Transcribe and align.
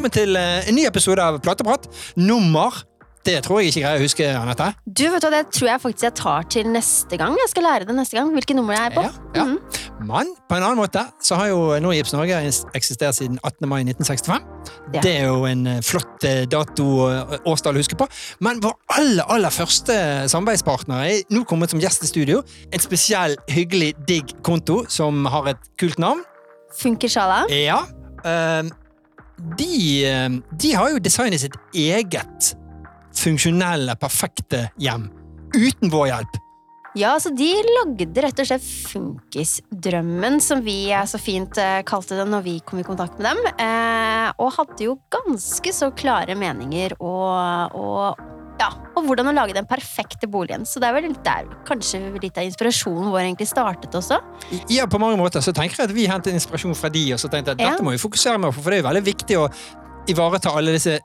velkommen 0.00 0.16
til 0.16 0.36
eh, 0.38 0.68
en 0.70 0.76
ny 0.78 0.86
episode 0.88 1.20
av 1.20 1.36
Plateprat. 1.44 1.84
Nummer 2.16 2.86
Det 3.20 3.34
tror 3.44 3.58
jeg 3.60 3.68
ikke 3.68 3.82
greier 3.82 4.00
å 4.00 4.04
huske, 4.06 4.24
Anette. 4.32 4.70
Du, 4.88 5.02
vet 5.12 5.20
hva, 5.20 5.28
Det 5.34 5.40
tror 5.52 5.68
jeg 5.68 5.80
faktisk 5.82 6.06
jeg 6.06 6.14
tar 6.16 6.46
til 6.48 6.70
neste 6.72 7.18
gang. 7.20 7.34
Jeg 7.36 7.50
skal 7.52 7.66
lære 7.66 7.84
det 7.90 7.96
neste 7.98 8.16
gang. 8.16 8.30
Hvilket 8.32 8.56
nummer 8.56 8.72
jeg 8.72 8.88
er 8.88 8.94
på. 8.94 9.04
Ja, 9.04 9.42
ja. 9.42 9.44
Mhm. 9.44 10.06
Men 10.08 10.30
på 10.48 10.56
en 10.56 10.64
annen 10.64 10.80
måte 10.80 11.02
så 11.20 11.36
har 11.36 11.50
jo 11.50 11.76
Norgips 11.84 12.14
Norge 12.16 12.40
eksistert 12.72 13.18
siden 13.18 13.36
18. 13.44 13.68
mai 13.68 13.82
1965. 13.84 14.48
Ja. 14.94 15.02
Det 15.04 15.12
er 15.18 15.28
jo 15.28 15.44
en 15.44 15.66
eh, 15.68 15.82
flott 15.84 16.24
eh, 16.24 16.46
dato 16.48 16.88
årstall 17.44 17.76
å 17.76 17.84
huske 17.84 18.00
på. 18.00 18.08
Men 18.40 18.64
vår 18.64 18.78
aller, 18.96 19.28
aller 19.28 19.52
første 19.52 20.00
samarbeidspartner 20.32 21.04
er 21.10 21.22
nå 21.28 21.44
kommet 21.44 21.76
som 21.76 21.84
gjest 21.84 22.08
i 22.08 22.14
studio. 22.14 22.40
En 22.72 22.80
spesiell, 22.80 23.36
hyggelig, 23.52 23.98
digg 24.08 24.32
konto 24.48 24.86
som 24.88 25.26
har 25.28 25.52
et 25.52 25.72
kult 25.76 26.00
navn. 26.00 26.24
Funker 26.80 27.12
sjala? 27.12 27.42
Ja. 27.52 27.82
ehm, 28.24 28.72
de, 29.58 30.04
ehm, 30.06 30.42
de 30.60 30.74
har 30.76 30.90
jo 30.92 31.02
designet 31.02 31.42
sitt 31.42 31.56
eget 31.76 32.52
funksjonelle, 33.16 33.96
perfekte 34.00 34.68
hjem. 34.80 35.10
Uten 35.56 35.90
vår 35.90 36.06
hjelp. 36.12 36.38
Ja, 36.98 37.12
så 37.22 37.30
de 37.30 37.48
lagde 37.78 38.22
rett 38.24 38.40
og 38.42 38.48
slett 38.48 38.64
Funkisdrømmen, 38.90 40.40
som 40.42 40.62
vi 40.64 40.90
eh, 40.90 41.06
så 41.06 41.20
fint 41.22 41.58
eh, 41.62 41.84
kalte 41.86 42.18
det 42.18 42.26
når 42.26 42.42
vi 42.42 42.56
kom 42.66 42.80
i 42.82 42.86
kontakt 42.86 43.20
med 43.20 43.30
dem. 43.30 43.52
Eh, 43.62 44.26
og 44.42 44.56
hadde 44.56 44.88
jo 44.88 44.96
ganske 45.12 45.74
så 45.74 45.92
klare 45.94 46.34
meninger 46.38 46.96
og, 46.98 47.76
og 47.78 48.29
ja, 48.60 48.68
og 48.94 49.06
hvordan 49.08 49.30
å 49.30 49.34
lage 49.34 49.54
den 49.56 49.66
perfekte 49.68 50.28
boligen. 50.30 50.66
Så 50.68 50.82
det 50.82 50.90
er 50.90 50.96
vel 50.98 51.14
der 51.24 51.48
kanskje 51.68 52.02
litt 52.20 52.36
av 52.36 52.44
inspirasjonen 52.44 53.10
vår 53.12 53.22
egentlig 53.24 53.48
startet 53.48 53.96
også. 53.96 54.20
Ja, 54.72 54.84
på 54.90 55.00
mange 55.00 55.16
måter 55.20 55.40
så 55.44 55.54
tenker 55.56 55.80
jeg 55.80 55.90
at 55.90 55.96
vi 55.96 56.06
hentet 56.10 56.36
inspirasjon 56.36 56.76
fra 56.76 56.92
de, 56.92 57.06
og 57.16 57.22
så 57.22 57.30
tenkte 57.32 57.54
jeg 57.54 57.60
at 57.60 57.64
Ja. 57.64 57.70
dette 57.72 57.86
må 57.86 57.94
vi 57.96 58.02
fokusere 58.02 58.38
mer 58.38 58.52
på, 58.52 58.60
for 58.62 58.70
det 58.70 58.80
er 58.80 58.82
jo 58.84 58.88
veldig 58.90 59.06
viktig 59.06 59.40
å 59.40 59.48
ivareta 60.10 60.52
alle 60.56 60.76
disse 60.76 60.98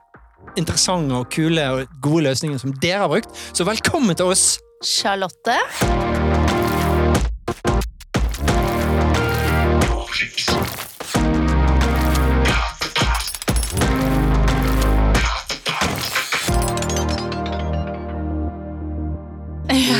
interessante 0.56 1.16
og 1.16 1.30
kule 1.32 1.64
og 1.72 2.00
gode 2.00 2.28
løsningene 2.28 2.60
som 2.60 2.72
dere 2.82 3.04
har 3.04 3.08
brukt. 3.08 3.32
Så 3.52 3.64
velkommen 3.64 4.16
til 4.16 4.26
oss. 4.26 4.58
Charlotte. 4.84 6.25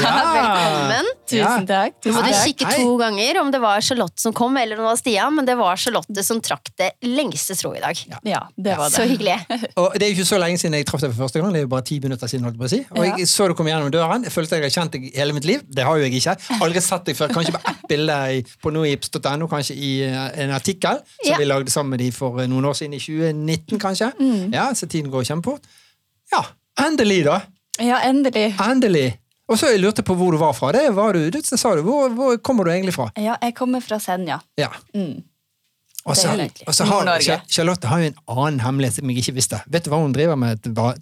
Velkommen. 0.36 1.06
Tusen 1.26 1.66
takk. 1.66 1.96
Du 2.04 2.10
måtte 2.14 2.30
takk. 2.30 2.44
kikke 2.46 2.68
to 2.78 2.92
ganger 3.00 3.38
om 3.40 3.50
det 3.50 3.58
var 3.62 3.80
Charlotte 3.82 4.20
som 4.22 4.32
kom, 4.36 4.56
eller 4.60 4.78
om 4.78 4.84
det 4.84 4.90
var 4.92 4.98
Stian, 5.00 5.34
men 5.34 5.46
det 5.48 5.56
var 5.58 5.76
Charlotte 5.80 6.22
som 6.26 6.40
trakk 6.44 6.70
det 6.78 6.92
lengste 7.02 7.56
strået 7.58 7.78
i 7.80 7.82
dag. 7.82 8.02
Ja, 8.30 8.42
det 8.56 8.76
var 8.78 8.90
det. 8.90 8.96
Så 8.96 9.06
hyggelig. 9.10 9.36
Og 9.82 9.96
Det 9.98 10.06
er 10.06 10.12
jo 10.12 10.16
ikke 10.18 10.28
så 10.28 10.38
lenge 10.42 10.60
siden 10.62 10.76
jeg 10.78 10.86
traff 10.88 11.02
deg 11.02 11.12
for 11.14 11.24
første 11.26 11.42
gang. 11.42 11.52
Det 11.54 11.62
er 11.62 11.66
jo 11.66 11.72
bare 11.72 11.86
ti 11.88 11.98
minutter 12.04 12.30
siden. 12.30 12.46
holdt 12.46 12.60
på 12.60 12.68
å 12.68 12.72
si. 12.72 12.80
Og 12.94 13.02
jeg 13.08 13.28
så 13.30 13.48
du 13.50 13.56
kom 13.58 13.66
gjennom 13.70 13.90
døren. 13.94 14.26
Jeg 14.28 14.34
følte 14.34 14.60
jeg 14.60 14.68
har 14.68 14.74
kjent 14.78 14.94
deg 14.96 15.08
hele 15.16 15.36
mitt 15.36 15.48
liv. 15.48 15.64
Det 15.66 15.86
har 15.88 15.98
jo 15.98 16.06
jeg 16.06 16.20
ikke. 16.20 16.36
Aldri 16.60 16.84
sett 16.84 17.10
deg 17.10 17.18
før. 17.18 17.34
Kanskje 17.34 17.56
på 17.56 17.62
ett 17.72 17.84
bilde 17.90 18.18
i- 18.38 18.44
på 18.62 18.72
noips.no, 18.74 19.48
kanskje 19.50 19.74
i 19.76 19.92
eh, 20.06 20.30
en 20.46 20.54
artikkel 20.56 21.02
som 21.02 21.32
Ja. 21.32 21.36
vi 21.42 21.44
lagde 21.50 21.70
sammen 21.74 21.96
med 21.96 22.04
de 22.04 22.10
for 22.14 22.40
eh, 22.42 22.46
noen 22.50 22.64
år 22.70 22.78
siden, 22.78 22.94
i 22.94 23.02
2019 23.02 23.78
kanskje. 23.82 24.12
Mm. 24.20 24.54
Ja, 24.54 24.70
Så 24.74 24.86
tiden 24.86 25.10
går 25.10 25.24
kjempefort. 25.26 25.66
Ja, 26.32 26.44
endelig, 26.86 27.24
da. 27.26 27.40
Ja, 27.82 27.98
endelig. 28.08 28.54
Endelig. 28.62 29.08
Og 29.46 29.58
så 29.60 29.70
jeg 29.70 29.80
lurte 29.82 30.02
på 30.02 30.16
hvor 30.18 30.34
du 30.34 30.40
var 30.40 30.52
fra. 30.58 30.72
Det 30.74 30.88
var 30.96 31.14
du, 31.14 31.22
det 31.30 31.44
sa 31.46 31.74
du. 31.78 31.82
Hvor, 31.86 32.10
hvor 32.16 32.36
kommer 32.42 32.66
du 32.66 32.72
egentlig 32.72 32.94
fra? 32.96 33.08
Ja, 33.14 33.36
jeg 33.42 33.54
kommer 33.54 33.82
fra 33.84 33.98
Senja. 34.02 34.40
Ja. 34.58 34.72
Mm. 34.94 35.20
Og 36.06 36.16
så, 36.16 36.84
har 36.86 37.20
Charlotte 37.50 37.88
har 37.90 38.02
jo 38.02 38.10
en 38.12 38.18
annen 38.30 38.60
hemmelighet 38.62 39.00
som 39.00 39.10
jeg 39.10 39.22
ikke 39.24 39.34
visste. 39.38 39.58
Vet 39.70 39.86
du 39.86 39.90
hva 39.90 39.98
hun 40.02 40.14
driver 40.14 40.38
med 40.38 40.66
hver 40.70 40.98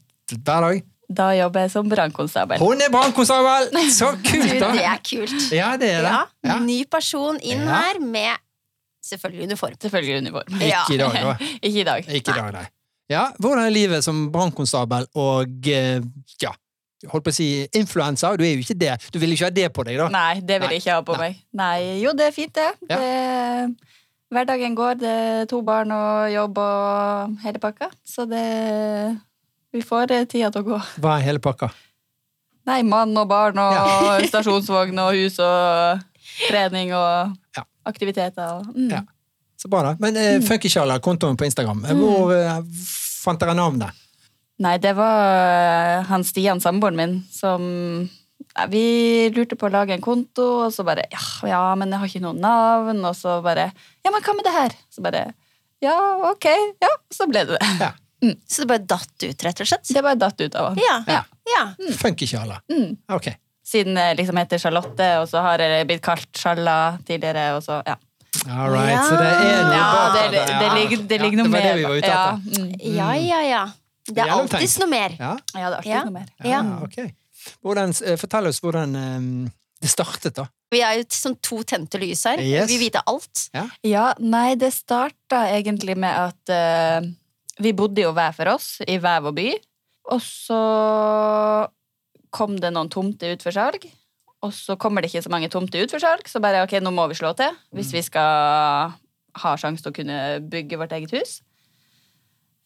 dag? 0.65 0.85
Da 1.15 1.27
jobber 1.37 1.67
jeg 1.67 1.73
som 1.75 1.89
brannkonstabel. 1.93 2.61
Hun 2.63 2.81
er 2.81 2.93
brannkonstabel! 2.93 3.69
Så 3.93 4.15
kult, 4.31 4.55
da! 4.61 4.71
det 4.73 4.87
er 4.89 5.03
kult. 5.05 5.35
Ja, 5.53 5.75
det 5.81 5.91
er 5.93 6.07
det. 6.07 6.15
Ja, 6.15 6.23
Ja. 6.49 6.57
Ny 6.65 6.79
person 6.91 7.37
inn 7.43 7.61
Ja. 7.69 7.83
her 7.83 8.01
med 8.01 8.41
selvfølgelig 9.05 9.51
uniform. 9.51 9.77
Selvfølgelig 9.83 10.23
uniform. 10.25 10.61
Ja. 10.65 10.85
Ikke 10.89 10.95
i 10.95 11.03
dag, 11.03 11.21
da. 11.21 11.35
Ikke 11.69 11.81
i 11.81 11.85
dag. 11.85 12.09
Ikke 12.09 12.33
i 12.33 12.41
dag, 12.41 12.53
nei. 12.57 12.65
Ja, 13.13 13.27
hvordan 13.37 13.67
er 13.67 13.75
livet 13.75 14.05
som 14.05 14.31
brannkonstabel 14.33 15.05
og 15.21 15.69
eh, 15.69 16.01
ja, 16.41 16.55
holdt 17.11 17.25
på 17.27 17.33
å 17.33 17.37
si 17.37 17.49
influenser? 17.77 18.37
Du 18.41 18.45
er 18.47 18.55
jo 18.55 18.63
ikke 18.65 18.77
det. 18.79 18.95
Du 19.13 19.19
vil 19.23 19.33
ikke 19.35 19.49
ha 19.49 19.55
det 19.55 19.69
på 19.77 19.85
deg, 19.87 19.99
da? 20.01 20.09
Nei, 20.13 20.41
det 20.41 20.61
vil 20.61 20.69
Nei. 20.69 20.77
jeg 20.79 20.85
ikke 20.85 20.97
ha 20.99 21.05
på 21.07 21.17
Nei. 21.19 21.21
meg. 21.29 21.43
Nei, 21.61 21.79
jo, 22.03 22.13
det 22.17 22.27
er 22.31 22.35
fint, 22.37 22.55
det. 22.57 22.69
Ja. 22.91 22.99
det 23.01 23.95
hverdagen 24.35 24.75
går. 24.79 24.99
Det 25.03 25.15
er 25.15 25.49
to 25.51 25.61
barn 25.67 25.93
og 25.95 26.33
jobb 26.33 26.59
og 26.65 27.39
hele 27.45 27.61
pakka. 27.63 27.91
Så 28.05 28.27
det 28.31 28.45
Vi 29.75 29.83
får 29.83 30.13
eh, 30.15 30.25
tida 30.31 30.51
til 30.55 30.63
å 30.63 30.69
gå. 30.69 30.77
Hva 31.03 31.17
er 31.19 31.25
hele 31.27 31.41
pakka? 31.43 31.69
Nei, 32.69 32.83
mann 32.87 33.11
og 33.19 33.27
barn 33.29 33.59
og 33.59 33.73
Ja. 33.75 34.19
stasjonsvogn 34.31 34.99
og 35.03 35.15
hus 35.19 35.39
og 35.43 36.05
trening 36.49 36.93
og 36.95 37.35
Ja. 37.57 37.65
aktiviteter. 37.87 38.61
Og, 38.61 38.71
mm. 38.75 38.91
Ja. 38.95 39.03
Så 39.61 39.69
bra, 39.71 39.83
da. 39.83 39.97
Men 40.01 40.17
eh, 40.17 40.39
Funkysjala, 40.45 40.99
kontoen 41.01 41.37
på 41.37 41.45
Instagram, 41.47 41.85
eh, 41.89 41.95
hvor 41.99 42.33
eh, 42.37 42.63
fant 43.25 43.41
dere 43.41 43.55
navnet? 43.57 43.93
Nei, 44.63 44.77
det 44.79 44.93
var 44.95 45.25
eh, 45.99 46.05
han 46.07 46.23
Stian, 46.27 46.61
samboeren 46.63 46.97
min, 46.99 47.15
som 47.35 47.65
Nei, 48.55 48.67
Vi 48.71 48.85
lurte 49.35 49.57
på 49.59 49.67
å 49.67 49.73
lage 49.75 49.97
en 49.97 50.05
konto, 50.05 50.45
og 50.67 50.71
så 50.75 50.85
bare 50.87 51.09
ja, 51.11 51.23
ja, 51.51 51.63
men 51.75 51.91
jeg 51.91 51.99
har 51.99 52.11
ikke 52.13 52.23
noe 52.23 52.39
navn. 52.39 53.01
Og 53.09 53.17
så 53.19 53.41
bare 53.43 53.71
Ja, 54.05 54.13
men 54.15 54.23
hva 54.23 54.35
med 54.39 54.47
det 54.47 54.53
her? 54.55 54.77
Så 54.95 55.03
bare 55.03 55.25
Ja, 55.83 55.97
ok. 56.31 56.47
Ja, 56.85 56.93
så 57.13 57.27
ble 57.31 57.43
det 57.49 57.59
det. 57.59 57.73
Ja. 57.83 57.91
Så 58.49 58.63
det 58.63 58.69
bare 58.71 58.87
datt 58.89 59.25
ut, 59.27 59.43
rett 59.45 59.59
og 59.61 59.69
slett? 59.69 59.91
Det 59.91 60.01
bare 60.07 60.17
datt 60.17 60.39
ut 60.41 60.55
av 60.57 60.71
han. 60.71 60.79
Ja. 60.81 60.95
Ja. 61.11 61.19
ja. 61.51 61.65
Funkysjala. 61.99 62.61
Mm. 62.73 62.95
Ok. 63.13 63.27
Siden 63.67 63.99
jeg 64.01 64.17
liksom 64.17 64.39
heter 64.41 64.61
Charlotte, 64.63 65.09
og 65.21 65.27
så 65.29 65.43
har 65.45 65.61
jeg 65.61 65.85
blitt 65.91 66.01
kalt 66.05 66.31
Sjalla 66.41 66.77
tidligere, 67.05 67.51
og 67.59 67.63
så 67.67 67.83
ja. 67.85 67.99
All 68.49 68.71
right. 68.73 68.95
Ja. 68.95 69.03
Så 69.09 69.19
det 69.19 69.29
er 69.29 69.61
noe 69.67 69.77
Ja, 69.77 69.85
bak 69.93 70.15
det, 70.17 70.25
det, 70.33 70.41
ja. 70.41 70.59
det, 70.63 70.71
ligger, 70.79 71.03
det 71.11 71.19
Ja, 71.19 71.23
ligger 71.27 71.39
noe 71.43 71.47
det 71.49 71.53
var 71.55 71.67
det 71.67 71.75
vi 71.77 71.85
var 71.89 71.99
ute 72.01 72.13
ja, 72.15 72.23
etter. 72.33 72.65
mm. 72.65 72.95
ja, 72.97 73.11
ja, 73.21 73.43
ja. 73.51 73.63
Det 74.07 74.21
er 74.21 74.31
alltid 74.31 74.59
alltids 74.59 74.79
noe 74.83 74.91
mer. 74.91 75.15
Ja, 75.19 75.33
ja, 75.55 75.55
det 75.55 75.63
er 75.65 75.77
alltid 75.77 75.93
Ja. 75.93 76.05
noe 76.05 76.17
mer. 76.19 76.27
ja, 76.45 76.49
Ja. 76.51 76.79
ok. 76.85 77.15
Hvordan, 77.65 77.93
eh, 78.05 78.17
fortell 78.17 78.47
oss 78.49 78.61
hvordan 78.61 78.97
um, 78.97 79.53
det 79.81 79.91
startet, 79.91 80.35
da. 80.35 80.47
Vi 80.73 80.81
er 80.81 80.99
jo 80.99 81.05
som 81.13 81.35
to 81.37 81.63
tente 81.63 81.99
lys 82.01 82.25
her. 82.25 82.41
Yes. 82.41 82.69
Vi 82.71 82.79
vite 82.79 83.03
alt. 83.07 83.49
Ja, 83.85 84.15
nei, 84.19 84.55
det 84.57 84.73
starta 84.73 85.45
egentlig 85.53 85.97
med 85.97 86.15
at 86.15 86.53
uh, 86.53 87.07
vi 87.61 87.73
bodde 87.73 88.01
jo 88.03 88.13
hver 88.17 88.33
for 88.35 88.49
oss 88.55 88.81
i 88.87 88.97
hver 88.99 89.21
vår 89.23 89.35
by. 89.37 89.49
Og 90.13 90.21
så 90.25 91.69
kom 92.35 92.57
det 92.61 92.73
noen 92.75 92.91
tomter 92.91 93.35
ut 93.37 93.45
for 93.45 93.55
salg. 93.55 93.87
Og 94.45 94.53
så 94.53 94.77
kommer 94.81 95.01
det 95.01 95.13
ikke 95.13 95.25
så 95.25 95.33
mange 95.33 95.49
tomter 95.53 95.85
ut 95.85 95.93
for 95.95 96.03
salg, 96.03 96.27
så 96.29 96.41
bare 96.43 96.65
ok, 96.67 96.77
nå 96.85 96.93
må 96.93 97.07
vi 97.09 97.17
slå 97.17 97.31
til 97.39 97.55
hvis 97.73 97.93
vi 97.95 98.03
skal 98.05 98.93
ha 99.41 99.53
sjanse 99.57 99.83
til 99.85 99.93
å 99.93 99.97
kunne 99.97 100.19
bygge 100.53 100.79
vårt 100.81 100.93
eget 100.97 101.15
hus. 101.17 101.39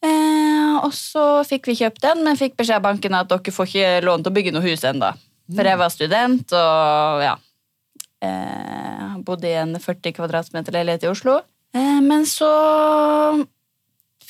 Eh, 0.05 0.75
og 0.79 0.93
så 0.95 1.41
fikk 1.47 1.67
vi 1.71 1.79
kjøpt 1.81 2.01
den, 2.05 2.23
men 2.23 2.39
fikk 2.39 2.55
beskjed 2.59 2.79
av 2.79 2.87
banken 2.87 3.17
at 3.17 3.29
dere 3.31 3.53
får 3.53 3.67
ikke 3.67 3.91
lån 4.07 4.23
til 4.23 4.31
å 4.31 4.37
bygge 4.37 4.55
noe 4.55 4.65
hus 4.65 4.85
ennå. 4.87 5.11
For 5.49 5.65
jeg 5.65 5.81
var 5.81 5.89
student, 5.93 6.53
og 6.53 7.23
ja 7.25 7.35
eh, 8.21 9.15
Bodde 9.25 9.49
i 9.49 9.57
en 9.59 9.75
40 9.81 10.15
kvadratmeter 10.15 10.75
leilighet 10.75 11.07
i 11.07 11.11
Oslo. 11.11 11.39
Eh, 11.75 11.99
men 12.05 12.25
så 12.29 12.49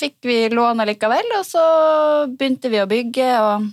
fikk 0.00 0.16
vi 0.26 0.38
lån 0.52 0.82
allikevel, 0.82 1.28
og 1.38 1.46
så 1.46 1.64
begynte 2.32 2.72
vi 2.72 2.82
å 2.82 2.88
bygge 2.90 3.30
og 3.44 3.70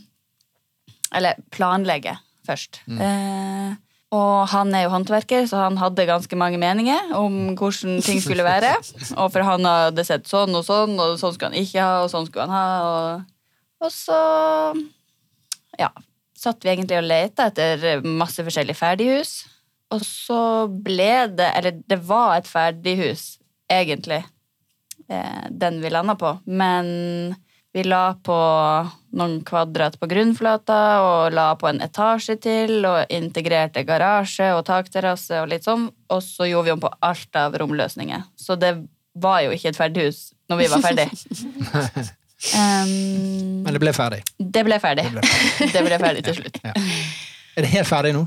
Eller 1.16 1.38
planlegge 1.56 2.18
først. 2.44 2.82
Eh, 2.92 3.76
og 4.18 4.50
han 4.52 4.74
er 4.76 4.86
jo 4.86 4.94
håndverker, 4.94 5.46
så 5.50 5.62
han 5.68 5.78
hadde 5.82 6.08
ganske 6.10 6.40
mange 6.40 6.60
meninger 6.62 7.14
om 7.18 7.54
hvordan 7.58 8.02
ting 8.06 8.22
skulle 8.24 8.46
være. 8.48 8.74
Og 9.16 9.32
for 9.34 9.46
han 9.46 9.68
hadde 9.68 10.06
sett 10.08 10.30
sånn 10.30 10.56
og 10.58 10.66
sånn, 10.68 10.96
og 10.98 11.18
sånn 11.22 11.36
skulle 11.36 11.54
han 11.54 11.62
ikke 11.62 11.84
ha, 11.84 12.04
og 12.04 12.12
sånn 12.14 12.28
skulle 12.30 12.48
han 12.48 12.56
ha. 12.56 12.68
Og, 12.88 13.58
og 13.86 13.94
så 13.94 14.20
ja, 15.78 15.92
satt 16.38 16.66
vi 16.66 16.74
egentlig 16.74 17.00
og 17.00 17.08
leta 17.08 17.50
etter 17.52 18.06
masse 18.06 18.44
forskjellige 18.46 18.80
ferdighus. 18.80 19.36
Og 19.94 20.04
så 20.04 20.42
ble 20.68 21.12
det 21.32 21.48
Eller 21.56 21.78
det 21.88 22.00
var 22.04 22.36
et 22.38 22.50
ferdighus, 22.50 23.38
egentlig, 23.72 24.24
eh, 25.08 25.46
den 25.50 25.82
vi 25.84 25.92
landa 25.94 26.18
på. 26.20 26.34
Men 26.46 27.36
vi 27.78 27.84
la 27.86 28.16
på 28.26 28.36
noen 29.18 29.38
kvadrat 29.46 29.96
på 30.02 30.10
grunnflata 30.10 30.78
og 31.06 31.34
la 31.36 31.48
på 31.60 31.70
en 31.70 31.80
etasje 31.86 32.36
til 32.42 32.86
og 32.90 33.14
integrerte 33.14 33.84
garasje 33.88 34.50
og 34.58 34.64
takterrasse 34.68 35.42
og 35.44 35.52
litt 35.54 35.68
sånn. 35.68 35.88
Og 36.14 36.24
så 36.26 36.50
gjorde 36.50 36.68
vi 36.70 36.76
om 36.76 36.82
på 36.84 36.92
alt 37.06 37.38
av 37.40 37.58
romløsninger. 37.62 38.26
Så 38.38 38.58
det 38.60 38.74
var 39.18 39.44
jo 39.46 39.54
ikke 39.56 39.72
et 39.74 39.80
ferdighus 39.80 40.24
når 40.50 40.62
vi 40.64 40.70
var 40.74 40.84
ferdig. 40.86 41.08
Um, 42.54 42.92
Men 43.66 43.74
det 43.74 43.82
ble 43.82 43.94
ferdig. 43.98 44.22
det 44.38 44.66
ble 44.68 44.80
ferdig. 44.82 45.08
Det 45.10 45.22
ble 45.22 45.72
Det 45.76 45.86
ble 45.88 46.02
ferdig 46.02 46.26
til 46.28 46.40
slutt. 46.42 46.60
Er 46.66 47.66
det 47.66 47.72
helt 47.74 47.90
ferdig 47.90 48.14
nå? 48.18 48.26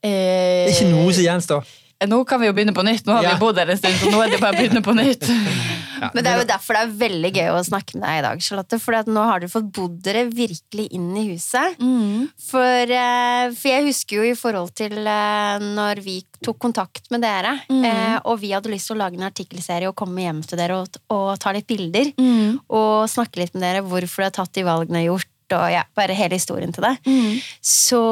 Eh, 0.00 0.08
Det 0.10 0.70
er 0.70 0.76
ikke 0.76 0.92
noe 0.94 1.12
som 1.12 1.26
gjenstår. 1.26 1.72
Nå 2.08 2.22
kan 2.24 2.40
vi 2.40 2.46
jo 2.48 2.52
begynne 2.56 2.72
på 2.72 2.84
nytt. 2.86 3.04
Nå 3.04 3.12
har 3.18 3.22
Ja. 3.26 3.34
vi 3.34 3.40
bodd 3.42 3.58
her 3.60 3.68
en 3.68 3.76
stund, 3.76 3.94
så 4.00 4.08
nå 4.10 4.22
er 4.24 4.30
det 4.30 4.40
bare 4.40 4.54
å 4.56 4.60
begynne 4.60 4.82
på 4.82 4.94
nytt. 4.96 5.26
Ja, 6.00 6.08
Men 6.14 6.24
det 6.24 6.30
er 6.32 6.38
jo 6.40 6.44
derfor 6.48 6.72
det 6.72 6.80
er 6.80 6.92
veldig 6.96 7.30
gøy 7.36 7.48
å 7.52 7.58
snakke 7.60 7.98
med 8.00 8.06
deg 8.08 8.18
i 8.18 8.22
dag, 8.24 8.38
Charlotte. 8.40 8.78
For 8.80 8.96
nå 9.04 9.20
har 9.28 9.40
du 9.42 9.48
fått 9.52 9.66
bodd 9.76 9.98
dere 10.00 10.22
virkelig 10.32 10.86
inn 10.96 11.10
i 11.20 11.26
huset. 11.34 11.76
Mm. 11.76 12.30
For, 12.40 12.62
eh, 12.96 13.50
for 13.52 13.68
jeg 13.68 13.84
husker 13.84 14.16
jo 14.16 14.22
i 14.30 14.32
forhold 14.32 14.72
til 14.80 14.96
eh, 14.96 15.58
når 15.60 16.00
vi 16.00 16.14
tok 16.42 16.56
kontakt 16.58 17.10
med 17.12 17.20
dere, 17.20 17.52
Mm. 17.68 17.84
eh, 17.84 18.18
og 18.24 18.40
vi 18.40 18.52
hadde 18.56 18.72
lyst 18.72 18.88
til 18.88 18.96
å 18.96 19.02
lage 19.04 19.20
en 19.20 19.28
artikkelserie 19.28 19.88
og 19.92 19.94
komme 20.00 20.24
hjem 20.24 20.40
til 20.48 20.56
dere 20.56 20.80
og, 20.80 20.96
og 21.12 21.38
ta 21.38 21.52
litt 21.52 21.66
bilder. 21.68 22.14
Mm. 22.16 22.60
Og 22.70 23.04
snakke 23.12 23.36
litt 23.44 23.52
med 23.52 23.60
dere 23.68 23.84
hvorfor 23.84 24.24
dere 24.24 24.30
har 24.32 24.38
tatt 24.40 24.54
de 24.56 24.64
valgene 24.64 25.04
gjort, 25.04 25.28
og 25.56 25.66
ja, 25.72 25.82
bare 25.96 26.14
hele 26.16 26.36
historien 26.38 26.72
til 26.72 26.84
det. 26.86 26.94
Mm. 27.06 27.40
Så, 27.62 28.02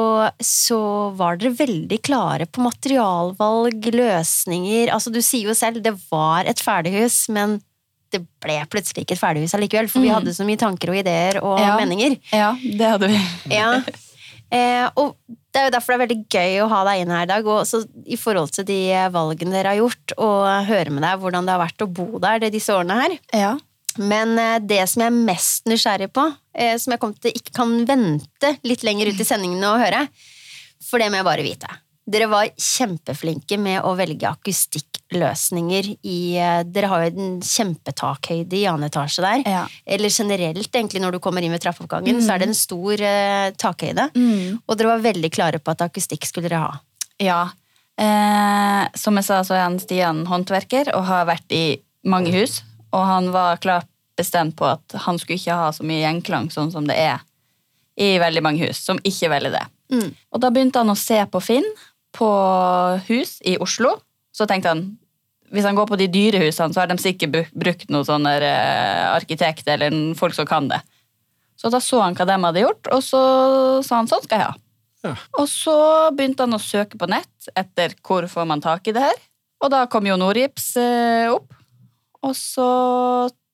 så 0.43 0.79
var 1.19 1.37
dere 1.39 1.53
veldig 1.59 2.01
klare 2.05 2.45
på 2.49 2.61
materialvalg, 2.65 3.89
løsninger. 3.95 4.91
Altså, 4.93 5.11
du 5.13 5.21
sier 5.25 5.49
jo 5.51 5.57
selv 5.57 5.81
det 5.85 5.95
var 6.11 6.45
et 6.49 6.59
ferdighus, 6.63 7.27
men 7.33 7.59
det 8.09 8.23
ble 8.41 8.55
plutselig 8.71 9.03
ikke 9.05 9.13
et 9.17 9.21
ferdighus 9.21 9.53
allikevel, 9.53 9.87
for 9.91 10.01
vi 10.01 10.09
Mm. 10.09 10.15
hadde 10.17 10.33
så 10.33 10.45
mye 10.47 10.57
tanker 10.57 10.89
og 10.89 10.97
ideer 10.97 11.37
og 11.43 11.59
Ja. 11.61 11.75
meninger. 11.77 12.17
Ja, 12.33 12.53
det 12.57 12.87
hadde 12.95 13.07
vi. 13.11 13.19
Ja. 13.59 13.81
Eh, 14.51 14.89
og 14.97 15.13
det 15.53 15.61
er 15.61 15.65
jo 15.67 15.73
derfor 15.75 15.93
det 15.93 15.99
er 15.99 16.05
veldig 16.07 16.23
gøy 16.33 16.55
å 16.63 16.69
ha 16.71 16.79
deg 16.87 17.01
inn 17.03 17.11
her 17.13 17.21
i 17.27 17.29
dag, 17.29 17.45
og 17.45 17.59
også 17.61 17.83
i 18.09 18.15
forhold 18.17 18.49
til 18.55 18.65
de 18.65 18.79
valgene 19.13 19.51
dere 19.53 19.75
har 19.75 19.77
gjort, 19.77 20.13
og 20.17 20.65
høre 20.65 20.89
med 20.89 21.03
deg 21.05 21.19
hvordan 21.21 21.45
det 21.45 21.53
har 21.53 21.61
vært 21.61 21.83
å 21.85 21.89
bo 21.93 22.17
der 22.17 22.39
disse 22.49 22.73
årene 22.73 22.97
her. 22.97 23.13
Ja. 23.31 23.51
Men 23.99 24.37
eh, 24.39 24.57
det 24.63 24.81
som 24.89 25.03
jeg 25.03 25.11
er 25.11 25.19
mest 25.29 25.69
nysgjerrig 25.69 26.09
på, 26.15 26.25
eh, 26.55 26.77
som 26.79 26.95
jeg 26.95 27.13
til 27.19 27.37
ikke 27.41 27.55
kan 27.59 27.77
vente 27.89 28.55
litt 28.67 28.85
lenger 28.87 29.11
ut 29.11 29.21
i 29.21 29.27
sendingene 29.27 29.73
å 29.73 29.79
høre, 29.81 30.07
for 30.83 31.01
det 31.01 31.11
må 31.11 31.19
jeg 31.19 31.27
bare 31.27 31.45
vite. 31.45 31.79
Dere 32.09 32.25
var 32.31 32.47
kjempeflinke 32.57 33.59
med 33.61 33.83
å 33.85 33.91
velge 33.97 34.25
akustikkløsninger 34.31 35.91
i 36.09 36.19
eh, 36.41 36.61
Dere 36.65 36.89
har 36.89 37.03
jo 37.05 37.11
en 37.11 37.35
kjempetakhøyde 37.45 38.57
i 38.57 38.65
annen 38.69 38.87
etasje 38.87 39.21
der. 39.25 39.43
Ja. 39.45 39.65
Eller 39.85 40.09
generelt, 40.09 40.71
egentlig, 40.71 41.03
når 41.03 41.17
du 41.17 41.21
kommer 41.23 41.45
inn 41.45 41.53
ved 41.53 41.61
trappeoppgangen, 41.65 42.21
så 42.25 42.33
er 42.33 42.41
det 42.41 42.49
en 42.49 42.57
stor 42.57 43.03
eh, 43.05 43.51
takhøyde. 43.61 44.09
Mm. 44.15 44.57
Og 44.65 44.79
dere 44.79 44.95
var 44.95 45.05
veldig 45.05 45.31
klare 45.35 45.61
på 45.61 45.75
at 45.75 45.85
akustikk 45.85 46.25
skulle 46.25 46.49
dere 46.49 46.63
ha. 46.63 46.79
Ja. 47.21 47.43
Eh, 47.99 48.83
som 48.97 49.19
jeg 49.19 49.27
sa, 49.27 49.43
så 49.45 49.59
er 49.59 49.67
han 49.67 49.77
Stian 49.83 50.23
håndverker 50.29 50.93
og 50.95 51.05
har 51.11 51.29
vært 51.29 51.53
i 51.53 51.63
mange 52.09 52.33
hus. 52.33 52.63
Og 52.95 53.05
han 53.05 53.31
var 53.33 53.61
klart 53.63 53.89
bestemt 54.19 54.57
på 54.59 54.67
at 54.67 54.95
han 55.05 55.19
skulle 55.19 55.39
ikke 55.39 55.57
ha 55.57 55.69
så 55.75 55.85
mye 55.87 56.03
gjenklang 56.03 56.49
sånn 56.51 56.71
som 56.73 56.87
det 56.89 56.97
er 56.99 57.21
i 57.99 58.15
veldig 58.19 58.43
mange 58.43 58.67
hus, 58.67 58.79
som 58.83 58.99
ikke 59.03 59.31
velger 59.31 59.55
det. 59.55 59.65
Mm. 59.91 60.09
Og 60.33 60.41
da 60.43 60.51
begynte 60.53 60.81
han 60.81 60.91
å 60.91 60.97
se 60.99 61.19
på 61.31 61.41
Finn, 61.43 61.67
på 62.15 62.29
hus 63.09 63.37
i 63.47 63.57
Oslo. 63.61 63.93
Så 64.35 64.47
tenkte 64.49 64.71
han 64.73 64.83
hvis 65.53 65.65
han 65.65 65.77
går 65.77 65.87
på 65.89 65.97
de 65.97 66.05
dyre 66.11 66.41
husene, 66.43 66.73
så 66.73 66.83
har 66.83 66.89
de 66.91 66.97
sikkert 67.01 67.49
brukt 67.57 67.89
noen 67.89 68.05
sånne 68.05 68.35
eh, 68.45 69.05
arkitekt 69.09 69.69
eller 69.71 69.93
folk 70.17 70.35
som 70.37 70.47
kan 70.49 70.69
det. 70.69 70.79
Så 71.59 71.71
da 71.73 71.81
så 71.83 72.03
han 72.03 72.15
hva 72.15 72.27
de 72.29 72.37
hadde 72.45 72.63
gjort, 72.63 72.89
og 72.93 73.01
så 73.03 73.21
sa 73.85 73.99
han 73.99 74.09
sånn 74.11 74.23
skal 74.23 74.43
jeg 74.43 74.51
ha. 74.51 74.57
Ja. 75.09 75.13
Og 75.39 75.47
så 75.49 75.75
begynte 76.15 76.45
han 76.45 76.55
å 76.55 76.61
søke 76.61 76.99
på 76.99 77.07
nett 77.09 77.49
etter 77.57 77.95
hvor 78.05 78.27
får 78.29 78.47
man 78.47 78.63
tak 78.63 78.87
i 78.87 78.93
det 78.95 79.03
her. 79.03 79.19
Og 79.63 79.71
da 79.73 79.85
kom 79.91 80.07
jo 80.07 80.19
Nordgips 80.19 80.71
eh, 80.79 81.31
opp. 81.31 81.49
Og 82.27 82.35
så 82.35 82.69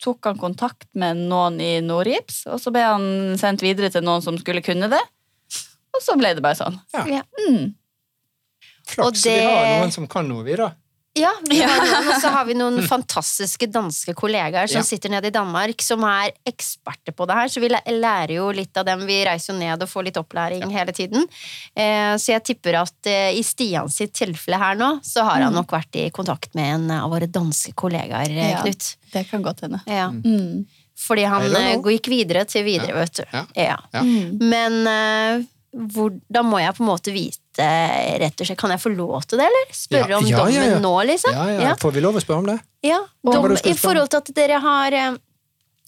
tok 0.01 0.29
han 0.29 0.39
kontakt 0.41 0.88
med 0.97 1.25
noen 1.29 1.59
i 1.62 1.77
Nordgips, 1.85 2.44
og 2.51 2.59
så 2.62 2.73
ble 2.73 2.83
han 2.85 3.06
sendt 3.39 3.63
videre 3.65 3.91
til 3.94 4.06
noen 4.06 4.23
som 4.25 4.38
skulle 4.41 4.63
kunne 4.65 4.89
det. 4.91 5.01
Og 5.95 6.01
så 6.03 6.17
ble 6.19 6.33
det 6.35 6.44
bare 6.44 6.57
sånn. 6.59 6.79
Ja. 6.95 7.06
Ja. 7.19 7.21
Mm. 7.45 7.75
Flaks 8.89 9.23
det... 9.25 9.38
vi 9.39 9.45
har 9.45 9.69
noen 9.79 9.94
som 9.95 10.09
kan 10.09 10.27
noe, 10.29 10.44
vi, 10.45 10.57
da. 10.59 10.73
Ja, 11.15 11.29
vi 11.47 11.62
har 11.63 11.77
noen, 11.79 12.07
og 12.12 12.17
så 12.19 12.27
har 12.33 12.44
vi 12.50 12.56
noen 12.59 12.81
fantastiske 12.91 13.69
danske 13.71 14.12
kollegaer 14.19 14.67
som 14.67 14.81
Ja. 14.81 14.83
sitter 14.83 15.13
nede 15.13 15.29
i 15.29 15.33
Danmark, 15.35 15.79
som 15.81 16.03
er 16.03 16.33
eksperter 16.45 17.15
på 17.15 17.27
det 17.29 17.38
her. 17.39 17.47
Så 17.53 17.62
vi 17.63 17.69
lærer 17.71 18.33
jo 18.35 18.50
litt 18.51 18.75
av 18.77 18.83
dem. 18.89 19.06
Vi 19.07 19.21
reiser 19.23 19.53
jo 19.53 19.59
ned 19.62 19.85
og 19.85 19.88
får 19.91 20.09
litt 20.09 20.19
opplæring 20.19 20.67
hele 20.75 20.91
tiden. 20.91 21.23
Eh, 21.75 22.17
så 22.19 22.33
jeg 22.35 22.44
tipper 22.51 22.81
at 22.81 23.07
eh, 23.07 23.31
i 23.39 23.44
Stian 23.47 23.88
sitt 23.89 24.12
tilfelle 24.19 24.59
her 24.59 24.75
nå, 24.75 24.91
så 25.07 25.23
har 25.23 25.45
han 25.47 25.56
nok 25.56 25.71
vært 25.71 25.95
i 26.03 26.09
kontakt 26.12 26.51
med 26.59 26.73
en 26.75 26.91
av 27.00 27.07
våre 27.15 27.31
danske 27.31 27.71
kollegaer, 27.79 28.27
Knut. 28.35 28.51
Ja. 28.51 28.62
Knut. 28.65 28.91
Det 29.15 29.23
kan 29.31 29.41
godt 29.47 29.63
hende. 29.63 29.79
Ja. 29.88 30.09
Mm. 30.12 30.65
Fordi 31.00 31.23
han 31.31 31.47
eh, 31.56 31.73
gikk 31.95 32.07
videre 32.12 32.44
til 32.47 32.67
videre, 32.67 32.91
Ja. 32.91 33.00
vet 33.06 33.21
du. 33.21 33.25
Ja. 33.31 33.45
Ja. 33.56 33.79
Ja. 33.95 34.03
Mm. 34.03 34.38
Men 34.51 34.77
eh, 34.88 35.47
hvor, 35.95 36.12
da 36.31 36.44
må 36.44 36.59
jeg 36.59 36.75
på 36.77 36.83
en 36.83 36.88
måte 36.91 37.12
vite, 37.15 37.39
rett 37.59 38.41
og 38.41 38.47
slett, 38.47 38.57
kan 38.59 38.69
jeg 38.73 38.81
få 38.83 38.91
lov 38.95 39.23
til 39.25 39.39
det, 39.39 39.45
eller? 39.47 39.67
Spørre 39.75 40.09
Ja, 40.09 40.17
om 40.17 40.25
ja, 40.27 40.37
dommen 40.37 40.53
ja, 40.53 40.63
ja. 40.73 40.79
nå, 40.83 40.93
liksom? 41.07 41.33
Ja, 41.33 41.45
ja. 41.69 41.75
Får 41.79 41.93
vi 41.95 42.01
lov 42.03 42.15
å 42.19 42.23
spørre 42.23 42.39
om 42.43 42.45
det? 42.49 42.57
Ja, 42.83 42.99
dom, 43.23 43.51
I 43.55 43.73
forhold 43.79 44.09
til 44.11 44.17
at 44.23 44.31
dere 44.35 44.59
har 44.59 44.91
eh, 44.93 45.17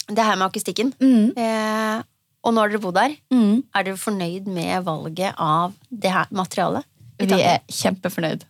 det 0.08 0.24
her 0.24 0.36
med 0.40 0.48
akustikken, 0.48 0.94
Mm. 1.00 1.34
eh, 1.38 2.04
og 2.44 2.54
nå 2.54 2.62
har 2.64 2.70
dere 2.70 2.80
bodd 2.80 2.96
der, 2.96 3.16
Mm. 3.34 3.64
er 3.76 3.84
dere 3.84 3.98
fornøyd 3.98 4.48
med 4.48 4.84
valget 4.86 5.34
av 5.38 5.74
det 5.92 6.12
her 6.12 6.28
materialet? 6.32 6.86
Vi 7.20 7.42
er 7.42 7.60
kjempefornøyd. 7.68 8.44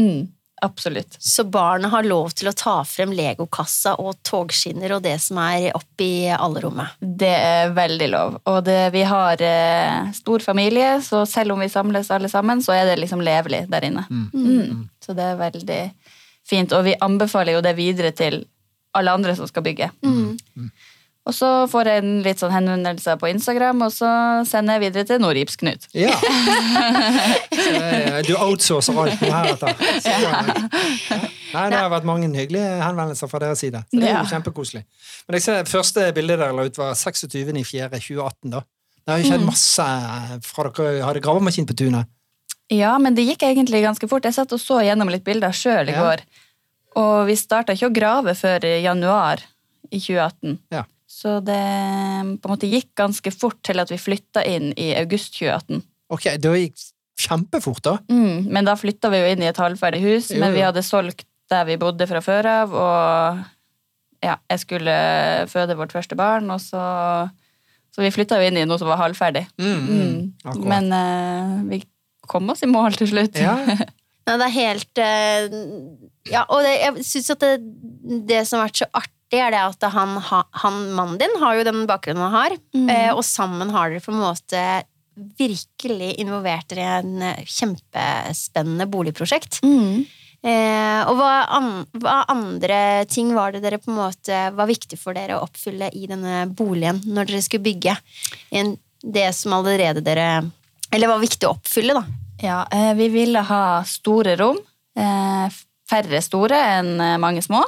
Mm. 0.00 0.28
Absolutt. 0.66 1.16
Så 1.22 1.44
barna 1.44 1.88
har 1.92 2.06
lov 2.06 2.32
til 2.34 2.50
å 2.50 2.54
ta 2.56 2.80
frem 2.88 3.12
legokassa 3.14 3.94
og 4.02 4.18
togskinner 4.26 4.96
og 4.96 5.04
det 5.04 5.14
som 5.22 5.38
er 5.44 5.68
oppi 5.78 6.26
allrommet. 6.34 6.98
Det 7.00 7.30
er 7.30 7.70
veldig 7.76 8.08
lov. 8.10 8.40
Og 8.50 8.58
det, 8.66 8.80
vi 8.96 9.04
har 9.06 9.42
eh, 9.46 10.10
stor 10.16 10.42
familie, 10.42 10.96
så 11.06 11.22
selv 11.30 11.54
om 11.54 11.62
vi 11.62 11.70
samles 11.70 12.10
alle 12.10 12.30
sammen, 12.32 12.64
så 12.64 12.74
er 12.74 12.90
det 12.90 12.98
liksom 13.04 13.22
levelig 13.22 13.66
der 13.70 13.86
inne. 13.86 14.06
Mm. 14.10 14.88
Så 15.02 15.14
det 15.14 15.30
er 15.30 15.40
veldig 15.40 15.80
fint. 16.46 16.74
Og 16.74 16.86
vi 16.88 16.98
anbefaler 17.06 17.58
jo 17.58 17.64
det 17.64 17.76
videre 17.78 18.10
til 18.16 18.42
alle 18.96 19.14
andre 19.14 19.36
som 19.38 19.48
skal 19.48 19.64
bygge. 19.66 19.90
Mm. 20.02 20.70
Og 21.26 21.34
så 21.34 21.48
får 21.66 21.88
jeg 21.90 22.02
en 22.04 22.10
litt 22.22 22.38
sånn 22.38 22.52
henvendelse 22.54 23.16
på 23.18 23.26
Instagram, 23.32 23.80
og 23.82 23.90
så 23.90 24.08
sender 24.46 24.76
jeg 24.76 24.84
videre 24.84 25.06
til 25.08 25.18
Nordgips 25.24 25.56
Knut. 25.62 25.88
Ja. 25.96 26.14
Eh, 27.66 28.20
du 28.26 28.34
outsourcer 28.38 28.94
alt 29.00 29.20
nå 29.24 29.28
heretter. 29.32 29.72
Ja. 30.06 31.18
Nei, 31.56 31.64
det 31.72 31.78
har 31.78 31.88
vært 31.90 32.06
mange 32.06 32.28
hyggelige 32.36 32.76
henvendelser 32.82 33.30
fra 33.30 33.40
deres 33.42 33.60
side. 33.62 33.80
Så 33.90 33.98
det 34.00 34.08
er 34.10 34.18
jo 34.20 34.28
kjempekoselig. 34.30 34.82
Men 35.26 35.38
jeg 35.38 35.44
ser 35.46 35.68
første 35.70 36.04
bildet 36.16 36.38
dere 36.42 36.54
la 36.54 36.66
ut, 36.68 36.78
var 36.78 36.94
26.04.2018. 36.98 38.52
da. 38.52 38.62
Det 39.06 39.14
har 39.14 39.22
jo 39.22 39.30
skjedd 39.30 39.46
masse 39.46 39.86
fra 40.46 40.70
dere 40.76 41.04
hadde 41.06 41.22
gravemaskin 41.24 41.66
på 41.68 41.76
tunet. 41.78 42.10
Ja, 42.74 42.96
men 43.02 43.14
det 43.18 43.24
gikk 43.28 43.44
egentlig 43.46 43.82
ganske 43.84 44.08
fort. 44.10 44.26
Jeg 44.26 44.36
satt 44.36 44.52
og 44.54 44.60
så 44.62 44.80
gjennom 44.84 45.10
litt 45.12 45.24
bilder 45.26 45.54
sjøl 45.54 45.90
i 45.90 45.94
Ja. 45.96 46.02
går. 46.06 46.24
Og 47.02 47.26
vi 47.28 47.36
starta 47.38 47.74
ikke 47.76 47.90
å 47.90 47.94
grave 47.94 48.34
før 48.38 48.64
i 48.66 48.76
januar 48.84 49.42
i 49.90 49.98
2018. 50.02 50.58
Ja. 50.74 50.84
Så 51.16 51.38
det 51.44 51.56
på 52.42 52.48
en 52.48 52.52
måte 52.52 52.68
gikk 52.68 52.90
ganske 52.98 53.30
fort 53.32 53.56
til 53.64 53.80
at 53.80 53.88
vi 53.92 53.96
flytta 54.00 54.42
inn 54.44 54.72
i 54.76 54.90
august 55.00 55.38
2018. 55.38 55.80
Ok, 56.12 56.26
det 56.42 56.52
gikk 56.60 56.82
kjempefort, 57.26 57.80
da. 57.86 57.94
Mm, 58.12 58.50
men 58.52 58.66
da 58.68 58.74
flytta 58.76 59.08
vi 59.14 59.22
jo 59.22 59.30
inn 59.32 59.44
i 59.46 59.48
et 59.48 59.60
halvferdig 59.60 60.02
hus, 60.04 60.28
Jo, 60.34 60.40
men 60.42 60.52
vi 60.52 60.60
hadde 60.66 60.84
solgt 60.84 61.24
der 61.50 61.64
vi 61.64 61.78
bodde 61.80 62.04
fra 62.10 62.20
før 62.20 62.48
av, 62.50 62.74
og 62.76 63.40
ja, 64.26 64.34
jeg 64.50 64.62
skulle 64.64 64.94
føde 65.48 65.76
vårt 65.78 65.94
første 65.94 66.18
barn, 66.18 66.50
og 66.52 66.60
så 66.60 66.84
Så 67.96 68.02
vi 68.04 68.10
flytta 68.12 68.36
jo 68.36 68.44
inn 68.50 68.58
i 68.60 68.64
noe 68.68 68.76
som 68.76 68.90
var 68.90 68.98
halvferdig. 69.00 69.46
Mm, 69.56 69.86
mm, 69.88 70.16
Mm. 70.44 70.64
Men 70.68 70.92
eh, 70.92 71.52
vi 71.70 71.78
kom 72.28 72.50
oss 72.52 72.60
i 72.62 72.68
mål 72.68 72.92
til 72.98 73.08
slutt. 73.08 73.38
Ja. 73.40 73.54
Nei, 74.26 74.34
det 74.36 74.44
er 74.44 74.52
helt 74.52 75.00
eh, 75.00 75.46
Ja, 76.28 76.42
og 76.50 76.60
det, 76.66 76.74
jeg 76.82 77.06
syns 77.08 77.30
at 77.32 77.40
det, 77.40 77.54
det 78.28 78.42
som 78.46 78.60
har 78.60 78.68
vært 78.68 78.82
så 78.82 78.88
artig, 78.92 79.15
er 79.34 79.50
det 79.50 79.58
at 79.62 79.86
han, 79.92 80.16
han 80.22 80.76
mannen 80.94 81.18
din 81.18 81.32
har 81.42 81.56
jo 81.58 81.64
den 81.66 81.86
bakgrunnen 81.88 82.22
han 82.28 82.36
har, 82.36 82.56
Mm. 82.76 82.90
eh, 82.90 83.10
og 83.14 83.24
sammen 83.26 83.70
har 83.74 83.90
dere 83.90 84.00
på 84.04 84.12
en 84.12 84.20
måte 84.22 84.60
virkelig 85.38 86.12
involvert 86.20 86.68
dere 86.68 86.84
i 86.84 86.98
en 87.00 87.22
eh, 87.22 87.44
kjempespennende 87.48 88.86
boligprosjekt. 88.92 89.60
Mm. 89.64 90.04
Eh, 90.46 91.00
og 91.08 91.16
hva, 91.18 91.30
an, 91.56 91.70
hva 91.98 92.18
andre 92.30 92.78
ting 93.10 93.32
var 93.34 93.54
det 93.56 93.62
dere 93.64 93.78
på 93.82 93.90
en 93.90 93.96
måte 93.98 94.42
var 94.54 94.68
viktig 94.68 94.98
for 95.00 95.16
dere 95.16 95.38
å 95.38 95.46
oppfylle 95.48 95.88
i 95.96 96.04
denne 96.06 96.44
boligen 96.54 97.00
når 97.08 97.30
dere 97.32 97.40
skulle 97.42 97.64
bygge 97.66 97.96
en, 98.54 98.76
det 99.02 99.30
som 99.34 99.56
allerede 99.56 100.04
dere 100.06 100.44
Eller 100.94 101.10
var 101.10 101.18
viktig 101.24 101.48
å 101.48 101.56
oppfylle, 101.56 101.96
da? 101.96 102.04
Ja, 102.44 102.60
eh, 102.70 102.92
vi 102.94 103.08
ville 103.10 103.40
ha 103.48 103.82
store 103.88 104.36
rom. 104.38 104.60
eh, 104.96 105.48
Færre 105.88 106.20
store 106.22 106.58
enn 106.78 107.00
eh, 107.00 107.16
mange 107.22 107.42
små. 107.42 107.64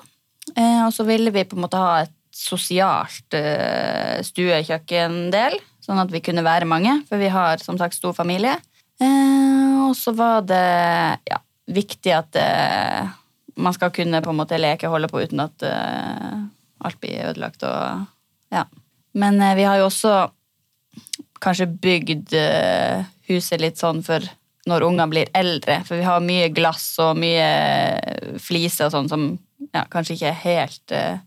Eh, 0.56 0.86
Og 0.86 0.92
så 0.94 1.04
ville 1.04 1.30
vi 1.34 1.44
på 1.44 1.56
en 1.56 1.64
måte 1.66 1.80
ha 1.80 2.02
et 2.04 2.14
sosialt 2.38 3.34
eh, 3.34 4.20
stue-kjøkkendel, 4.22 5.58
sånn 5.82 6.00
at 6.02 6.12
vi 6.12 6.20
kunne 6.24 6.44
være 6.46 6.68
mange, 6.68 7.00
for 7.08 7.18
vi 7.18 7.30
har 7.32 7.58
som 7.62 7.78
sagt 7.80 7.98
stor 7.98 8.14
familie. 8.14 8.56
Eh, 9.00 9.74
Og 9.88 9.96
så 9.96 10.12
var 10.16 10.46
det 10.46 10.62
ja, 11.28 11.40
viktig 11.66 12.12
at 12.14 12.36
eh, 12.38 13.08
man 13.56 13.74
skal 13.74 13.90
kunne 13.90 14.22
på 14.22 14.30
en 14.30 14.38
måte 14.38 14.58
leke 14.60 14.86
og 14.86 14.98
holde 14.98 15.10
på 15.10 15.22
uten 15.24 15.40
at 15.42 15.64
alt 15.66 17.00
blir 17.02 17.24
ødelagt. 17.26 17.64
Og, 17.66 18.04
ja. 18.54 18.62
Men 19.18 19.40
vi 19.58 19.64
har 19.66 19.80
jo 19.80 19.88
også 19.88 20.12
kanskje 21.42 21.66
bygd 21.66 22.36
huset 23.26 23.58
litt 23.58 23.80
sånn 23.80 24.04
for 24.06 24.22
når 24.68 24.86
ungene 24.86 25.10
blir 25.10 25.32
eldre. 25.34 25.80
For 25.88 25.98
vi 25.98 26.06
har 26.06 26.22
mye 26.22 26.52
glass 26.54 26.86
og 27.02 27.18
mye 27.18 28.38
fliser 28.38 28.86
og 28.86 28.94
sånn 28.94 29.10
som 29.10 29.26
ja, 29.74 29.84
kanskje 29.90 30.16
ikke 30.16 30.32
helt 30.44 30.92
eh, 30.96 31.18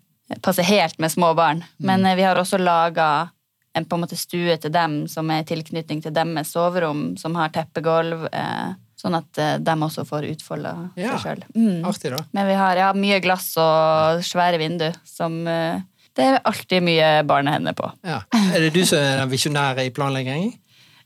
passer 0.42 0.64
helt 0.68 1.00
med 1.00 1.12
små 1.12 1.34
barn. 1.38 1.64
Men 1.80 2.06
eh, 2.06 2.16
vi 2.20 2.26
har 2.28 2.40
også 2.40 2.60
laga 2.62 3.30
en 3.74 3.86
på 3.88 3.96
en 3.96 4.02
måte 4.04 4.18
stue 4.20 4.58
til 4.60 4.72
dem 4.76 5.06
som 5.08 5.30
er 5.32 5.44
i 5.44 5.48
tilknytning 5.48 6.02
til 6.04 6.12
deres 6.16 6.52
soverom, 6.52 7.14
som 7.18 7.36
har 7.40 7.54
teppegulv, 7.56 8.26
eh, 8.32 8.74
sånn 9.00 9.16
at 9.18 9.40
de 9.64 9.76
også 9.82 10.04
får 10.06 10.28
utfolda 10.30 10.74
Ja. 11.00 11.16
seg 11.18 11.24
sjøl. 11.24 11.46
Mm. 11.56 11.86
Artig, 11.90 12.12
da. 12.14 12.20
Men 12.38 12.48
vi 12.52 12.58
har 12.60 12.78
ja, 12.78 12.90
mye 12.94 13.22
glass 13.24 13.48
og 13.58 14.20
svære 14.28 14.60
vindu 14.62 14.92
som 15.08 15.40
det 15.46 16.26
er 16.28 16.42
alltid 16.44 16.84
mye 16.84 17.08
barnehender 17.26 17.74
på. 17.74 17.88
Ja. 18.06 18.20
Er 18.54 18.60
det 18.68 18.74
du 18.76 18.84
som 18.86 19.00
er 19.00 19.22
den 19.24 19.32
visjonære 19.32 19.88
i 19.88 19.94
planlegging? 19.96 20.52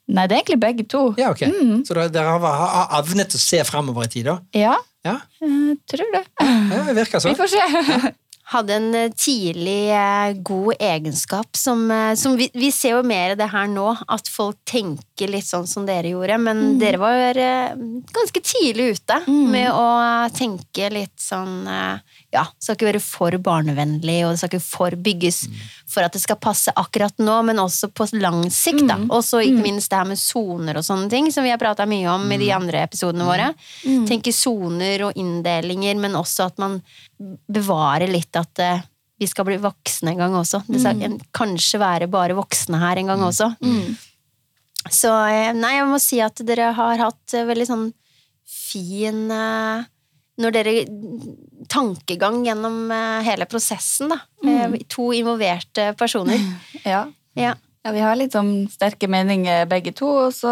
Nei, 0.08 0.26
det 0.30 0.36
er 0.36 0.42
egentlig 0.42 0.60
begge 0.62 0.86
to. 0.90 1.04
Ja, 1.18 1.32
ok. 1.34 1.46
Mm. 1.50 1.78
Så 1.88 1.96
dere 1.98 2.12
dere 2.14 2.34
har, 2.36 2.66
har 2.76 2.92
evnet 3.00 3.34
å 3.38 3.42
se 3.42 3.62
fremover 3.66 4.06
i 4.06 4.12
tid, 4.14 4.28
da? 4.30 4.36
Ja, 4.58 4.76
Ja, 5.06 5.20
jeg 5.42 5.80
tror 5.92 6.14
det. 6.18 6.24
ja 6.42 6.84
det 6.90 6.96
virker 6.98 7.20
Vi 7.22 7.28
sånn. 7.30 7.40
får 7.40 7.52
se. 7.56 8.14
hadde 8.46 8.76
en 8.78 8.92
eh, 8.94 9.08
tidlig 9.18 9.88
eh, 9.90 10.36
god 10.46 10.76
egenskap 10.78 11.58
som, 11.58 11.80
eh, 11.92 12.12
som 12.14 12.36
vi, 12.38 12.46
vi 12.54 12.68
ser 12.74 12.92
jo 12.94 13.00
mer 13.02 13.34
det 13.40 13.48
her 13.50 13.66
nå, 13.72 13.88
at 14.14 14.30
folk 14.30 14.60
tenker 14.70 15.32
litt 15.34 15.48
sånn 15.50 15.66
som 15.66 15.88
dere 15.88 16.12
gjorde, 16.14 16.38
men 16.44 16.62
dere 16.82 17.00
var 17.02 17.40
eh, 17.42 17.74
ganske 18.14 18.44
tidlig 18.46 18.92
ute 19.00 19.18
Mm. 19.26 19.50
med 19.50 19.72
å 19.74 19.88
tenke 20.38 20.92
litt 20.94 21.18
sånn 21.22 21.66
eh, 21.66 21.98
Ja, 22.36 22.44
det 22.52 22.66
skal 22.66 22.78
ikke 22.78 22.90
være 22.90 23.02
for 23.04 23.38
barnevennlig, 23.42 24.18
og 24.26 24.34
det 24.34 24.42
skal 24.42 24.52
ikke 24.52 24.66
for 24.66 24.96
bygges 25.08 25.42
for 25.90 26.06
at 26.06 26.16
det 26.16 26.22
skal 26.24 26.40
passe 26.42 26.74
akkurat 26.76 27.16
nå, 27.22 27.36
men 27.48 27.62
også 27.62 27.90
på 27.96 28.08
lang 28.20 28.44
sikt, 28.54 28.86
da. 28.90 28.98
Og 29.10 29.24
så 29.26 29.42
ikke 29.46 29.64
minst 29.64 29.92
det 29.94 30.00
her 30.02 30.10
med 30.10 30.20
soner 30.20 30.80
og 30.80 30.86
sånne 30.88 31.08
ting, 31.12 31.30
som 31.34 31.46
vi 31.46 31.54
har 31.54 31.62
prata 31.62 31.88
mye 31.90 32.10
om 32.12 32.26
i 32.32 32.40
de 32.42 32.52
andre 32.56 32.84
episodene 32.86 33.28
våre. 33.28 33.52
Tenke 34.10 34.34
soner 34.36 35.08
og 35.08 35.22
inndelinger, 35.22 35.96
men 36.02 36.18
også 36.20 36.50
at 36.50 36.60
man 36.62 36.82
bevarer 37.48 38.12
litt 38.12 38.36
at 38.36 38.64
uh, 38.66 38.84
vi 39.22 39.28
skal 39.32 39.48
bli 39.48 39.60
voksne 39.64 40.12
en 40.12 40.20
gang 40.20 40.36
også. 40.36 40.64
Det 40.68 40.82
skal 40.84 41.06
en, 41.08 41.20
kanskje 41.36 41.80
være 41.80 42.10
bare 42.12 42.36
voksne 42.36 42.82
her 42.82 43.00
en 43.00 43.14
gang 43.14 43.24
også. 43.24 43.54
Så 44.92 45.12
eh, 45.32 45.54
nei, 45.56 45.78
jeg 45.80 45.88
må 45.90 46.00
si 46.04 46.20
at 46.22 46.42
dere 46.46 46.74
har 46.78 47.00
hatt 47.02 47.34
eh, 47.34 47.48
veldig 47.48 47.66
sånn 47.66 47.86
fin 48.46 49.24
Når 50.42 50.56
dere 50.56 50.74
Tankegang 51.72 52.42
gjennom 52.46 52.92
eh, 52.92 53.22
hele 53.26 53.48
prosessen, 53.50 54.12
da. 54.12 54.20
Mm. 54.46 54.76
To 54.92 55.12
involverte 55.16 55.94
personer. 56.00 56.42
Ja. 56.86 57.06
Ja. 57.36 57.56
ja, 57.84 57.92
vi 57.92 58.04
har 58.04 58.16
litt 58.16 58.36
sånn 58.36 58.68
sterke 58.72 59.10
meninger 59.12 59.66
begge 59.68 59.92
to, 59.96 60.08
og 60.28 60.36
så 60.36 60.52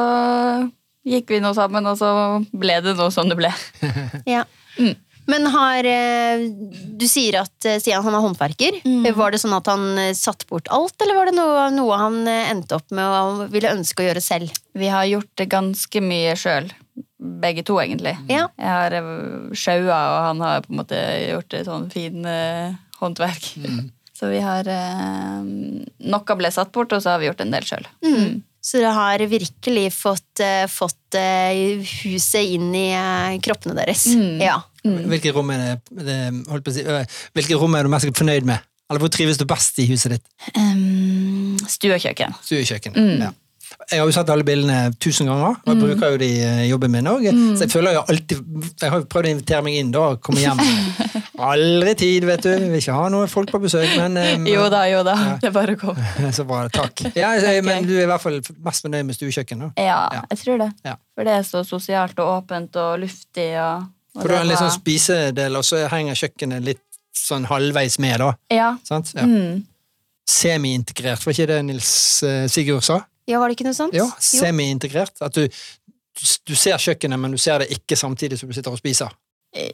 gikk 1.07 1.29
vi 1.31 1.39
nå 1.43 1.53
sammen, 1.55 1.85
og 1.87 1.99
så 1.99 2.09
ble 2.51 2.79
det 2.83 2.95
noe 2.97 3.11
som 3.13 3.29
det 3.29 3.37
ble. 3.39 3.51
Ja. 4.35 4.43
Mm. 4.79 4.95
Men 5.29 5.45
har 5.53 5.87
eh, 5.87 6.41
Du 6.99 7.05
sier 7.07 7.37
at 7.43 7.67
eh, 7.67 7.79
Stian 7.79 8.03
han 8.03 8.15
er 8.17 8.23
håndverker. 8.23 8.79
Mm. 8.83 9.07
Var 9.15 9.31
det 9.33 9.39
sånn 9.43 9.55
at 9.55 9.69
han 9.71 9.85
eh, 10.01 10.15
satte 10.17 10.47
bort 10.49 10.67
alt, 10.73 10.95
eller 11.03 11.19
var 11.19 11.29
det 11.29 11.37
noe, 11.37 11.67
noe 11.75 11.99
han 11.99 12.21
eh, 12.27 12.49
endte 12.51 12.79
opp 12.79 12.91
med 12.95 13.07
og 13.07 13.45
ville 13.53 13.71
ønske 13.71 14.03
å 14.03 14.09
gjøre 14.09 14.23
selv? 14.23 14.63
Vi 14.75 14.91
har 14.91 15.07
gjort 15.07 15.31
det 15.39 15.47
ganske 15.53 16.03
mye 16.03 16.35
sjøl. 16.39 16.67
Begge 17.43 17.63
to, 17.65 17.79
egentlig. 17.81 18.13
Ja. 18.29 18.47
Jeg 18.59 18.69
har 18.69 18.95
eh, 18.99 19.51
sjaua, 19.57 19.99
og 20.13 20.17
han 20.29 20.45
har 20.45 20.63
på 20.65 20.73
en 20.73 20.81
måte 20.83 20.99
gjort 20.99 21.57
et 21.57 21.67
sånn 21.67 21.89
fin 21.93 22.25
uh, 22.27 22.75
håndverk. 23.01 23.51
Så 24.17 24.29
vi 24.29 24.39
har 24.43 24.67
uh, 24.69 25.41
Noe 25.43 26.35
ble 26.39 26.51
satt 26.53 26.71
bort, 26.75 26.93
og 26.93 27.01
så 27.01 27.15
har 27.15 27.19
vi 27.19 27.25
gjort 27.27 27.41
en 27.43 27.55
del 27.55 27.65
sjøl. 27.67 27.87
Mm. 28.05 28.43
Så 28.63 28.79
dere 28.79 28.93
har 28.95 29.23
virkelig 29.27 29.89
fått, 29.91 30.39
uh, 30.39 30.63
fått 30.71 31.17
eh, 31.19 31.81
huset 32.05 32.53
inn 32.55 32.69
i 32.77 32.85
eh, 32.95 33.39
kroppene 33.43 33.75
deres. 33.75 34.05
Mm. 34.15 34.37
Ja. 34.39 34.61
Hvilke 34.83 35.33
rom 35.35 35.51
er 35.51 35.63
det, 35.63 36.03
det 36.07 36.19
holdt 36.47 36.63
på 36.63 36.71
å 36.71 36.75
si, 36.75 36.85
øh, 36.87 37.03
Hvilke 37.35 37.57
rom 37.59 37.75
er 37.75 37.83
du 37.83 37.91
mest 37.91 38.07
fornøyd 38.15 38.47
med? 38.47 38.63
Eller 38.87 39.03
hvor 39.03 39.11
trives 39.11 39.39
du 39.39 39.43
best 39.49 39.79
i 39.83 39.87
huset 39.89 40.15
ditt? 40.15 40.25
Um, 40.55 41.59
stuekjøkken. 41.71 42.35
Stuekjøkkenet. 42.43 42.99
Mm. 42.99 43.25
Ja. 43.25 43.31
Jeg 43.91 43.99
har 43.99 44.07
jo 44.07 44.13
sett 44.15 44.29
alle 44.31 44.45
bildene 44.47 44.77
tusen 45.01 45.27
ganger, 45.27 45.57
og 45.59 45.69
jeg 45.71 45.79
bruker 45.81 46.13
jo 46.13 46.17
de 46.21 46.27
i 46.63 46.67
jobben 46.69 46.91
min 46.93 47.07
òg. 47.11 47.25
Så 47.57 47.65
jeg 47.65 47.71
føler 47.73 47.95
jo 47.97 48.03
alltid 48.09 48.43
Jeg 48.81 48.89
har 48.93 48.99
jo 49.01 49.07
prøvd 49.11 49.27
å 49.27 49.31
invitere 49.33 49.61
meg 49.65 49.75
inn 49.81 49.91
da, 49.91 50.03
og 50.13 50.21
komme 50.23 50.39
hjem. 50.43 50.61
Aldri 51.43 51.93
tid, 51.99 52.23
vet 52.29 52.43
du. 52.45 52.51
Vil 52.53 52.77
ikke 52.79 52.93
ha 52.95 53.07
noen 53.11 53.27
folk 53.31 53.49
på 53.51 53.59
besøk, 53.63 53.89
men 53.99 54.15
um, 54.21 54.45
Jo 54.47 54.67
da, 54.71 54.83
jo 54.91 55.01
da. 55.03 55.15
Ja. 55.19 55.33
Det 55.41 55.49
er 55.49 55.55
bare 55.57 55.75
å 55.75 55.79
komme. 55.81 56.29
Så 56.37 56.45
bra. 56.47 56.61
Takk. 56.71 57.03
Ja, 57.17 57.33
jeg- 57.41 57.65
Men 57.65 57.87
du 57.89 57.95
er 57.97 58.05
i 58.05 58.09
hvert 58.11 58.21
fall 58.23 58.39
mest 58.63 58.85
fornøyd 58.85 59.09
med 59.09 59.17
stuekjøkken, 59.17 59.65
da? 59.65 59.71
Ja, 59.81 59.99
Ja. 60.13 60.21
jeg 60.31 60.39
tror 60.45 60.61
det. 60.63 60.69
Ja. 60.85 60.95
For 61.15 61.27
det 61.27 61.33
er 61.39 61.43
så 61.47 61.63
sosialt 61.67 62.19
og 62.23 62.31
åpent 62.43 62.75
og 62.79 62.99
luftig. 63.03 63.49
Og, 63.59 63.89
og 64.15 64.21
For 64.21 64.29
du 64.29 64.35
har 64.37 64.45
en 64.45 64.51
litt 64.53 64.61
sånn 64.61 64.75
spisedel, 64.77 65.57
og 65.59 65.65
så 65.67 65.83
henger 65.91 66.15
kjøkkenet 66.21 66.63
litt 66.63 66.81
sånn 67.17 67.45
halvveis 67.49 67.99
med, 68.01 68.19
da. 68.23 68.31
Ja. 68.53 68.71
Sant? 68.87 69.11
Ja. 69.17 69.25
Mm. 69.27 69.63
Semi-integrert, 70.29 71.25
var 71.25 71.33
ikke 71.35 71.49
det 71.51 71.57
Nils 71.67 71.89
eh, 72.23 72.45
Sigurd 72.51 72.85
sa? 72.87 73.01
Ja, 73.29 73.39
var 73.39 73.49
det 73.49 73.57
ikke 73.57 73.67
noe 73.67 73.77
sånt? 73.77 73.95
Ja, 73.95 74.07
semi-integrert. 74.19 75.15
At 75.23 75.37
du, 75.37 75.45
du, 75.47 76.25
du 76.49 76.55
ser 76.59 76.81
kjøkkenet, 76.81 77.19
men 77.19 77.35
du 77.35 77.39
ser 77.41 77.63
det 77.63 77.69
ikke 77.75 77.97
samtidig 77.99 78.39
som 78.39 78.51
du 78.51 78.57
sitter 78.57 78.73
og 78.73 78.81
spiser. 78.81 79.13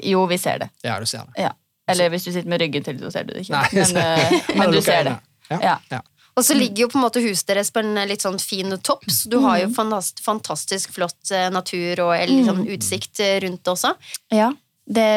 Jo, 0.03 0.25
vi 0.29 0.37
ser 0.37 0.65
det. 0.65 0.69
Ja, 0.83 0.99
du 0.99 1.07
ser 1.09 1.25
det. 1.29 1.41
Ja. 1.47 1.53
Eller 1.89 2.11
hvis 2.13 2.27
du 2.27 2.31
sitter 2.31 2.49
med 2.49 2.61
ryggen 2.61 2.85
til, 2.85 2.99
så 3.01 3.11
ser 3.13 3.25
du 3.25 3.33
det 3.33 3.45
ikke. 3.45 3.57
Nei, 3.57 3.67
men, 3.79 3.99
eh, 4.05 4.39
men 4.61 4.73
du 4.75 4.81
ser 4.85 5.07
det. 5.07 5.17
Ja. 5.49 5.77
Ja. 5.89 6.01
Og 6.37 6.45
så 6.45 6.55
ligger 6.55 6.85
jo 6.85 6.89
på 6.91 6.99
en 6.99 7.03
måte 7.03 7.23
huset 7.23 7.49
deres 7.49 7.71
på 7.73 7.81
en 7.81 7.97
eh, 7.97 8.07
litt 8.09 8.23
sånn 8.23 8.39
fin 8.41 8.75
topp, 8.85 9.07
så 9.11 9.31
du 9.31 9.39
har 9.43 9.63
jo 9.63 9.71
fantastisk, 9.75 10.23
fantastisk 10.25 10.93
flott 10.95 11.33
eh, 11.35 11.49
natur 11.53 12.05
og 12.05 12.13
litt 12.29 12.47
sånn 12.47 12.67
utsikt 12.69 13.23
rundt 13.45 13.63
det 13.65 13.73
også. 13.73 13.95
Ja. 14.35 14.51
Det, 14.89 15.09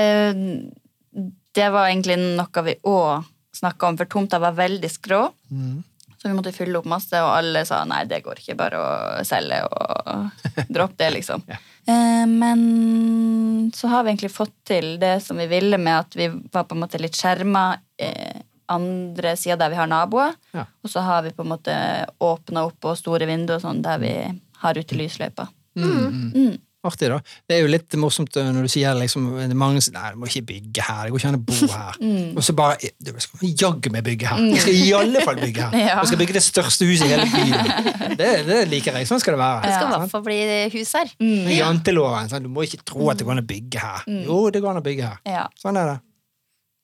det 1.57 1.69
var 1.73 1.91
egentlig 1.91 2.19
noe 2.23 2.67
vi 2.67 2.79
òg 2.89 3.29
snakka 3.57 3.91
om, 3.91 3.99
for 4.01 4.09
tomta 4.09 4.41
var 4.43 4.57
veldig 4.57 4.91
skrå. 4.91 5.27
Mm. 5.53 5.83
Så 6.23 6.29
vi 6.29 6.35
måtte 6.39 6.53
fylle 6.55 6.79
opp 6.79 6.87
masse, 6.87 7.19
og 7.19 7.33
alle 7.35 7.65
sa 7.67 7.81
nei, 7.83 8.05
det 8.07 8.21
går 8.23 8.39
ikke, 8.39 8.55
bare 8.55 8.79
å 8.79 9.25
selge 9.27 9.59
og 9.67 10.45
droppe 10.77 11.01
det, 11.01 11.09
liksom. 11.17 11.43
Ja. 11.51 11.59
Eh, 11.91 12.27
Men 12.31 13.73
så 13.75 13.91
har 13.91 14.05
vi 14.05 14.13
egentlig 14.13 14.31
fått 14.31 14.55
til 14.71 15.01
det 15.03 15.17
som 15.25 15.41
vi 15.43 15.49
ville, 15.51 15.81
med 15.83 15.99
at 16.05 16.15
vi 16.15 16.29
var 16.31 16.69
på 16.71 16.77
en 16.77 16.85
måte 16.85 17.01
litt 17.03 17.19
skjerma 17.19 17.65
eh, 17.99 18.39
andre 18.71 19.35
sida 19.37 19.57
der 19.65 19.73
vi 19.75 19.81
har 19.81 19.91
naboer. 19.91 20.39
Ja. 20.55 20.69
Og 20.87 20.95
så 20.95 21.03
har 21.03 21.27
vi 21.27 21.35
på 21.35 21.43
en 21.43 21.51
måte 21.57 21.75
åpna 22.23 22.69
opp 22.71 22.87
og 22.87 23.01
store 23.03 23.27
vinduer 23.27 23.59
sånn 23.59 23.83
der 23.83 23.99
vi 23.99 24.15
har 24.63 24.79
ute 24.79 24.99
lysløypa. 24.99 25.49
Mm. 25.75 26.31
Mm. 26.37 26.55
Artig, 26.83 27.13
da. 27.13 27.21
Det 27.47 27.55
er 27.55 27.61
jo 27.63 27.69
litt 27.71 27.95
morsomt 28.01 28.35
uh, 28.35 28.49
når 28.51 28.67
du 28.67 28.71
sier 28.73 28.97
liksom, 28.99 29.29
det 29.39 29.45
er 29.47 29.59
mange 29.59 29.83
som 29.85 29.95
Nei, 29.95 30.09
du 30.11 30.19
må 30.19 30.27
ikke 30.27 30.43
bygge 30.49 30.83
her. 30.83 31.05
Det 31.07 31.13
går 31.15 31.23
ikke 31.23 31.31
an 31.31 31.39
å 31.39 31.45
bo 31.47 31.59
her. 31.63 31.99
Mm. 32.03 32.35
Og 32.37 32.43
så 32.45 32.53
bare 32.57 32.91
Du 32.99 33.11
skal 33.23 33.51
jaggu 33.61 33.91
meg 33.95 34.03
bygge 34.05 34.27
her. 34.27 34.41
Jeg 34.53 34.63
skal 34.65 34.75
i 34.75 34.91
alle 34.97 35.23
fall 35.23 35.39
bygge 35.39 35.69
her. 35.69 35.77
Ja. 35.83 35.97
Jeg 36.01 36.11
skal 36.11 36.21
bygge 36.23 36.35
det 36.37 36.43
største 36.45 36.89
huset 36.89 37.07
i 37.07 37.13
hele 37.13 37.27
byen. 37.31 37.73
Det, 38.21 38.31
det 38.49 38.59
liker 38.69 38.99
jeg. 38.99 39.09
Sånn 39.09 39.21
skal 39.23 39.37
det 39.37 39.41
være. 39.41 39.63
Det 39.65 39.75
skal 39.77 39.87
i 39.89 40.01
hvert 40.03 40.13
fall 40.13 40.25
bli 40.27 40.39
hus 40.75 40.95
her. 40.99 41.13
Mm. 41.23 41.51
Janteloven. 41.57 42.31
Sånn, 42.33 42.45
du 42.45 42.53
må 42.53 42.67
ikke 42.67 42.83
tro 42.89 43.09
at 43.13 43.21
det 43.21 43.27
går 43.29 43.39
an 43.39 43.45
å 43.45 43.51
bygge 43.55 43.83
her. 43.83 44.09
Jo, 44.27 44.39
det 44.53 44.63
går 44.65 44.75
an 44.75 44.83
å 44.83 44.85
bygge 44.85 45.13
her. 45.13 45.21
Ja. 45.39 45.45
Sånn 45.63 45.79
er 45.81 45.95
det. 45.95 46.01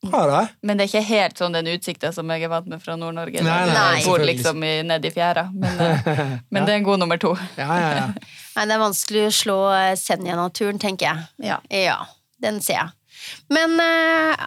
Bra, 0.07 0.25
da. 0.27 0.47
Men 0.63 0.79
det 0.79 0.85
er 0.85 0.91
ikke 0.93 1.07
helt 1.09 1.39
sånn 1.41 1.55
den 1.57 1.67
utsikta 1.73 2.13
som 2.15 2.29
jeg 2.31 2.45
er 2.47 2.51
vant 2.51 2.67
med 2.71 2.79
fra 2.79 2.95
Nord-Norge. 2.95 3.41
Nei, 3.43 3.55
nei. 3.67 3.73
nei, 3.75 4.03
bor 4.05 4.21
liksom 4.23 4.63
nedi 4.63 5.11
fjæra. 5.11 5.49
Men, 5.51 5.81
eh, 5.83 6.37
men 6.47 6.63
det 6.63 6.75
er 6.75 6.79
en 6.79 6.85
god 6.87 7.01
nummer 7.01 7.19
to. 7.19 7.33
Ja, 7.59 7.67
ja, 7.67 7.89
ja. 7.97 8.05
Nei, 8.59 8.65
det 8.67 8.75
er 8.75 8.81
vanskelig 8.83 9.21
å 9.29 9.35
slå 9.35 9.57
eh, 9.71 9.93
Senja-naturen, 9.95 10.79
tenker 10.81 11.07
jeg. 11.07 11.27
Ja. 11.47 11.59
Ja, 11.71 11.99
den 12.43 12.59
ser 12.63 12.75
jeg. 12.81 12.89
Men 13.51 13.77
eh, 13.79 14.43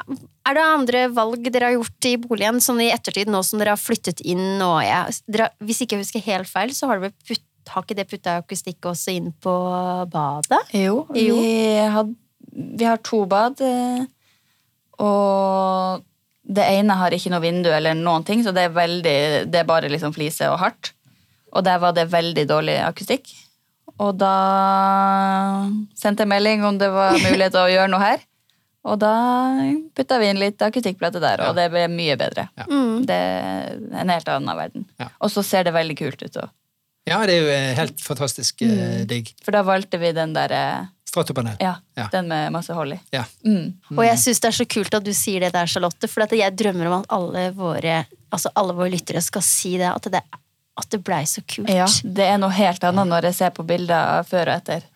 er 0.49 0.57
det 0.59 0.65
andre 0.67 1.01
valg 1.13 1.49
dere 1.53 1.71
har 1.71 1.79
gjort 1.79 2.09
i 2.11 2.17
boligen, 2.21 2.61
sånn 2.65 2.81
i 2.85 2.91
ettertid, 2.93 3.31
nå 3.33 3.41
som 3.47 3.61
dere 3.61 3.73
har 3.75 3.81
flyttet 3.81 4.21
inn 4.29 4.61
og 4.65 4.79
jeg, 4.85 5.17
dere, 5.33 5.49
Hvis 5.65 5.81
ikke 5.85 5.97
jeg 5.97 6.05
husker 6.05 6.25
helt 6.29 6.51
feil, 6.51 6.73
så 6.77 6.91
har 6.91 7.01
putt, 7.09 7.45
har 7.73 7.85
ikke 7.87 7.97
det 7.97 8.07
putta 8.11 8.37
akustikk 8.43 8.89
også 8.91 9.15
inn 9.17 9.31
på 9.45 9.53
badet? 10.13 10.61
Jo, 10.77 11.07
vi, 11.15 11.29
har, 11.95 12.09
vi 12.53 12.89
har 12.89 13.01
to 13.07 13.25
bad. 13.31 13.61
eh, 13.65 14.05
Og 15.01 16.03
det 16.53 16.65
ene 16.79 16.97
har 16.99 17.15
ikke 17.15 17.31
noe 17.33 17.45
vindu 17.45 17.71
eller 17.73 17.95
noen 17.97 18.25
ting, 18.29 18.43
så 18.45 18.53
det 18.53 18.67
er, 18.69 18.75
veldig, 18.77 19.19
det 19.53 19.61
er 19.63 19.69
bare 19.69 19.89
liksom 19.93 20.13
flise 20.17 20.49
og 20.53 20.59
hardt. 20.61 20.93
Og 21.53 21.65
der 21.65 21.79
var 21.81 21.95
det 21.97 22.09
veldig 22.13 22.45
dårlig 22.49 22.79
akustikk. 22.83 23.31
Og 24.03 24.17
da 24.19 24.35
sendte 25.99 26.25
jeg 26.25 26.33
melding 26.33 26.65
om 26.67 26.79
det 26.81 26.91
var 26.93 27.15
mulighet 27.21 27.55
til 27.55 27.63
å 27.65 27.73
gjøre 27.73 27.91
noe 27.93 28.03
her. 28.03 28.25
Og 28.83 28.99
da 28.99 29.13
putta 29.95 30.19
vi 30.19 30.33
inn 30.33 30.41
litt 30.43 30.63
akustikkplate 30.67 31.21
der, 31.23 31.45
og 31.47 31.55
det 31.55 31.69
ble 31.71 31.85
mye 31.93 32.17
bedre. 32.19 32.49
Mm. 32.67 33.05
Det 33.07 33.15
er 33.15 33.77
en 34.03 34.11
helt 34.11 34.33
annen 34.33 34.59
verden. 34.59 34.89
Ja. 34.99 35.07
Og 35.23 35.31
så 35.31 35.45
ser 35.47 35.69
det 35.69 35.75
veldig 35.77 35.95
kult 36.01 36.25
ut 36.25 36.41
òg. 36.43 36.51
ja, 37.07 37.21
det 37.27 37.37
er 37.37 37.45
jo 37.45 37.53
eh, 37.55 37.69
helt 37.79 38.03
fantastisk 38.03 38.63
mm. 38.67 39.07
digg. 39.11 39.31
For 39.43 39.55
da 39.55 39.63
valgte 39.67 39.99
vi 40.03 40.11
den 40.17 40.35
derre 40.35 40.89
Stratopanel. 41.13 41.59
Ja, 41.61 41.77
Ja. 41.99 42.09
den 42.11 42.27
med 42.31 42.51
masse 42.55 42.73
hold 42.73 42.95
i. 42.95 43.01
Ja. 43.13 43.23
Mm. 43.45 43.75
Og 43.93 44.03
jeg 44.07 44.19
syns 44.19 44.41
det 44.41 44.49
er 44.49 44.57
så 44.57 44.67
kult 44.67 44.95
at 44.97 45.05
du 45.05 45.13
sier 45.13 45.45
det 45.45 45.53
der, 45.53 45.69
Charlotte, 45.69 46.09
for 46.09 46.25
at 46.25 46.33
jeg 46.33 46.57
drømmer 46.57 46.89
om 46.89 46.95
at 47.03 47.11
alle 47.13 47.51
våre, 47.55 47.99
altså 48.33 48.51
alle 48.57 48.75
våre 48.79 48.95
lyttere 48.95 49.21
skal 49.23 49.45
si 49.45 49.77
det, 49.77 49.91
at 49.93 50.09
det, 50.11 50.23
at 50.81 50.89
det 50.93 51.03
blei 51.05 51.25
så 51.29 51.43
kult. 51.45 51.71
Ja, 51.71 51.89
det 52.03 52.29
er 52.29 52.39
noe 52.41 52.53
helt 52.57 52.85
annet 52.89 53.11
når 53.11 53.29
jeg 53.31 53.39
ser 53.43 53.53
på 53.57 53.67
bilder 53.69 54.23
før 54.29 54.49
og 54.49 54.55
etter. 54.61 54.87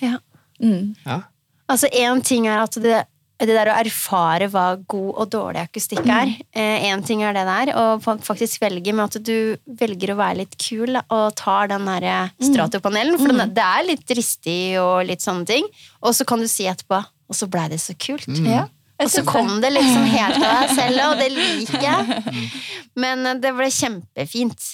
Ja. 0.00 0.16
Mm. 0.62 0.94
Ja. 1.04 1.20
Altså, 1.68 1.90
én 1.92 2.22
ting 2.24 2.46
er 2.48 2.62
at 2.62 2.78
det 2.80 3.02
det 3.36 3.52
der 3.52 3.68
å 3.68 3.74
erfare 3.76 4.46
hva 4.48 4.64
god 4.88 5.10
og 5.20 5.26
dårlig 5.34 5.60
akustikk 5.66 6.06
er. 6.08 6.30
Én 6.56 7.02
ting 7.04 7.20
er 7.20 7.34
det 7.36 7.42
der, 7.44 7.72
og 7.76 8.06
faktisk 8.24 8.62
velge 8.62 8.94
med 8.96 9.10
at 9.10 9.18
du 9.20 9.58
velger 9.76 10.14
å 10.14 10.18
være 10.22 10.38
litt 10.40 10.56
kul 10.56 10.96
og 10.96 11.26
tar 11.36 11.68
den 11.68 11.84
der 11.84 12.30
stratopanelen, 12.40 13.18
for 13.20 13.34
den, 13.34 13.52
det 13.52 13.66
er 13.66 13.84
litt 13.90 14.06
dristig 14.08 14.78
og 14.80 15.04
litt 15.10 15.24
sånne 15.24 15.44
ting. 15.52 15.68
Og 16.00 16.16
så 16.16 16.24
kan 16.28 16.40
du 16.40 16.48
si 16.48 16.68
etterpå 16.70 17.02
Og 17.26 17.34
så 17.34 17.48
blei 17.50 17.66
det 17.68 17.80
så 17.82 17.92
kult. 17.98 18.28
Ja. 18.46 18.68
Og 19.02 19.10
så 19.12 19.22
kom 19.28 19.58
det 19.60 19.70
liksom 19.74 20.06
helt 20.08 20.38
av 20.40 20.62
deg 20.62 20.70
selv, 20.78 21.00
og 21.10 21.18
det 21.20 21.26
liker 21.34 21.82
jeg. 21.84 22.20
Men 23.02 23.26
eh, 23.28 23.40
det 23.42 23.52
ble 23.58 23.68
kjempefint. 23.72 24.70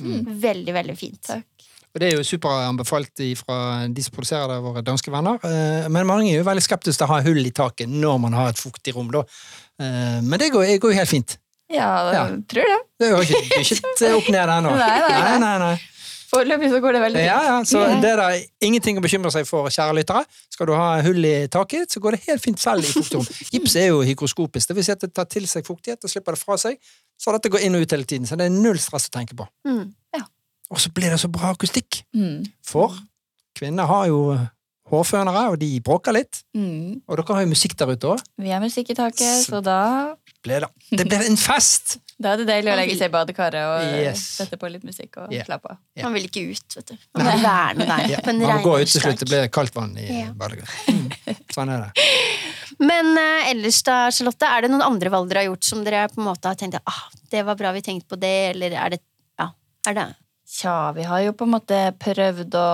Veldig, 0.47 0.75
veldig 0.77 0.97
fint. 0.99 1.23
Takk. 1.27 1.49
Og 1.93 2.01
det 2.01 2.07
er 2.09 2.15
jo 2.17 2.25
superanbefalt 2.25 3.21
fra 3.37 3.57
de 3.93 4.01
som 4.05 4.15
produserer 4.17 4.49
det, 4.55 4.61
våre 4.65 4.81
danske 4.87 5.13
venner. 5.13 5.43
Eh, 5.45 5.89
Men 5.93 6.07
mange 6.09 6.31
er 6.31 6.39
jo 6.41 6.47
veldig 6.47 6.65
skeptiske 6.65 7.03
til 7.03 7.09
å 7.09 7.13
ha 7.17 7.21
hull 7.27 7.43
i 7.45 7.53
taket 7.53 7.91
når 7.91 8.21
man 8.23 8.37
har 8.39 8.53
et 8.55 8.63
fuktig 8.63 8.95
rom, 8.97 9.11
da. 9.13 9.27
Eh, 9.83 10.21
Men 10.25 10.39
det 10.41 10.53
går, 10.55 10.71
jo 10.79 10.95
helt 10.97 11.11
fint. 11.11 11.37
Ja, 11.73 11.91
Ja. 12.13 12.25
tror 12.49 12.69
det. 12.69 12.79
Det 13.01 13.09
er 13.09 13.13
jo 13.17 13.21
ikke 13.25 13.61
ikke 13.61 14.15
opp 14.19 14.29
ned 14.33 14.49
ennå. 14.59 14.73
Nei, 14.77 14.99
nei, 15.01 15.21
nei. 15.21 15.39
nei, 15.41 15.59
nei. 15.59 15.77
Foreløpig 16.33 16.71
så 16.73 16.81
går 16.81 16.97
det 16.97 17.03
veldig 17.03 17.21
fint. 17.21 17.29
Ja, 17.29 17.41
ja, 17.45 17.57
så 17.69 17.83
yeah. 17.83 17.99
det 18.01 18.11
er 18.15 18.21
da 18.23 18.29
ingenting 18.65 18.97
å 18.97 19.05
bekymre 19.05 19.33
seg 19.35 19.45
for, 19.49 19.69
kjære 19.73 19.99
lyttere. 19.99 20.23
Skal 20.55 20.71
du 20.71 20.75
ha 20.79 20.87
hull 21.05 21.29
i 21.29 21.35
taket, 21.53 21.93
så 21.93 22.01
går 22.01 22.17
det 22.17 22.23
helt 22.31 22.45
fint 22.45 22.63
selv 22.63 22.87
i 22.87 22.89
fuktig. 22.89 23.21
Gips 23.53 23.77
er 23.77 23.91
jo 23.91 24.01
hygroskopisk, 24.07 24.71
det 24.71 24.79
vil 24.79 24.87
si 24.87 24.95
at 24.95 25.05
det 25.05 25.13
tar 25.13 25.29
til 25.29 25.45
seg 25.51 25.67
fuktighet 25.69 26.01
og 26.01 26.13
slipper 26.13 26.39
det 26.39 26.41
fra 26.41 26.57
seg. 26.61 26.81
Så 27.21 27.35
dette 27.37 27.53
går 27.53 27.67
inn 27.67 27.77
og 27.77 27.85
ut 27.85 27.93
hele 27.95 28.09
tiden, 28.09 28.25
så 28.27 28.41
det 28.41 28.49
er 28.49 28.55
null 28.55 28.81
stress 28.81 29.11
å 29.11 29.15
tenke 29.19 29.37
på. 29.39 29.47
Mm. 29.69 29.93
Og 30.73 30.81
så 30.81 30.91
blir 30.95 31.13
det 31.13 31.21
så 31.21 31.29
bra 31.29 31.53
akustikk. 31.53 32.01
Mm. 32.17 32.47
For 32.65 32.97
kvinner 33.59 33.89
har 33.91 34.09
jo 34.09 34.23
hårfønere, 34.93 35.45
og 35.53 35.59
de 35.61 35.69
bråker 35.85 36.17
litt. 36.17 36.43
Mm. 36.57 37.03
Og 37.07 37.19
dere 37.19 37.37
har 37.37 37.45
jo 37.45 37.51
musikk 37.53 37.77
der 37.81 37.93
ute 37.93 38.15
òg. 38.15 38.25
Vi 38.41 38.53
har 38.53 38.63
musikk 38.63 38.93
i 38.93 38.97
taket, 38.97 39.45
så 39.47 39.61
da, 39.65 40.17
Det 40.43 41.07
blir 41.09 41.27
en 41.29 41.39
fest! 41.41 41.99
Da 42.23 42.33
er 42.35 42.43
det 42.43 42.47
deilig 42.49 42.73
å 42.73 42.77
legge 42.79 42.97
seg 42.99 43.11
i 43.11 43.13
badekaret 43.13 43.69
og 43.69 43.97
Yes. 43.99 44.23
sette 44.39 44.59
på 44.61 44.71
litt 44.73 44.85
musikk 44.87 45.19
og 45.23 45.33
yeah. 45.35 45.47
slappe 45.47 45.75
av. 45.75 45.81
Yeah. 45.97 46.07
Man 46.07 46.17
vil 46.17 46.29
ikke 46.29 46.45
ut, 46.49 46.77
vet 46.79 46.93
du. 46.93 46.97
Man 47.19 47.29
vil 47.29 47.45
være 47.45 47.75
med 47.81 47.91
der 47.93 48.33
en 48.33 48.41
man 48.43 48.55
må 48.57 48.59
gå 48.65 48.77
ut 48.83 48.93
til 48.93 49.05
slutt, 49.05 49.21
det 49.23 49.29
blir 49.31 49.51
kaldt 49.53 49.77
vann 49.77 49.93
i 49.99 50.09
yeah. 50.09 50.33
badekaret. 50.37 50.79
Mm. 50.93 51.37
Sånn 51.55 51.71
er 51.71 51.83
det. 51.85 52.07
Men 52.83 53.13
uh, 53.15 53.49
ellers 53.51 53.79
da, 53.87 53.97
Charlotte, 54.15 54.49
er 54.49 54.65
det 54.65 54.71
noen 54.73 54.85
andre 54.85 55.11
valg 55.13 55.29
dere 55.31 55.45
har 55.45 55.51
gjort 55.51 55.67
som 55.69 55.83
dere 55.85 56.07
på 56.11 56.21
en 56.21 56.27
måte 56.27 56.51
har 56.51 56.59
tenkt 56.59 56.79
ah, 56.81 57.03
det 57.31 57.45
var 57.47 57.59
bra 57.61 57.73
vi 57.77 57.83
tenkte 57.85 58.09
på 58.11 58.19
det, 58.21 58.33
eller 58.55 58.75
er 58.75 58.95
det 58.95 59.01
Ja, 59.41 59.51
er 59.89 59.99
det 59.99 60.07
Tja, 60.53 60.93
vi 60.97 61.07
har 61.09 61.23
jo 61.25 61.33
på 61.37 61.47
en 61.47 61.55
måte 61.55 61.79
prøvd 62.03 62.57
å 62.59 62.69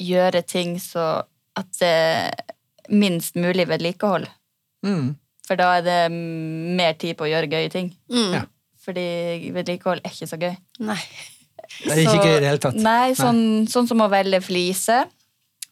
gjøre 0.00 0.42
ting 0.44 0.74
så 0.82 1.22
at 1.56 1.70
det 1.80 1.88
er 1.88 2.56
minst 2.90 3.36
mulig 3.38 3.66
vedlikehold. 3.70 4.26
Mm. 4.86 5.14
For 5.46 5.58
da 5.58 5.70
er 5.78 5.86
det 5.86 6.00
mer 6.12 6.96
tid 7.00 7.16
på 7.18 7.26
å 7.26 7.30
gjøre 7.30 7.50
gøye 7.50 7.70
ting. 7.72 7.92
mm. 8.12 8.32
Ja. 8.36 8.42
Fordi 8.84 9.50
vedlikehold 9.54 10.00
er 10.04 10.14
ikke 10.14 10.28
så 10.30 10.38
gøy. 10.40 10.54
Nei. 10.80 10.98
Det 11.84 11.92
er 11.92 12.00
ikke 12.02 12.24
gøy 12.24 12.36
i 12.36 12.40
det 12.42 12.48
hele 12.48 12.62
tatt. 12.64 12.78
Nei, 12.80 13.12
sånn, 13.18 13.42
sånn 13.70 13.86
som 13.90 14.00
å 14.02 14.08
velge 14.10 14.40
flise. 14.42 15.02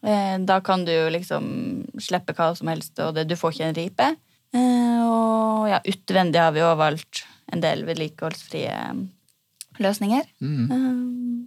Eh, 0.04 0.36
da 0.46 0.60
kan 0.62 0.84
du 0.86 0.92
jo 0.92 1.08
liksom 1.10 1.48
slippe 1.98 2.36
hva 2.38 2.52
som 2.54 2.68
helst, 2.70 2.92
og 3.02 3.16
det, 3.16 3.24
du 3.30 3.34
får 3.40 3.56
ikke 3.56 3.70
en 3.70 3.78
ripe. 3.80 4.10
Eh, 4.54 5.00
og 5.08 5.66
ja, 5.72 5.80
utvendig 5.90 6.38
har 6.40 6.52
vi 6.54 6.62
òg 6.62 6.76
valgt 6.78 7.24
en 7.52 7.64
del 7.64 7.82
vedlikeholdsfrie 7.88 8.76
løsninger. 9.82 10.28
Mm. 10.44 10.70
Eh, 10.70 11.44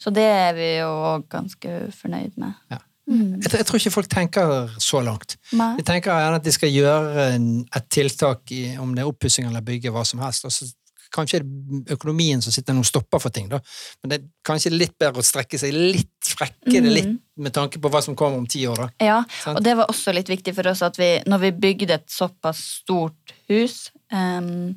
så 0.00 0.12
det 0.14 0.24
er 0.28 0.52
vi 0.56 0.70
jo 0.78 0.88
òg 1.12 1.26
ganske 1.32 1.76
fornøyd 1.96 2.36
med. 2.40 2.54
Ja. 2.72 2.80
Mm. 3.06 3.36
Jeg, 3.38 3.50
tror- 3.50 3.60
jeg 3.60 3.66
tror 3.68 3.78
ikke 3.80 3.94
folk 3.94 4.08
tenker 4.10 4.72
så 4.82 4.98
langt. 5.06 5.36
Nei. 5.54 5.76
De 5.78 5.84
tenker 5.86 6.10
gjerne 6.10 6.40
at 6.40 6.44
de 6.48 6.52
skal 6.56 6.72
gjøre 6.74 7.26
en, 7.36 7.46
et 7.76 7.86
tiltak, 7.94 8.42
i, 8.50 8.64
om 8.82 8.94
det 8.96 9.04
er 9.04 9.12
oppussing 9.12 9.46
eller 9.46 9.62
bygge, 9.62 9.92
hva 9.94 10.02
som 10.04 10.18
helst. 10.24 10.44
Og 10.48 10.52
så 10.52 10.66
kanskje 11.14 11.40
er 11.40 11.44
det 11.46 11.96
økonomien 11.96 12.42
som 12.42 12.52
sitter 12.52 12.74
noen 12.74 12.84
stopper 12.84 13.18
for 13.22 13.30
ting, 13.30 13.48
da. 13.48 13.60
Men 14.02 14.10
det 14.10 14.18
er 14.20 14.26
kanskje 14.44 14.72
litt 14.72 14.96
bedre 14.98 15.22
å 15.22 15.26
strekke 15.26 15.58
seg 15.58 15.72
litt, 15.72 16.12
frekke 16.22 16.80
det 16.82 16.92
litt 16.92 17.06
Mhm. 17.06 17.18
med 17.38 17.52
tanke 17.52 17.78
på 17.80 17.90
hva 17.90 18.02
som 18.02 18.16
kommer 18.16 18.38
om 18.38 18.46
ti 18.46 18.64
år, 18.66 18.76
da. 18.76 18.88
Ja, 19.04 19.24
og 19.52 19.62
det 19.62 19.76
var 19.76 19.86
også 19.86 20.12
litt 20.14 20.28
viktig 20.28 20.54
for 20.54 20.66
oss 20.68 20.82
at 20.82 20.96
vi, 20.96 21.20
når 21.26 21.38
vi 21.40 21.50
bygde 21.52 21.90
et 21.94 22.06
såpass 22.08 22.58
stort 22.82 23.32
hus, 23.48 23.90
um, 24.12 24.74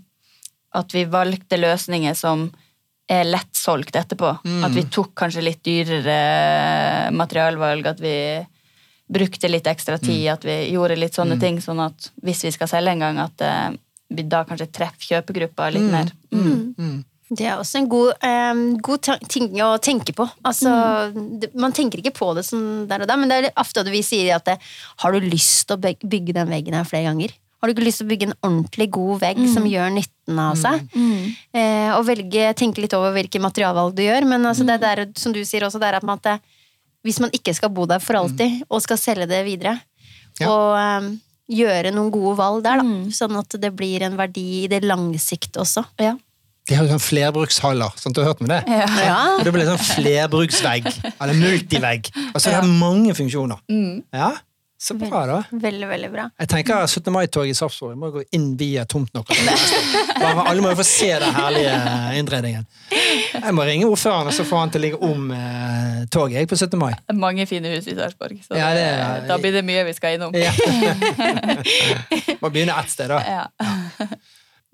at 0.74 0.92
vi 0.94 1.06
valgte 1.06 1.58
løsninger 1.58 2.16
som 2.16 2.52
er 3.10 3.24
lettsolgt 3.26 3.96
etterpå. 3.96 4.40
Mm. 4.46 4.64
At 4.66 4.72
vi 4.72 4.84
tok 4.84 5.16
kanskje 5.16 5.42
litt 5.42 5.64
dyrere 5.64 7.12
materialvalg, 7.12 7.88
at 7.88 8.00
vi 8.00 8.46
brukte 9.12 9.50
litt 9.50 9.66
ekstra 9.66 9.98
tid, 9.98 10.28
Mm. 10.28 10.34
at 10.34 10.44
vi 10.46 10.72
gjorde 10.74 10.98
litt 11.00 11.14
sånne 11.16 11.40
ting, 11.40 11.58
sånn 11.58 11.80
at 11.84 12.12
hvis 12.24 12.44
vi 12.44 12.52
skal 12.52 12.68
selge 12.68 12.92
en 12.92 13.00
gang, 13.00 13.18
at 13.18 13.42
eh, 13.42 13.72
da 14.10 14.44
kanskje 14.48 14.68
treffer 14.74 15.08
kjøpegruppa 15.22 15.70
litt 15.74 15.86
Mm. 15.86 15.92
mer. 15.92 16.12
Mm. 16.34 16.76
Mm. 16.78 17.06
Det 17.30 17.46
er 17.46 17.60
også 17.62 17.78
en 17.78 17.88
god, 17.90 18.14
eh, 18.26 18.54
god 18.82 19.02
ting 19.30 19.52
å 19.62 19.78
tenke 19.80 20.16
på. 20.18 20.26
Altså, 20.44 21.14
det, 21.40 21.52
man 21.54 21.72
tenker 21.72 22.00
ikke 22.02 22.16
på 22.18 22.34
det 22.36 22.44
sånn 22.48 22.88
der 22.90 23.02
og 23.02 23.08
der, 23.08 23.18
men 23.22 23.30
det 23.30 23.38
er 23.46 23.52
ofte 23.56 23.82
at 23.84 23.92
vi 23.94 24.02
sier 24.02 24.34
at 24.36 24.46
det, 24.46 24.56
har 25.04 25.12
du 25.14 25.20
lyst 25.20 25.68
til 25.68 25.78
å 25.78 25.94
bygge 26.02 26.34
den 26.34 26.50
veggen 26.50 26.74
her 26.74 26.84
flere 26.90 27.06
ganger? 27.06 27.30
Har 27.62 27.68
du 27.70 27.74
ikke 27.76 27.86
lyst 27.86 28.00
til 28.02 28.08
å 28.08 28.10
bygge 28.10 28.28
en 28.32 28.38
ordentlig 28.42 28.90
god 28.90 29.20
vegg 29.22 29.38
som 29.54 29.64
gjør 29.68 29.92
nytten 29.94 30.40
av 30.40 30.56
seg? 30.58 30.90
Mm. 30.96 31.36
Eh, 31.54 31.90
og 32.00 32.06
velge, 32.08 32.54
tenke 32.56 32.82
litt 32.82 32.94
over 32.98 33.12
hvilke 33.14 33.40
materialvalg 33.44 33.94
du 33.96 34.02
gjør. 34.02 34.26
Men 34.26 34.46
altså, 34.48 34.66
det 34.66 34.80
er 34.80 34.96
der, 34.96 35.06
som 35.20 35.34
du 35.36 35.42
sier 35.46 35.62
også, 35.68 35.78
det 35.80 35.90
er 35.92 35.98
at 36.00 36.04
man, 36.08 36.18
at 36.18 36.24
det, 36.24 36.40
hvis 37.06 37.20
man 37.20 37.30
ikke 37.36 37.54
skal 37.54 37.70
bo 37.70 37.86
der 37.86 38.00
for 38.00 38.16
alltid, 38.16 38.64
og 38.72 38.82
skal 38.82 38.98
selge 38.98 39.28
det 39.30 39.46
videre, 39.46 39.78
Ja. 40.40 40.48
og 40.50 40.78
eh, 40.80 41.10
gjøre 41.50 41.92
noen 41.96 42.12
gode 42.14 42.36
valg 42.38 42.64
der, 42.64 42.78
da, 42.78 42.84
Mm. 42.84 43.10
sånn 43.12 43.38
at 43.40 43.56
det 43.62 43.72
blir 43.76 44.02
en 44.06 44.16
verdi 44.18 44.64
i 44.64 44.68
det 44.68 44.84
lange 44.84 45.18
sikt 45.20 45.58
også. 45.58 45.84
Ja. 46.00 46.16
De 46.70 46.76
har 46.76 46.86
jo 46.86 46.92
sånn 46.94 47.02
flerbrukshaller, 47.02 47.96
sånn, 47.98 48.14
du 48.14 48.22
har 48.22 48.28
hørt 48.34 48.42
med 48.42 48.50
det? 48.54 48.64
Ja. 48.68 48.86
Ja. 49.02 49.38
Og 49.40 49.44
det 49.44 49.54
blir 49.56 49.66
sånn 49.66 49.82
flerbruksvegg, 49.82 50.86
eller 51.20 51.34
multivegg. 51.34 52.12
Altså 52.34 52.52
det 52.52 52.60
har 52.60 52.68
mange 52.70 53.16
funksjoner. 53.18 53.58
Mm. 53.72 54.04
Ja, 54.14 54.32
så 54.82 54.94
bra 54.96 55.26
da. 55.28 55.38
Veldig, 55.52 55.88
veldig 55.90 56.10
bra. 56.14 56.26
Jeg 56.40 56.50
tenker 56.54 56.86
17. 56.88 57.12
mai-toget 57.12 57.52
i 57.52 57.58
Sarpsborg 57.58 57.98
må 58.00 58.12
gå 58.14 58.22
inn 58.38 58.54
via 58.60 58.86
tomt 58.88 59.12
nok. 59.14 59.28
Bare 60.22 60.46
Alle 60.48 60.64
må 60.64 60.72
jo 60.72 60.78
få 60.80 60.86
se 60.88 61.10
den 61.20 61.36
herlige 61.36 61.74
innredningen. 62.20 62.64
Jeg 63.34 63.56
må 63.56 63.66
ringe 63.68 63.90
ordføreren 63.90 64.32
og 64.32 64.36
så 64.38 64.46
få 64.48 64.62
han 64.62 64.72
til 64.72 64.80
å 64.80 64.86
ligge 64.86 65.02
om 65.04 65.30
eh, 65.36 66.00
toget 66.12 66.40
jeg 66.40 66.50
på 66.52 66.56
17. 66.56 66.80
mai. 66.80 66.94
Mange 67.12 67.44
fine 67.50 67.76
hus 67.76 67.92
i 67.92 67.98
Sarpsborg, 67.98 68.40
så 68.46 68.56
Ja, 68.56 68.72
det 68.78 68.88
det, 68.88 69.28
da 69.28 69.38
blir 69.44 69.60
det 69.60 69.66
mye 69.68 69.84
vi 69.90 69.96
skal 70.00 70.16
innom. 70.16 70.36
Ja. 70.38 70.56
Må 72.42 72.48
begynne 72.48 72.80
ett 72.80 72.96
sted, 72.96 73.12
da. 73.12 73.20
Ja. 73.28 74.08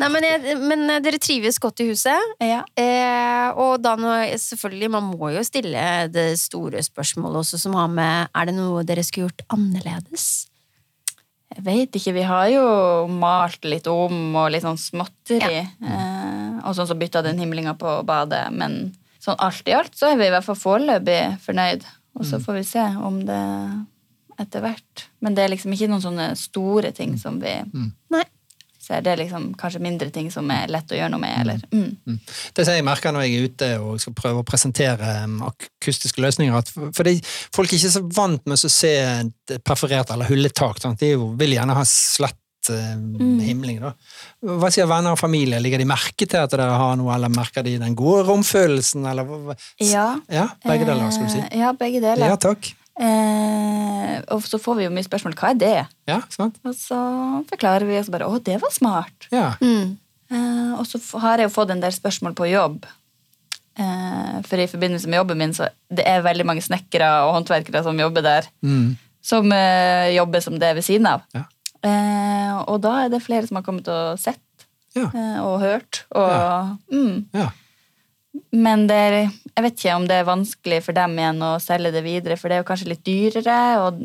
Nei, 0.01 0.09
men, 0.11 0.25
jeg, 0.27 0.57
men 0.59 0.89
eh, 0.91 0.99
dere 1.03 1.19
trives 1.23 1.59
godt 1.63 1.79
i 1.79 1.87
huset. 1.87 2.33
Ja. 2.43 2.63
Eh, 2.79 3.47
og 3.61 3.77
da 3.83 3.93
nå, 3.99 4.11
selvfølgelig, 4.41 4.89
man 4.91 5.07
må 5.07 5.31
jo 5.31 5.43
stille 5.47 5.85
det 6.11 6.33
store 6.41 6.83
spørsmålet 6.83 7.45
også, 7.45 7.61
som 7.61 7.77
har 7.79 7.87
med 7.91 8.27
Er 8.35 8.49
det 8.49 8.57
noe 8.57 8.83
dere 8.87 9.05
skulle 9.07 9.29
gjort 9.29 9.45
annerledes? 9.55 10.27
Jeg 11.55 11.63
vet 11.63 11.95
ikke, 11.95 12.15
vi 12.17 12.25
har 12.27 12.49
jo 12.51 12.65
malt 13.07 13.63
litt 13.63 13.87
om 13.87 14.35
og 14.35 14.49
litt 14.51 14.65
sånn 14.65 14.81
småtteri. 14.81 15.63
Eh, 15.63 16.59
og 16.65 16.75
sånn 16.75 16.89
så 16.89 16.99
bytta 16.99 17.23
den 17.23 17.39
himlinga 17.39 17.77
på 17.79 18.01
badet. 18.07 18.49
Men 18.51 18.91
sånn 19.23 19.39
alt 19.39 19.63
i 19.69 19.77
alt 19.77 19.95
så 19.95 20.11
er 20.11 20.19
vi 20.19 20.27
i 20.27 20.33
hvert 20.33 20.47
fall 20.47 20.59
foreløpig 20.59 21.21
fornøyd. 21.45 21.87
Og 22.19 22.27
så 22.27 22.39
får 22.43 22.59
vi 22.59 22.67
se 22.67 22.83
om 23.03 23.21
det 23.27 23.43
etter 24.39 24.63
hvert. 24.63 25.07
Men 25.23 25.35
det 25.35 25.45
er 25.45 25.51
liksom 25.53 25.71
ikke 25.75 25.87
noen 25.91 26.03
sånne 26.03 26.29
store 26.39 26.91
ting 26.95 27.15
som 27.19 27.39
vi 27.39 27.55
Nei. 28.11 28.25
Ser. 28.85 29.01
Det 29.05 29.11
er 29.11 29.19
liksom 29.23 29.49
kanskje 29.59 29.81
mindre 29.83 30.09
ting 30.13 30.29
som 30.33 30.49
er 30.53 30.69
lett 30.71 30.91
å 30.93 30.97
gjøre 30.99 31.11
noe 31.13 31.21
med. 31.23 31.35
Eller, 31.41 31.65
mm. 31.73 32.19
Det 32.55 32.65
som 32.67 32.77
jeg 32.77 32.85
merker 32.87 33.13
når 33.15 33.25
jeg 33.25 33.35
er 33.35 33.49
ute 33.49 33.69
og 33.81 33.99
skal 34.03 34.15
prøve 34.17 34.43
å 34.43 34.47
presentere 34.47 35.11
um, 35.25 35.41
akustiske 35.49 36.21
løsninger, 36.23 36.55
at 36.55 36.71
fordi 36.95 37.17
folk 37.55 37.69
er 37.71 37.79
ikke 37.79 37.93
så 37.97 38.03
vant 38.15 38.45
med 38.45 38.57
å 38.57 38.71
se 38.71 38.95
perforert 39.65 40.13
eller 40.15 40.29
hullet 40.31 40.55
tak. 40.55 40.81
De 41.01 41.13
vil 41.39 41.55
gjerne 41.57 41.75
ha 41.77 41.83
slett 41.89 42.71
eh, 42.71 42.95
himling. 43.45 43.81
Da. 43.83 43.93
Hva 44.61 44.71
sier 44.73 44.87
venner 44.89 45.15
og 45.15 45.21
familie? 45.21 45.59
Ligger 45.63 45.81
de 45.81 45.89
merke 45.89 46.25
til 46.27 46.39
at 46.41 46.53
dere 46.53 46.71
har 46.77 46.95
noe, 46.99 47.13
eller 47.15 47.33
merker 47.33 47.65
de 47.65 47.77
den 47.81 47.97
gode 47.97 48.25
romfølelsen? 48.29 49.05
Eller, 49.11 49.55
Ja. 49.81 50.07
ja, 50.31 50.49
begge 50.65 50.87
deler, 50.87 51.11
skal 51.13 51.29
du 51.29 51.35
si. 51.37 51.43
Eh, 51.49 51.59
Ja, 51.65 51.73
begge 51.77 52.01
deler. 52.03 52.33
Ja, 52.33 52.39
takk. 52.41 52.73
Eh, 52.95 54.21
og 54.31 54.43
så 54.47 54.59
får 54.61 54.77
vi 54.79 54.85
jo 54.87 54.91
mye 54.95 55.03
spørsmål 55.05 55.33
hva 55.35 55.49
er 55.51 55.57
det 55.59 55.73
Ja, 56.07 56.19
sant? 56.31 56.55
Og 56.63 56.75
så 56.79 56.97
forklarer 57.49 57.83
vi 57.89 57.97
og 57.99 58.05
så 58.07 58.13
bare 58.15 58.29
å, 58.31 58.37
det 58.43 58.59
var 58.61 58.71
smart. 58.73 59.27
Ja. 59.33 59.49
Mm. 59.61 59.97
Eh, 60.31 60.71
og 60.79 60.85
så 60.89 61.01
har 61.23 61.41
jeg 61.41 61.49
jo 61.49 61.55
fått 61.57 61.73
en 61.75 61.83
del 61.83 61.91
spørsmål 61.95 62.35
på 62.37 62.47
jobb. 62.51 62.85
Eh, 63.75 64.37
for 64.47 64.61
i 64.63 64.69
forbindelse 64.71 65.09
med 65.11 65.19
jobben 65.19 65.41
min 65.41 65.53
så 65.57 65.67
det 65.91 66.05
er 66.07 66.23
veldig 66.23 66.45
mange 66.47 66.63
snekkere 66.63 67.09
og 67.25 67.33
håndverkere 67.39 67.83
som 67.83 67.99
jobber 67.99 68.23
der. 68.25 68.47
Mm. 68.63 68.95
Som 69.25 69.51
eh, 69.51 70.13
jobber 70.15 70.43
som 70.45 70.57
det 70.61 70.71
ved 70.77 70.85
siden 70.87 71.09
av. 71.11 71.25
Ja. 71.35 71.43
Eh, 71.85 72.55
og 72.71 72.79
da 72.85 72.95
er 73.03 73.11
det 73.13 73.23
flere 73.25 73.45
som 73.49 73.59
har 73.59 73.65
kommet 73.67 73.87
og 73.91 74.17
sett 74.21 74.39
Ja. 74.95 75.09
eh, 75.11 75.39
og 75.43 75.59
hørt. 75.59 76.05
Og, 76.15 76.29
Ja. 76.31 76.77
mm, 76.91 77.25
ja. 77.35 77.49
Men 78.55 78.87
det 78.89 78.95
er, 78.97 79.15
jeg 79.55 79.63
vet 79.65 79.79
ikke 79.79 79.95
om 79.99 80.05
det 80.09 80.15
er 80.21 80.27
vanskelig 80.27 80.81
for 80.85 80.95
dem 80.97 81.17
igjen 81.19 81.41
å 81.45 81.55
selge 81.63 81.91
det 81.95 82.03
videre, 82.05 82.37
for 82.39 82.49
det 82.49 82.57
er 82.57 82.63
jo 82.63 82.67
kanskje 82.69 82.89
litt 82.93 83.03
dyrere. 83.07 83.57
Og 83.85 83.99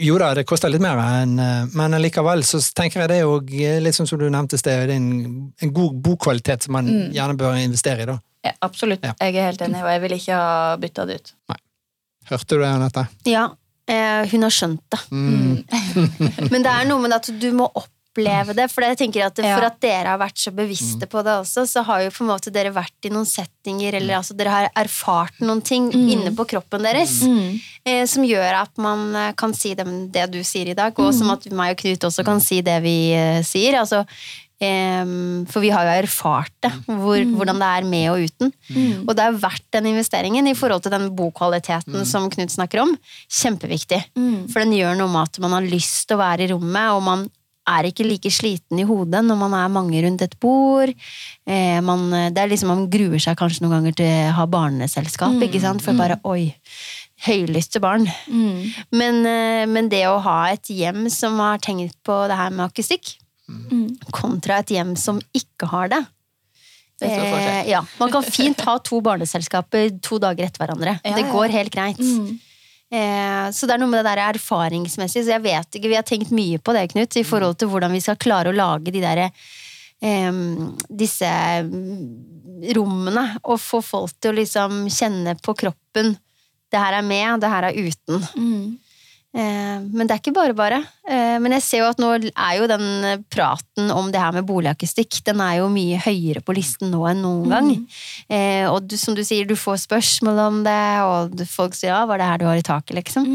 Jo 0.00 0.18
da, 0.22 0.28
det 0.38 0.44
koster 0.46 0.70
litt 0.70 0.82
mer, 0.84 0.98
enn, 1.02 1.32
eh, 1.42 1.64
men 1.76 1.96
likevel 2.02 2.44
så 2.46 2.60
tenker 2.76 3.02
jeg 3.02 3.10
det 3.10 3.16
er 3.20 3.26
jo 3.26 3.38
litt 3.82 3.96
sånn 3.96 4.06
som 4.08 4.20
du 4.20 4.28
nevnte 4.30 4.54
i 4.54 4.62
sted, 4.62 4.84
det 4.86 4.94
er 4.94 5.00
en, 5.00 5.52
en 5.60 5.72
god 5.74 5.96
bokvalitet 6.04 6.62
som 6.66 6.76
man 6.78 6.86
Mm. 6.90 7.08
gjerne 7.16 7.36
bør 7.40 7.58
investere 7.58 8.02
i. 8.02 8.06
da. 8.06 8.18
Ja, 8.46 8.52
absolutt. 8.62 9.02
Ja. 9.04 9.12
Jeg 9.20 9.36
er 9.36 9.50
helt 9.50 9.60
enig, 9.66 9.82
og 9.82 9.90
jeg 9.90 10.00
vil 10.04 10.14
ikke 10.16 10.36
ha 10.38 10.76
bytta 10.80 11.06
det 11.10 11.16
ut. 11.20 11.32
Hørte 12.30 12.54
du 12.54 12.60
det, 12.62 12.68
Anette? 12.70 13.06
Ja, 13.26 13.48
eh, 13.90 14.24
hun 14.30 14.42
har 14.46 14.50
skjønt 14.54 14.80
det. 14.94 15.00
Mm. 15.10 15.64
Men 16.52 16.62
det 16.62 16.70
er 16.72 16.86
noe 16.88 17.02
med 17.02 17.12
at 17.18 17.28
du 17.40 17.50
må 17.52 17.66
oppleve 18.20 18.56
det. 18.56 18.68
For 18.70 18.84
jeg 18.84 18.98
tenker 19.00 19.26
at 19.26 19.38
Ja. 19.38 19.56
for 19.56 19.66
at 19.66 19.80
dere 19.80 20.08
har 20.08 20.18
vært 20.18 20.38
så 20.38 20.52
bevisste 20.54 21.06
på 21.06 21.22
det 21.24 21.32
også, 21.32 21.66
så 21.66 21.84
har 21.84 22.02
jo 22.02 22.10
på 22.10 22.24
en 22.24 22.30
måte 22.30 22.52
dere 22.52 22.72
vært 22.72 23.04
i 23.04 23.10
noen 23.10 23.26
settinger, 23.26 23.94
eller 23.94 24.16
altså 24.16 24.36
dere 24.36 24.50
har 24.50 24.70
erfart 24.76 25.40
noen 25.40 25.62
ting 25.62 25.90
inne 25.92 26.34
på 26.34 26.46
kroppen 26.46 26.82
deres. 26.82 27.22
Eh, 27.84 28.04
som 28.06 28.22
gjør 28.22 28.62
at 28.62 28.76
man 28.78 29.14
eh, 29.16 29.32
kan 29.32 29.52
si 29.54 29.74
det, 29.74 29.86
det 30.12 30.30
du 30.30 30.42
sier 30.44 30.68
i 30.68 30.74
dag, 30.74 30.92
og 30.98 31.14
som 31.14 31.30
at 31.30 31.50
meg 31.50 31.72
og 31.72 31.80
Knut 31.80 32.04
også 32.04 32.24
kan 32.24 32.40
si 32.40 32.60
det 32.60 32.82
vi 32.82 33.12
eh, 33.12 33.42
sier. 33.42 33.78
Altså, 33.80 34.04
Um, 34.60 35.46
for 35.48 35.62
vi 35.64 35.70
har 35.72 35.86
jo 35.86 36.02
erfart 36.02 36.52
det, 36.60 36.68
hvor, 36.84 37.16
hvordan 37.16 37.56
det 37.62 37.68
er 37.78 37.86
med 37.88 38.10
og 38.12 38.26
uten. 38.28 38.50
Og 39.08 39.16
det 39.16 39.24
er 39.24 39.38
verdt 39.40 39.64
den 39.72 39.86
investeringen 39.94 40.46
i 40.50 40.52
forhold 40.52 40.82
til 40.84 40.92
den 40.92 41.06
bokvaliteten 41.16 42.04
som 42.04 42.28
Knut 42.28 42.52
snakker 42.52 42.82
om. 42.82 42.92
Kjempeviktig. 43.32 44.02
For 44.52 44.60
den 44.60 44.74
gjør 44.76 44.98
noe 45.00 45.08
med 45.08 45.30
at 45.30 45.40
man 45.40 45.56
har 45.56 45.62
lyst 45.64 46.08
til 46.10 46.18
å 46.18 46.20
være 46.20 46.44
i 46.44 46.50
rommet, 46.52 46.92
og 46.92 47.00
man 47.06 47.24
er 47.72 47.88
ikke 47.90 48.06
like 48.06 48.30
sliten 48.34 48.80
i 48.82 48.86
hodet 48.88 49.22
når 49.26 49.38
man 49.40 49.56
er 49.58 49.72
mange 49.72 50.02
rundt 50.04 50.22
et 50.26 50.36
bord. 50.42 50.92
Eh, 51.46 51.78
man, 51.86 52.06
det 52.34 52.42
er 52.42 52.50
liksom, 52.50 52.72
man 52.72 52.86
gruer 52.92 53.22
seg 53.22 53.38
kanskje 53.40 53.64
noen 53.64 53.76
ganger 53.78 53.98
til 54.00 54.10
å 54.10 54.34
ha 54.40 54.46
barneselskap, 54.50 55.36
ikke 55.46 55.62
sant? 55.62 55.84
For 55.84 55.96
bare 55.98 56.18
oi, 56.28 56.52
høylytte 57.26 57.82
barn. 57.82 58.06
Men, 58.92 59.24
eh, 59.26 59.64
men 59.70 59.90
det 59.92 60.04
å 60.10 60.18
ha 60.24 60.38
et 60.52 60.70
hjem 60.72 61.08
som 61.12 61.38
har 61.42 61.58
tenkt 61.62 61.98
på 62.06 62.22
det 62.30 62.38
her 62.38 62.50
med 62.54 62.66
akustikk, 62.70 63.16
kontra 64.14 64.60
et 64.62 64.70
hjem 64.76 64.94
som 64.96 65.18
ikke 65.34 65.66
har 65.72 65.90
det. 65.90 66.04
Eh, 67.02 67.70
ja, 67.70 67.80
Man 67.98 68.12
kan 68.12 68.22
fint 68.22 68.60
ha 68.66 68.76
to 68.84 69.00
barneselskaper 69.00 69.88
to 70.04 70.18
dager 70.20 70.44
etter 70.46 70.60
hverandre. 70.64 70.98
Ja, 71.04 71.16
det 71.16 71.30
går 71.32 71.48
helt 71.54 71.72
greit. 71.72 72.00
Eh, 72.90 73.46
så 73.54 73.68
det 73.68 73.76
er 73.76 73.82
noe 73.82 73.90
med 73.90 74.00
det 74.02 74.10
der 74.10 74.24
erfaringsmessig. 74.32 75.24
Så 75.24 75.34
jeg 75.34 75.44
vet 75.44 75.78
ikke, 75.78 75.88
Vi 75.88 75.98
har 75.98 76.06
tenkt 76.06 76.32
mye 76.34 76.58
på 76.58 76.74
det, 76.74 76.88
Knut, 76.92 77.16
i 77.16 77.26
forhold 77.26 77.58
til 77.58 77.70
hvordan 77.70 77.92
vi 77.94 78.02
skal 78.02 78.18
klare 78.18 78.50
å 78.50 78.56
lage 78.56 78.90
de 78.90 79.00
der, 79.00 79.30
eh, 80.02 80.32
disse 80.90 81.30
mm, 81.66 82.72
rommene. 82.76 83.26
Og 83.44 83.60
få 83.62 83.82
folk 83.82 84.16
til 84.18 84.32
å 84.32 84.38
liksom 84.40 84.86
kjenne 84.90 85.36
på 85.40 85.54
kroppen. 85.54 86.16
Det 86.70 86.78
her 86.78 86.98
er 86.98 87.06
med, 87.06 87.40
det 87.42 87.50
her 87.50 87.70
er 87.70 87.78
uten. 87.78 88.22
Eh, 88.22 88.89
Men 89.32 90.08
det 90.08 90.10
er 90.16 90.18
ikke 90.20 90.34
bare 90.34 90.54
bare. 90.58 90.78
Eh, 91.08 91.36
Men 91.38 91.52
jeg 91.54 91.62
ser 91.62 91.78
jo 91.84 91.90
at 91.92 92.00
nå 92.02 92.08
er 92.18 92.54
jo 92.58 92.66
den 92.66 93.22
praten 93.30 93.90
om 93.94 94.08
det 94.10 94.18
her 94.20 94.32
med 94.34 94.46
boligakustikk, 94.48 95.20
den 95.24 95.40
er 95.40 95.60
jo 95.60 95.68
mye 95.70 96.00
høyere 96.02 96.42
på 96.42 96.54
listen 96.56 96.90
nå 96.90 97.04
enn 97.10 97.22
noen 97.22 97.48
gang. 97.52 97.70
Eh, 98.28 98.66
Og 98.70 98.88
du, 98.90 98.96
som 98.98 99.14
du 99.14 99.22
sier, 99.22 99.46
du 99.46 99.54
får 99.54 99.84
spørsmål 99.86 100.38
om 100.48 100.58
det, 100.66 100.76
og 101.06 101.44
folk 101.46 101.74
sier 101.78 101.92
ja, 101.94 102.02
var 102.10 102.18
det 102.18 102.26
her 102.26 102.38
du 102.42 102.46
har 102.50 102.58
i 102.58 102.66
taket, 102.66 102.96
liksom. 102.98 103.26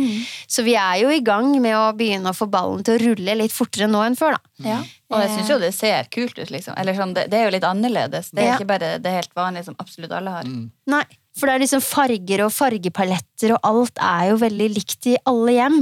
Så 0.47 0.63
vi 0.67 0.75
er 0.75 0.99
jo 1.05 1.10
i 1.15 1.23
gang 1.23 1.49
med 1.63 1.75
å 1.79 1.93
begynne 1.95 2.29
å 2.31 2.36
få 2.38 2.49
ballen 2.51 2.84
til 2.84 2.97
å 2.99 3.03
rulle 3.10 3.36
litt 3.39 3.55
fortere 3.55 3.88
nå 3.88 4.03
enn 4.05 4.19
før, 4.19 4.36
da. 4.36 4.69
Ja. 4.75 4.79
Og 5.15 5.21
jeg 5.21 5.31
syns 5.38 5.49
jo 5.53 5.60
det 5.62 5.73
ser 5.75 6.08
kult 6.12 6.38
ut, 6.39 6.49
liksom. 6.51 6.75
Eller 6.77 6.93
sånn, 6.97 7.13
det, 7.15 7.29
det 7.31 7.39
er 7.39 7.45
jo 7.47 7.55
litt 7.55 7.63
annerledes. 7.67 8.31
Det 8.36 8.43
er 8.43 8.51
Ja. 8.51 8.55
ikke 8.60 8.67
bare 8.67 8.97
det 8.99 9.12
helt 9.15 9.34
vanlige 9.36 9.65
som 9.71 9.75
absolutt 9.79 10.12
alle 10.12 10.29
har. 10.31 10.43
Nei, 10.91 11.03
for 11.36 11.48
det 11.50 11.56
er 11.58 11.63
liksom 11.65 11.82
farger 11.84 12.45
og 12.45 12.54
fargepaletter, 12.56 13.56
og 13.58 13.60
alt 13.67 14.00
er 14.00 14.30
jo 14.32 14.38
veldig 14.39 14.69
likt 14.76 15.10
i 15.12 15.17
alle 15.28 15.58
hjem. 15.58 15.76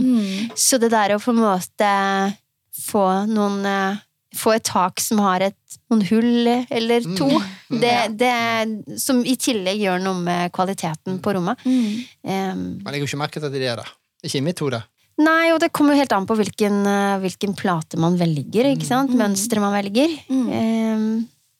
Så 0.57 0.79
det 0.81 0.89
der 0.93 1.13
å 1.15 1.19
på 1.21 1.29
en 1.33 1.43
måte 1.43 1.91
få 2.87 3.05
noen 3.29 3.61
eh, 3.69 4.01
Få 4.33 4.49
et 4.55 4.63
tak 4.65 4.97
som 4.97 5.19
har 5.21 5.43
et, 5.45 5.75
noen 5.93 5.99
hull 6.09 6.47
eller 6.49 7.03
to, 7.19 7.27
det, 7.69 7.91
det 8.17 8.97
som 8.97 9.19
i 9.29 9.35
tillegg 9.37 9.77
gjør 9.83 9.99
noe 10.01 10.17
med 10.25 10.49
kvaliteten 10.55 11.19
på 11.21 11.35
rommet. 11.37 11.61
Mm. 11.69 11.99
Um, 12.25 12.63
Men 12.81 12.95
jeg 12.97 13.03
har 13.03 13.05
ikke 13.05 13.19
merket 13.21 13.45
at 13.45 13.53
det 13.53 13.61
er 13.61 13.77
det. 13.77 13.85
Ikke 14.25 14.39
i 14.39 14.41
mitt 14.47 14.57
hode. 14.65 14.79
nei, 15.21 15.51
og 15.53 15.59
det 15.61 15.69
kommer 15.69 15.93
jo 15.93 16.01
helt 16.01 16.15
an 16.17 16.25
på 16.25 16.33
hvilken, 16.39 16.79
eh, 16.89 17.19
hvilken 17.21 17.53
plate 17.53 18.01
man 18.01 18.17
velger, 18.17 18.71
ikke 18.73 18.89
sant? 18.89 19.13
Mønsteret 19.13 19.61
man 19.61 19.75
velger. 19.77 20.17
Em, 20.33 21.05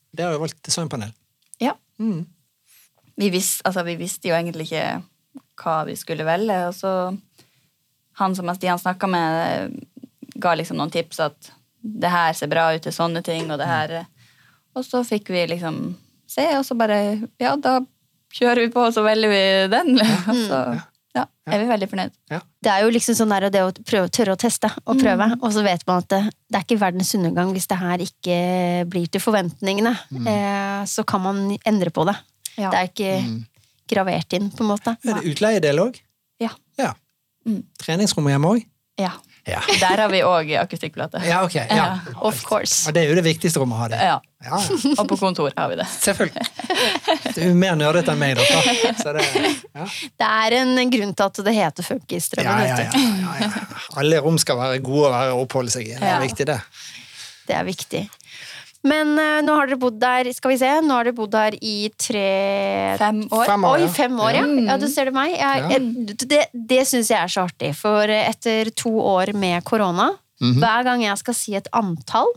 Det 0.10 0.25
har 0.25 0.34
jo 0.34 0.41
valgt 0.41 0.63
designpanel. 0.65 1.13
Ja. 1.62 1.75
Mm. 2.01 2.23
Vi, 3.19 3.30
vis, 3.34 3.60
altså, 3.65 3.84
vi 3.86 3.97
visste 3.99 4.30
jo 4.30 4.38
egentlig 4.38 4.69
ikke 4.69 5.02
hva 5.62 5.84
vi 5.88 5.95
skulle 5.99 6.26
velge, 6.28 6.60
og 6.69 6.76
så 6.78 6.93
Han 8.21 8.36
som 8.38 8.49
Stian 8.54 8.78
snakka 8.78 9.08
med, 9.10 9.80
ga 10.38 10.54
liksom 10.54 10.78
noen 10.78 10.91
tips 10.93 11.19
at 11.19 11.54
det 11.82 12.12
her 12.13 12.34
ser 12.38 12.52
bra 12.52 12.67
ut 12.76 12.84
til 12.86 12.93
sånne 12.93 13.23
ting, 13.26 13.49
og 13.52 13.58
det 13.60 13.67
her 13.67 13.95
Og 14.76 14.86
så 14.86 15.04
fikk 15.04 15.32
vi 15.34 15.47
liksom 15.49 15.95
se, 16.30 16.45
og 16.58 16.65
så 16.65 16.78
bare 16.78 17.28
Ja, 17.41 17.56
da 17.56 17.80
kjører 18.34 18.65
vi 18.65 18.73
på, 18.73 18.82
og 18.88 18.93
så 18.95 19.04
velger 19.06 19.30
vi 19.30 19.43
den. 19.69 19.99
Og 20.32 20.38
så 20.49 20.60
ja, 21.13 21.28
er 21.45 21.62
vi 21.62 21.67
veldig 21.69 21.88
fornøyd. 21.91 22.13
Det 22.65 22.71
er 22.71 22.82
jo 22.82 22.93
liksom 22.95 23.13
sånn 23.19 23.34
der, 23.36 23.45
det 23.54 23.62
å 23.62 23.69
prøve, 23.86 24.10
tørre 24.10 24.34
å 24.34 24.39
teste 24.41 24.71
og 24.82 24.97
prøve, 24.97 25.28
og 25.38 25.54
så 25.54 25.62
vet 25.62 25.84
man 25.86 26.02
at 26.02 26.08
det, 26.10 26.21
det 26.49 26.58
er 26.58 26.65
ikke 26.65 26.80
verdens 26.82 27.13
undergang 27.13 27.52
hvis 27.54 27.69
det 27.69 27.78
her 27.78 28.02
ikke 28.02 28.38
blir 28.89 29.12
til 29.13 29.21
forventningene. 29.21 29.93
Eh, 30.23 30.80
så 30.89 31.06
kan 31.06 31.21
man 31.21 31.43
endre 31.69 31.93
på 31.93 32.08
det. 32.10 32.15
Ja. 32.57 32.69
Det 32.69 32.79
er 32.79 32.89
ikke 32.91 33.11
gravert 33.93 34.33
inn, 34.37 34.49
på 34.53 34.63
en 34.63 34.69
måte. 34.73 34.95
Er 35.03 35.19
det 35.21 35.33
utleiedel 35.33 35.79
òg? 35.87 35.99
Ja. 36.41 36.49
Ja. 36.79 36.93
Mm. 37.47 37.63
Treningsrom 37.81 38.27
hjemme 38.31 38.55
òg? 38.55 38.65
Ja. 39.01 39.11
Ja. 39.43 39.59
Der 39.81 39.99
har 39.99 40.07
vi 40.07 40.21
òg 40.23 40.53
akustikkplate. 40.61 41.19
ja, 41.27 41.41
ok. 41.43 41.55
Ja. 41.55 41.65
Ja, 41.75 41.87
Of 42.23 42.45
course. 42.47 42.87
Og 42.87 42.93
det 42.95 43.01
er 43.03 43.09
jo 43.11 43.15
det 43.17 43.25
viktigste 43.25 43.59
rommet 43.59 43.75
å 43.75 43.81
ha 43.81 43.87
det. 43.91 43.97
Ja. 43.99 44.13
Ja, 44.43 44.59
ja. 44.59 44.93
Og 45.01 45.07
på 45.09 45.17
kontor 45.19 45.51
har 45.57 45.67
vi 45.73 45.75
det. 45.81 45.87
Selvfølgelig. 45.91 46.45
Du 47.35 47.41
er 47.43 47.53
mer 47.59 47.75
nerdete 47.75 48.13
enn 48.13 48.21
meg, 48.21 48.37
da. 48.39 48.45
Så 49.01 49.11
det, 49.17 49.25
ja. 49.75 49.87
Det 50.21 50.29
er 50.29 50.55
en, 50.61 50.71
en 50.79 50.93
grunn 50.95 51.11
til 51.19 51.25
at 51.27 51.41
det 51.49 51.53
heter 51.57 51.87
Funkisdrømmen. 51.89 52.63
Ja, 52.69 52.71
ja, 52.71 52.87
ja, 52.87 53.03
ja, 53.19 53.35
ja. 53.49 53.77
Alle 53.99 54.19
rom 54.23 54.39
skal 54.39 54.59
være 54.61 54.79
gode 54.85 55.09
å 55.09 55.13
være 55.17 55.35
oppholde 55.43 55.75
seg 55.75 55.89
i. 55.91 55.95
Det 55.97 56.07
er 56.07 56.15
Ja. 56.15 56.21
viktig, 56.23 56.47
det. 56.53 56.59
Det 57.49 57.55
er 57.59 57.67
viktig. 57.67 58.03
Men 58.84 59.13
uh, 59.15 59.39
nå 59.48 59.54
har 59.56 59.69
dere 59.69 59.80
bodd 59.80 59.96
der 60.02 60.28
skal 60.36 60.52
vi 60.52 60.58
se, 60.60 60.69
nå 60.84 60.91
har 60.98 61.08
dere 61.08 61.15
bodd 61.15 61.32
der 61.32 61.56
i 61.63 61.89
tre 61.96 62.24
Fem 63.00 63.22
år. 63.32 63.46
Fem 63.48 63.63
år, 63.69 63.78
Oi, 63.80 63.88
fem 63.96 64.17
år, 64.19 64.34
ja. 64.36 64.43
ja. 64.43 64.65
Ja, 64.74 64.78
du 64.82 64.88
ser 64.91 65.08
det 65.08 65.13
meg. 65.15 65.38
Jeg, 65.39 65.63
jeg, 65.72 66.17
det 66.28 66.41
det 66.74 66.82
syns 66.89 67.12
jeg 67.13 67.19
er 67.22 67.32
så 67.32 67.46
artig, 67.48 67.72
for 67.80 68.12
etter 68.12 68.72
to 68.76 68.91
år 69.00 69.34
med 69.39 69.63
korona, 69.67 70.12
Mhm. 70.43 70.58
hver 70.60 70.84
gang 70.84 71.04
jeg 71.06 71.17
skal 71.22 71.36
si 71.38 71.54
et 71.56 71.67
antall, 71.72 72.28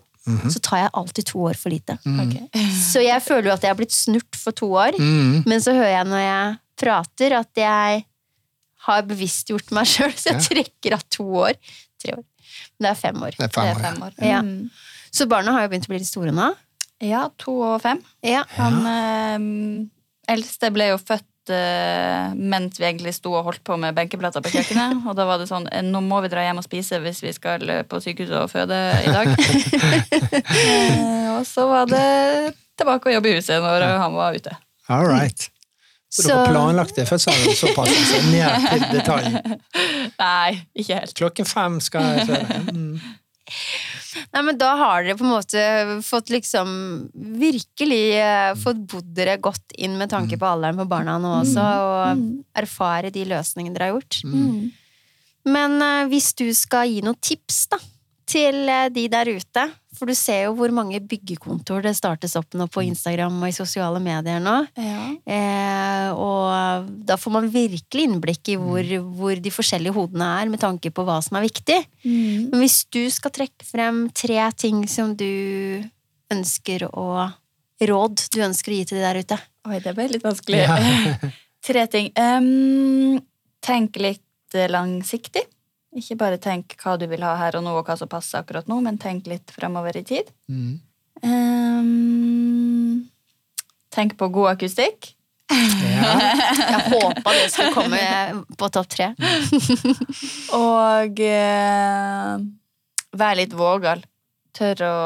så 0.52 0.60
tar 0.62 0.78
jeg 0.84 0.90
alltid 0.94 1.24
to 1.26 1.38
år 1.48 1.56
for 1.58 1.70
lite. 1.72 1.96
Ok. 2.06 2.34
Så 2.92 3.00
jeg 3.02 3.22
føler 3.24 3.48
jo 3.48 3.54
at 3.56 3.62
jeg 3.64 3.70
har 3.72 3.78
blitt 3.78 3.94
snurt 3.94 4.36
for 4.38 4.52
to 4.54 4.68
år, 4.78 4.94
Mm. 4.98 5.42
men 5.46 5.58
så 5.64 5.72
hører 5.74 5.90
jeg 5.96 6.06
når 6.12 6.22
jeg 6.22 6.56
prater 6.82 7.34
at 7.40 7.50
jeg 7.58 8.04
har 8.86 9.02
bevisstgjort 9.02 9.72
meg 9.74 9.86
sjøl, 9.90 10.12
så 10.14 10.34
jeg 10.36 10.44
trekker 10.46 10.94
av 10.98 11.02
to 11.10 11.24
år. 11.46 11.58
Tre 12.02 12.14
år. 12.18 12.24
Men 12.78 12.86
det 12.86 12.90
er 12.92 13.00
fem 13.00 13.22
år. 13.22 13.34
Det 13.38 13.44
er 13.48 13.54
Det 13.56 13.70
er 13.72 13.82
fem 13.88 14.02
år. 14.06 14.12
Ja. 14.22 14.42
Så 15.16 15.26
barna 15.30 15.54
har 15.56 15.64
jo 15.64 15.72
begynt 15.72 15.88
å 15.88 15.92
bli 15.94 16.02
litt 16.02 16.10
store 16.10 16.34
nå. 16.36 16.50
Ja, 17.04 17.26
to 17.40 17.54
og 17.60 17.80
fem. 17.84 17.98
Ja. 18.24 18.42
Han 18.56 18.76
eh, 18.88 20.32
eldste 20.32 20.70
ble 20.72 20.90
jo 20.90 20.98
født 21.00 21.52
eh, 21.52 22.32
mens 22.36 22.78
vi 22.80 22.86
egentlig 22.88 23.12
sto 23.16 23.34
og 23.36 23.44
holdt 23.50 23.62
på 23.66 23.76
med 23.80 23.96
benkeplater 23.96 24.44
på 24.44 24.52
kjøkkenet. 24.54 25.02
Og 25.06 25.16
da 25.18 25.26
var 25.28 25.40
det 25.40 25.48
sånn 25.50 25.68
eh, 25.72 25.84
Nå 25.84 26.00
må 26.04 26.22
vi 26.24 26.30
dra 26.32 26.44
hjem 26.46 26.60
og 26.62 26.66
spise 26.66 27.00
hvis 27.04 27.20
vi 27.24 27.34
skal 27.36 27.64
eh, 27.72 27.82
på 27.88 28.00
sykehuset 28.04 28.38
og 28.40 28.52
føde 28.52 28.80
i 29.04 29.12
dag. 29.12 29.32
eh, 30.36 31.26
og 31.36 31.44
så 31.48 31.66
var 31.70 31.90
det 31.90 32.06
tilbake 32.76 33.10
å 33.10 33.16
jobbe 33.18 33.32
i 33.32 33.36
huset 33.38 33.60
når 33.64 33.86
han 34.00 34.16
var 34.16 34.36
ute. 34.36 34.56
All 34.92 35.06
right. 35.08 35.48
Så, 36.08 36.22
Så- 36.22 36.28
dere 36.32 36.48
planlagte 36.52 37.04
fødselen 37.08 37.56
såpass? 37.58 37.92
Altså, 37.92 38.20
ned 38.32 38.68
til 38.70 38.84
detalj. 38.94 39.56
Nei, 40.22 40.60
ikke 40.78 41.00
helt. 41.02 41.14
Klokken 41.18 41.48
fem 41.48 41.80
skal 41.84 42.06
jeg 42.14 42.28
føde. 42.30 42.60
Mm. 42.72 43.00
Nei, 44.34 44.42
men 44.46 44.58
da 44.60 44.72
har 44.80 45.04
dere 45.04 45.16
på 45.18 45.26
en 45.26 45.34
måte 45.34 45.62
fått 46.06 46.32
liksom 46.34 46.68
virkelig 47.40 48.04
eh, 48.20 48.52
fått 48.60 48.80
bodd 48.92 49.12
dere 49.16 49.36
godt 49.42 49.76
inn 49.78 49.96
med 50.00 50.12
tanke 50.12 50.38
på 50.40 50.48
alderen 50.48 50.80
på 50.80 50.88
barna 50.90 51.18
nå 51.22 51.36
også, 51.42 51.66
og 51.86 52.56
erfare 52.56 53.12
de 53.14 53.26
løsningene 53.28 53.76
dere 53.76 53.90
har 53.90 53.96
gjort. 53.96 54.20
Mm. 54.24 54.72
Men 55.52 55.78
eh, 55.82 56.06
hvis 56.12 56.32
du 56.38 56.48
skal 56.56 56.90
gi 56.90 57.02
noen 57.06 57.20
tips 57.22 57.66
da, 57.74 57.80
til 58.26 58.66
eh, 58.68 58.88
de 58.94 59.06
der 59.12 59.30
ute, 59.30 59.68
for 59.96 60.10
du 60.10 60.14
ser 60.16 60.44
jo 60.46 60.54
hvor 60.58 60.72
mange 60.74 61.00
byggekontor 61.00 61.82
det 61.86 61.94
startes 61.98 62.36
opp 62.38 62.54
nå 62.58 62.66
på 62.72 62.84
Instagram 62.86 63.38
og 63.40 63.48
i 63.48 63.56
sosiale 63.56 64.00
medier 64.02 64.42
nå, 64.42 64.56
Ja. 64.76 65.06
eh, 65.24 66.10
og 66.12 66.90
da 67.08 67.16
får 67.20 67.34
man 67.38 67.48
virkelig 67.52 68.06
innblikk 68.06 68.52
i 68.52 68.58
hvor, 68.60 68.92
hvor 69.16 69.40
de 69.42 69.52
forskjellige 69.54 69.96
hodene 69.96 70.28
er 70.42 70.52
med 70.52 70.60
tanke 70.62 70.92
på 70.94 71.04
hva 71.06 71.18
som 71.24 71.38
er 71.40 71.46
viktig. 71.48 71.80
Mm. 72.04 72.50
Men 72.52 72.60
hvis 72.62 72.82
du 72.92 73.02
skal 73.10 73.34
trekke 73.34 73.66
frem 73.66 74.06
tre 74.14 74.38
ting 74.56 74.84
som 74.90 75.16
du 75.16 75.82
ønsker 76.32 76.88
å 76.92 77.08
Råd 77.76 78.22
du 78.32 78.38
ønsker 78.40 78.72
å 78.72 78.76
gi 78.78 78.84
til 78.88 78.96
de 78.96 79.02
der 79.04 79.18
ute. 79.20 79.36
Oi, 79.68 79.80
det 79.84 79.92
ble 79.92 80.06
litt 80.08 80.22
vanskelig. 80.24 80.62
Ja. 80.62 80.78
Tre 81.66 81.82
ting. 81.92 82.06
Um, 82.16 83.18
tenk 83.60 83.98
litt 84.00 84.56
langsiktig. 84.72 85.42
Ikke 85.96 86.18
bare 86.20 86.36
tenk 86.42 86.74
hva 86.82 86.96
du 87.00 87.06
vil 87.08 87.24
ha 87.24 87.32
her 87.40 87.56
og 87.56 87.64
nå, 87.64 87.72
og 87.78 87.86
hva 87.88 87.96
som 87.96 88.10
passer 88.10 88.42
akkurat 88.42 88.68
nå, 88.68 88.80
men 88.84 88.98
tenk 89.00 89.28
litt 89.30 89.52
fremover 89.54 89.96
i 89.96 90.04
tid. 90.04 90.28
Mm. 90.52 90.74
Um, 91.24 93.06
tenk 93.94 94.18
på 94.20 94.28
god 94.34 94.56
akustikk. 94.56 95.14
Ja. 95.48 96.10
Jeg 96.72 96.80
håpa 96.90 97.32
det 97.32 97.46
skulle 97.54 97.72
komme 97.72 98.00
på 98.58 98.68
topp 98.74 98.88
tre. 98.92 99.12
Og 100.58 101.22
uh, 101.22 102.32
vær 103.16 103.38
litt 103.38 103.54
vågal. 103.56 104.04
Tør 104.56 104.84
å 104.84 104.96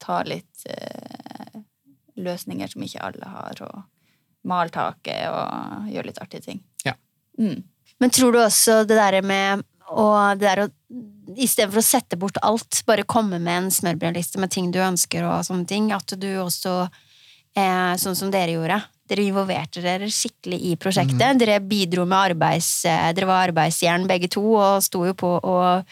ta 0.00 0.22
litt 0.28 0.64
uh, 0.70 1.60
løsninger 2.22 2.72
som 2.72 2.86
ikke 2.86 3.04
alle 3.04 3.34
har, 3.34 3.64
og 3.66 3.82
mal 4.48 4.72
taket 4.74 5.28
og 5.30 5.90
gjøre 5.92 6.08
litt 6.08 6.22
artige 6.22 6.46
ting. 6.46 6.62
Ja. 6.86 6.96
Mm. 7.38 7.62
Men 8.02 8.10
tror 8.10 8.34
du 8.34 8.40
også 8.42 8.82
det 8.88 8.98
der 8.98 9.22
med 9.22 9.62
og 9.92 10.40
det 10.40 10.48
der 10.48 10.66
å 10.66 10.70
Istedenfor 11.32 11.78
å 11.80 11.86
sette 11.86 12.16
bort 12.18 12.36
alt, 12.44 12.80
bare 12.84 13.06
komme 13.08 13.38
med 13.40 13.54
en 13.54 13.68
smørbrødliste 13.72 14.40
med 14.42 14.50
ting 14.52 14.66
du 14.74 14.80
ønsker, 14.82 15.22
og 15.24 15.46
sånne 15.46 15.64
ting, 15.70 15.86
at 15.94 16.12
du 16.18 16.26
også, 16.42 16.88
eh, 17.56 17.92
sånn 17.96 18.18
som 18.18 18.32
dere 18.34 18.56
gjorde 18.58 18.82
Dere 19.08 19.24
involverte 19.28 19.80
dere 19.84 20.08
skikkelig 20.12 20.58
i 20.70 20.74
prosjektet. 20.80 21.38
Dere 21.40 21.60
bidro 21.60 22.04
med 22.04 22.32
arbeids... 22.32 22.84
Eh, 22.84 23.12
dere 23.14 23.28
var 23.30 23.48
arbeidsjern 23.48 24.06
begge 24.10 24.28
to 24.34 24.42
og 24.56 24.82
sto 24.84 25.04
jo 25.06 25.14
på 25.16 25.30
og 25.36 25.84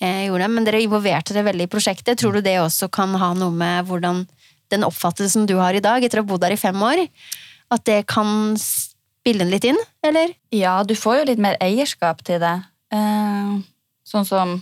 eh, 0.00 0.24
gjorde 0.28 0.42
det, 0.46 0.50
men 0.54 0.66
dere 0.66 0.82
involverte 0.84 1.36
dere 1.36 1.48
veldig 1.50 1.68
i 1.68 1.72
prosjektet. 1.74 2.18
Tror 2.18 2.38
du 2.38 2.42
det 2.44 2.58
også 2.62 2.90
kan 2.92 3.14
ha 3.18 3.32
noe 3.36 3.54
med 3.54 3.88
hvordan 3.88 4.24
den 4.72 4.84
oppfattelsen 4.84 5.46
du 5.48 5.56
har 5.58 5.74
i 5.74 5.84
dag, 5.84 6.04
etter 6.04 6.22
å 6.22 6.26
ha 6.26 6.30
bodd 6.32 6.46
der 6.46 6.56
i 6.56 6.60
fem 6.60 6.76
år, 6.76 7.06
at 7.74 7.84
det 7.88 8.02
kan 8.08 8.56
spille 9.28 9.44
den 9.44 9.52
litt 9.52 9.68
inn, 9.68 9.78
eller? 10.06 10.32
Ja, 10.54 10.80
du 10.84 10.96
får 10.96 11.20
jo 11.20 11.28
litt 11.32 11.42
mer 11.42 11.58
eierskap 11.60 12.24
til 12.24 12.40
det. 12.42 12.56
Eh, 12.94 13.54
sånn 14.08 14.28
som 14.28 14.58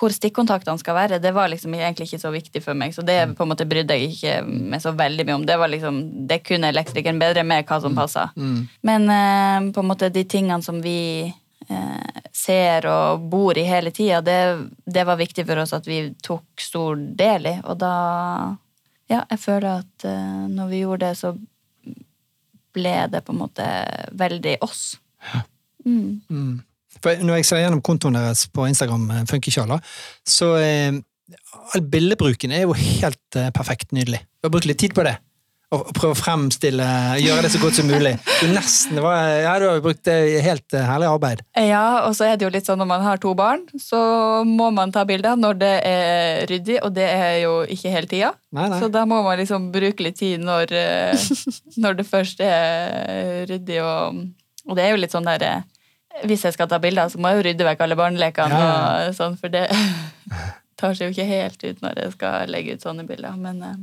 hvor 0.00 0.12
stikkontaktene 0.14 0.80
skal 0.80 0.96
være, 0.96 1.18
det 1.20 1.32
var 1.36 1.50
liksom 1.52 1.74
egentlig 1.76 2.06
ikke 2.08 2.22
så 2.22 2.30
viktig 2.32 2.62
for 2.64 2.78
meg. 2.78 2.94
Så 2.96 3.04
det 3.04 3.18
på 3.36 3.44
en 3.44 3.50
måte 3.52 3.66
brydde 3.68 3.98
jeg 3.98 4.14
ikke 4.14 4.36
meg 4.46 4.80
så 4.80 4.94
veldig 4.96 5.26
mye 5.28 5.36
om. 5.36 5.44
Det 5.48 5.58
var 5.60 5.68
liksom, 5.72 5.98
det 6.30 6.40
kunne 6.46 6.70
elektrikeren 6.72 7.20
bedre 7.20 7.44
med 7.44 7.68
hva 7.68 7.80
som 7.84 7.96
passa. 7.96 8.30
Mm. 8.32 8.62
Men 8.88 9.12
eh, 9.12 9.68
på 9.74 9.84
en 9.84 9.90
måte 9.90 10.08
de 10.12 10.24
tingene 10.24 10.64
som 10.64 10.80
vi 10.80 11.28
eh, 11.28 12.24
ser 12.32 12.88
og 12.88 13.28
bor 13.32 13.60
i 13.60 13.66
hele 13.68 13.92
tida, 13.92 14.22
det, 14.24 14.40
det 14.88 15.04
var 15.04 15.20
viktig 15.20 15.44
for 15.44 15.60
oss 15.60 15.76
at 15.76 15.88
vi 15.90 16.06
tok 16.24 16.64
stor 16.64 16.96
del 16.96 17.52
i. 17.52 17.56
Og 17.66 17.80
da 17.84 17.94
Ja, 19.10 19.24
jeg 19.26 19.40
føler 19.42 19.82
at 19.82 20.04
eh, 20.06 20.44
når 20.48 20.68
vi 20.70 20.84
gjorde 20.84 21.08
det, 21.10 21.16
så 21.18 21.34
ble 22.74 22.96
det 23.12 23.22
på 23.26 23.34
en 23.34 23.40
måte 23.42 23.68
veldig 24.18 24.56
oss. 24.66 24.98
Mm. 25.84 26.20
Mm. 26.30 26.58
For 27.00 27.22
når 27.22 27.40
jeg 27.40 27.48
ser 27.48 27.62
gjennom 27.62 27.82
kontoen 27.84 28.18
deres 28.18 28.46
på 28.50 28.66
Instagram, 28.68 29.06
eh, 29.14 29.92
så 30.26 30.50
eh, 30.58 30.98
all 31.74 31.84
bildebruken 31.92 32.52
er 32.52 32.66
jo 32.66 32.76
helt 32.76 33.38
eh, 33.38 33.52
perfekt 33.54 33.94
nydelig. 33.96 34.24
Du 34.40 34.48
har 34.48 34.54
brukt 34.56 34.68
litt 34.68 34.80
tid 34.82 34.96
på 34.96 35.06
det. 35.06 35.16
Og 35.70 35.80
og 35.86 35.92
prøve 35.94 36.16
å 36.16 36.18
fremstille, 36.18 36.86
gjøre 37.22 37.44
det 37.44 37.50
så 37.54 37.60
godt 37.62 37.76
som 37.78 37.86
mulig. 37.86 38.16
Du 38.40 38.48
nesten, 38.50 38.98
var, 39.04 39.20
ja, 39.38 39.52
du 39.62 39.68
har 39.68 39.76
jo 39.78 39.84
brukt 39.84 40.02
det 40.08 40.16
helt 40.42 40.74
eh, 40.74 40.82
herlig 40.82 41.06
arbeid. 41.06 41.42
Ja, 41.54 42.08
og 42.08 42.16
så 42.18 42.26
er 42.26 42.38
det 42.38 42.46
jo 42.46 42.50
litt 42.50 42.66
sånn 42.66 42.80
når 42.82 42.88
man 42.90 43.04
har 43.06 43.20
to 43.22 43.36
barn, 43.38 43.62
så 43.78 44.00
må 44.46 44.72
man 44.74 44.90
ta 44.94 45.04
bilder 45.06 45.38
når 45.38 45.60
det 45.60 45.72
er 45.86 46.42
ryddig, 46.50 46.80
og 46.82 46.94
det 46.96 47.06
er 47.06 47.36
jo 47.44 47.52
ikke 47.70 47.92
hele 47.94 48.10
tida. 48.10 48.32
Nei, 48.56 48.66
nei. 48.72 48.80
Så 48.82 48.88
da 48.90 49.04
må 49.06 49.20
man 49.22 49.38
liksom 49.38 49.68
bruke 49.74 50.08
litt 50.08 50.18
tid 50.18 50.42
når, 50.42 50.74
eh, 50.74 51.28
når 51.84 52.00
det 52.00 52.08
først 52.08 52.42
er 52.42 53.46
ryddig. 53.50 53.78
Og, 53.86 54.24
og 54.66 54.74
det 54.78 54.88
er 54.88 54.90
jo 54.96 55.00
litt 55.04 55.14
sånn 55.14 55.30
der 55.30 55.46
eh, 55.46 55.62
Hvis 56.26 56.42
jeg 56.48 56.58
skal 56.58 56.66
ta 56.68 56.80
bilder, 56.82 57.08
så 57.08 57.22
må 57.22 57.30
jeg 57.30 57.38
jo 57.38 57.46
rydde 57.46 57.68
vekk 57.70 57.86
alle 57.86 58.00
barnelekene, 58.02 58.58
Ja, 58.58 58.74
og 59.06 59.14
sånn, 59.16 59.38
for 59.38 59.54
det 59.54 59.68
tar 60.82 60.98
seg 60.98 61.06
jo 61.06 61.14
ikke 61.14 61.30
helt 61.30 61.62
ut 61.62 61.86
når 61.86 62.02
jeg 62.02 62.14
skal 62.18 62.50
legge 62.50 62.74
ut 62.74 62.82
sånne 62.82 63.06
bilder. 63.06 63.38
Men 63.38 63.62
eh, 63.62 63.80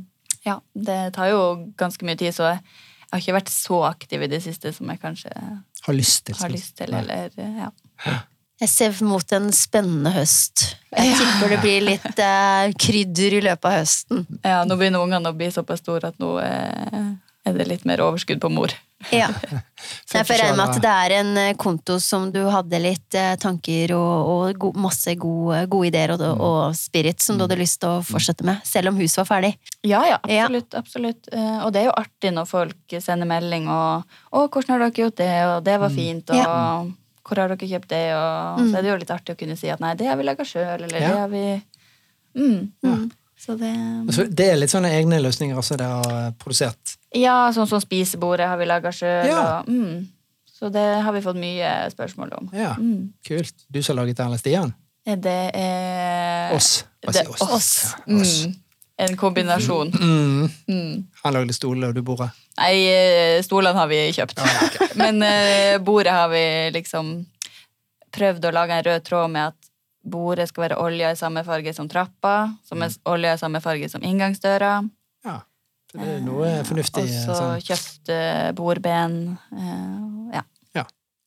ja, 0.48 0.58
det 0.74 0.98
tar 1.16 1.30
jo 1.32 1.42
ganske 1.78 2.06
mye 2.08 2.18
tid, 2.18 2.34
så 2.36 2.50
jeg 2.54 3.12
har 3.12 3.22
ikke 3.22 3.36
vært 3.38 3.52
så 3.52 3.82
aktiv 3.88 4.24
i 4.24 4.30
det 4.30 4.40
siste 4.44 4.72
som 4.76 4.90
jeg 4.92 5.00
kanskje 5.00 5.30
Har 5.86 5.96
lyst 5.96 6.26
til. 6.28 6.36
har 6.40 6.52
lyst 6.52 6.74
til. 6.76 6.92
Eller, 6.94 7.30
ja. 7.38 7.70
Jeg 8.58 8.68
ser 8.72 8.96
mot 9.06 9.32
en 9.36 9.52
spennende 9.54 10.10
høst. 10.16 10.64
Jeg 10.90 11.14
tipper 11.14 11.52
det 11.54 11.58
blir 11.62 11.84
litt 11.86 12.20
eh, 12.24 12.72
krydder 12.74 13.36
i 13.38 13.42
løpet 13.46 13.68
av 13.70 13.76
høsten. 13.76 14.24
Ja, 14.42 14.64
nå 14.66 14.74
begynner 14.80 15.04
ungene 15.04 15.30
å 15.30 15.36
bli 15.38 15.46
såpass 15.54 15.84
store 15.84 16.10
at 16.10 16.18
nå 16.18 16.32
eh, 16.42 17.12
er 17.46 17.58
det 17.60 17.68
litt 17.70 17.86
mer 17.88 18.02
overskudd 18.02 18.42
på 18.42 18.50
mor. 18.50 18.74
Ja. 19.14 19.28
Jeg 20.12 20.26
får 20.26 20.40
regne 20.40 20.56
med 20.58 20.72
at 20.74 20.82
det 20.82 20.90
er 20.90 21.12
en 21.20 21.28
eh, 21.38 21.52
konto 21.54 22.00
som 22.02 22.32
du 22.34 22.40
hadde 22.50 22.80
litt 22.82 23.14
eh, 23.14 23.36
tanker 23.38 23.92
og, 23.94 24.30
og 24.32 24.58
go 24.58 24.70
masse 24.74 25.14
gode, 25.20 25.60
gode 25.70 25.86
ideer 25.92 26.10
og, 26.16 26.24
og 26.26 26.74
spirit 26.76 27.22
som 27.22 27.38
du 27.38 27.44
hadde 27.46 27.60
lyst 27.60 27.78
til 27.84 27.92
å 27.94 28.02
fortsette 28.02 28.42
med, 28.48 28.58
selv 28.66 28.90
om 28.90 28.98
huset 28.98 29.20
var 29.22 29.28
ferdig. 29.30 29.52
Ja, 29.86 30.00
ja, 30.08 30.18
Ja. 30.26 30.48
absolutt. 30.48 30.74
absolutt. 30.74 31.28
Eh, 31.32 31.58
Og 31.64 31.72
det 31.72 31.82
er 31.84 31.86
jo 31.90 31.94
artig 32.00 32.32
når 32.34 32.48
folk 32.50 32.96
sender 33.00 33.26
melding 33.30 33.68
og 33.70 34.02
'Å, 34.32 34.48
hvordan 34.50 34.68
har 34.74 34.78
dere 34.90 35.04
gjort 35.04 35.16
det?' 35.22 35.46
og 35.46 35.62
'Det 35.64 35.78
var 35.80 35.90
fint', 35.90 36.30
og 36.30 36.36
Ja. 36.36 36.84
'Hvor 37.22 37.36
har 37.36 37.48
dere 37.54 37.68
kjøpt 37.70 37.88
det?' 37.88 38.14
og 38.16 38.58
Mm. 38.58 38.70
så 38.72 38.78
er 38.78 38.82
det 38.82 38.90
jo 38.90 38.96
litt 38.96 39.10
artig 39.14 39.34
å 39.36 39.38
kunne 39.38 39.56
si 39.56 39.68
at 39.70 39.78
'nei, 39.80 39.94
det 39.96 40.06
har 40.08 40.16
vi 40.16 40.24
laga 40.24 40.42
sjøl', 40.44 40.82
eller 40.82 40.98
Ja. 41.00 41.08
'det 41.08 41.18
har 41.18 41.28
vi 41.28 41.62
mm. 42.34 42.72
Mm. 42.82 43.10
Så 43.38 43.54
det 43.56 43.72
Så 44.14 44.24
det 44.34 44.48
er 44.52 44.56
litt 44.56 44.70
sånne 44.70 44.90
egne 44.90 45.20
løsninger 45.22 45.54
også 45.56 45.76
dere 45.76 46.02
har 46.02 46.32
produsert. 46.32 46.87
Ja, 47.16 47.48
sånn 47.54 47.68
som 47.70 47.80
spisebordet 47.80 48.48
har 48.50 48.58
vi 48.60 48.66
laga 48.68 48.92
sjøl, 48.92 49.26
Ja. 49.26 49.60
og 49.60 49.68
mm. 49.68 50.06
Så 50.58 50.72
det 50.74 51.02
har 51.04 51.12
vi 51.14 51.20
fått 51.22 51.36
mye 51.38 51.68
spørsmål 51.92 52.32
om. 52.34 52.48
Ja, 52.52 52.74
Mm. 52.74 53.12
kult. 53.24 53.54
Du 53.70 53.80
som 53.82 53.96
har 53.96 54.04
laget 54.04 54.16
det, 54.16 54.38
Stian? 54.40 54.74
Det 55.06 55.50
er 55.54 56.52
Oss. 56.54 56.84
Bare 57.04 57.12
Det 57.12 57.14
si 57.14 57.20
er 57.20 57.30
oss. 57.30 57.40
Ja, 57.40 58.14
oss. 58.20 58.44
Mm. 58.44 58.56
En 58.98 59.16
kombinasjon. 59.16 59.92
Mm. 59.92 60.50
Mm. 60.68 61.04
Han 61.22 61.32
lagde 61.34 61.54
stoler, 61.54 61.88
og 61.88 61.94
du 61.94 62.02
bordet. 62.02 62.30
Nei, 62.58 62.74
eh, 62.90 63.42
stolene 63.42 63.78
har 63.78 63.86
vi 63.86 64.10
kjøpt. 64.12 64.42
Men 64.96 65.22
uh, 65.22 65.78
bordet 65.78 66.12
har 66.12 66.28
vi 66.28 66.70
liksom 66.74 67.24
prøvd 68.10 68.44
å 68.48 68.52
lage 68.52 68.74
en 68.74 68.84
rød 68.84 69.04
tråd 69.06 69.30
med 69.30 69.46
at 69.52 69.54
bordet 70.04 70.48
skal 70.48 70.64
være 70.68 70.80
olja 70.82 71.12
i 71.12 71.16
samme 71.20 71.44
farge 71.46 71.72
som 71.76 71.88
trappa, 71.88 72.56
som 72.66 72.82
er 72.82 72.90
olja 73.06 73.34
i 73.34 73.38
samme 73.38 73.60
farge 73.62 73.88
som 73.92 74.02
inngangsdøra. 74.02 74.90
Ja. 75.24 75.40
Så 75.88 75.96
det 76.02 76.08
er 76.18 76.20
noe 76.24 76.48
fornuftig. 76.68 77.02
Og 77.06 77.08
så 77.24 77.34
Sånn. 77.38 77.62
kjøpt 77.64 78.10
eh, 78.12 78.48
bordben. 78.58 79.14
ja. 80.34 80.42
ja. 80.76 80.84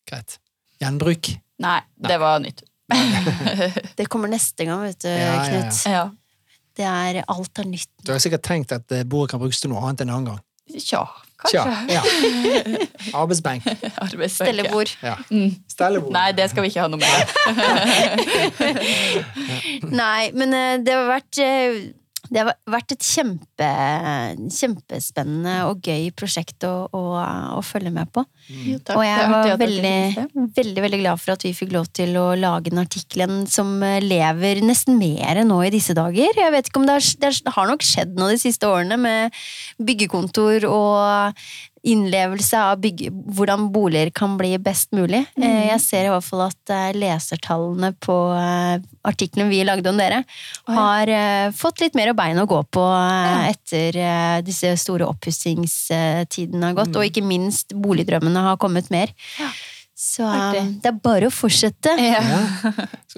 Greit. 0.10 0.38
Gjenbruk. 0.82 1.32
Nei, 1.62 1.80
det 2.02 2.18
var 2.22 2.40
nytt. 2.44 2.62
Det 3.98 4.06
kommer 4.12 4.28
neste 4.28 4.66
gang, 4.68 4.82
vet 4.84 5.00
du, 5.06 5.10
Ja. 5.10 5.36
Knut. 5.48 5.78
ja. 5.88 6.04
Det 6.76 6.86
er 6.88 7.22
alt 7.28 7.60
er 7.60 7.68
nytt. 7.68 7.90
Du 8.06 8.12
har 8.14 8.20
sikkert 8.24 8.44
tenkt 8.48 8.72
at 8.76 8.92
eh, 8.96 9.04
bordet 9.08 9.32
kan 9.34 9.40
brukes 9.42 9.60
til 9.62 9.70
noe 9.74 9.82
annet 9.86 10.02
en 10.06 10.10
annen 10.14 10.30
gang. 10.32 10.40
Tja, 10.72 11.02
Tja, 11.52 11.64
kanskje. 11.66 11.96
ja. 11.96 12.02
Arbeidsbenk. 13.22 13.66
Arbeidsbenk. 14.00 14.36
Stellebord. 14.48 14.94
Ja. 15.04 15.16
Mm. 15.34 15.56
Stellebord. 15.74 16.14
Nei, 16.16 16.30
det 16.38 16.46
skal 16.54 16.64
vi 16.64 16.70
ikke 16.72 16.86
ha 16.86 16.92
noe 16.92 17.02
med. 17.02 17.12
Nei, 20.02 20.32
men 20.38 20.54
eh, 20.56 20.78
det 20.86 20.96
har 20.96 21.10
vært 21.10 21.42
eh, 21.44 21.82
det 22.32 22.40
har 22.46 22.54
vært 22.72 22.94
et 22.96 23.04
kjempe, 23.04 23.68
kjempespennende 24.56 25.56
og 25.70 25.82
gøy 25.86 26.10
prosjekt 26.18 26.64
å, 26.68 26.86
å, 26.96 27.02
å 27.58 27.62
følge 27.66 27.92
med 27.94 28.10
på. 28.16 28.24
Jo, 28.48 28.78
takk. 28.80 28.98
Og 28.98 29.04
jeg 29.06 29.30
var 29.32 29.50
veldig, 29.62 30.48
veldig, 30.58 30.84
veldig 30.86 31.00
glad 31.04 31.22
for 31.22 31.36
at 31.36 31.46
vi 31.46 31.52
fikk 31.58 31.74
lov 31.76 31.90
til 31.96 32.16
å 32.20 32.30
lage 32.40 32.72
den 32.72 32.82
artikkelen 32.84 33.44
som 33.52 33.74
eh, 33.86 34.00
lever 34.04 34.62
nesten 34.66 34.98
mer 35.02 35.44
nå 35.48 35.60
i 35.68 35.74
disse 35.74 35.96
dager. 35.98 36.32
Jeg 36.40 36.56
vet 36.56 36.72
ikke 36.72 36.82
om 36.84 36.88
det 36.90 36.98
har, 37.00 37.10
det 37.22 37.32
har- 37.32 37.42
det 37.52 37.56
har 37.58 37.68
nok 37.72 37.84
skjedd 37.86 38.16
noe 38.20 38.32
de 38.36 38.40
siste 38.42 38.68
årene 38.70 38.98
med 39.02 39.36
byggekontor 39.82 40.66
og 40.70 41.44
innlevelse 41.84 42.60
av 42.62 42.78
bygge, 42.84 43.10
hvordan 43.34 43.70
boliger 43.74 44.12
kan 44.14 44.36
bli 44.38 44.52
best 44.62 44.92
mulig. 44.94 45.24
Mm. 45.36 45.44
Eh, 45.48 45.68
Jeg 45.72 45.82
ser 45.82 46.06
i 46.06 46.12
hvert 46.14 46.24
fall 46.28 46.44
at 46.46 46.70
eh, 46.70 46.92
lesertallene 46.94 47.90
på 48.06 48.16
artiklene 49.10 49.50
vi 49.50 49.64
lagde 49.66 49.90
om 49.90 49.98
dere, 49.98 50.20
ja. 50.68 50.76
har 50.78 51.10
eh, 51.10 51.48
fått 51.58 51.82
litt 51.82 51.98
mer 51.98 52.14
bein 52.14 52.38
å 52.38 52.46
gå 52.50 52.60
på 52.70 52.84
eh, 52.86 53.32
Ja. 53.32 53.42
etter 53.50 53.98
eh, 53.98 54.38
disse 54.46 54.76
store 54.78 55.08
oppussingstidene 55.10 56.70
har 56.70 56.78
gått, 56.78 56.92
Mm. 56.92 57.00
og 57.02 57.08
ikke 57.10 57.24
minst 57.26 57.74
boligdrømmene 57.74 58.46
har 58.52 58.58
kommet 58.62 58.90
mer. 58.94 59.10
Ja. 59.40 59.50
Så 59.96 60.24
eh, 60.26 60.38
Artig. 60.52 60.82
det 60.82 60.90
er 60.92 61.02
bare 61.02 61.28
å 61.30 61.34
fortsette. 61.34 61.94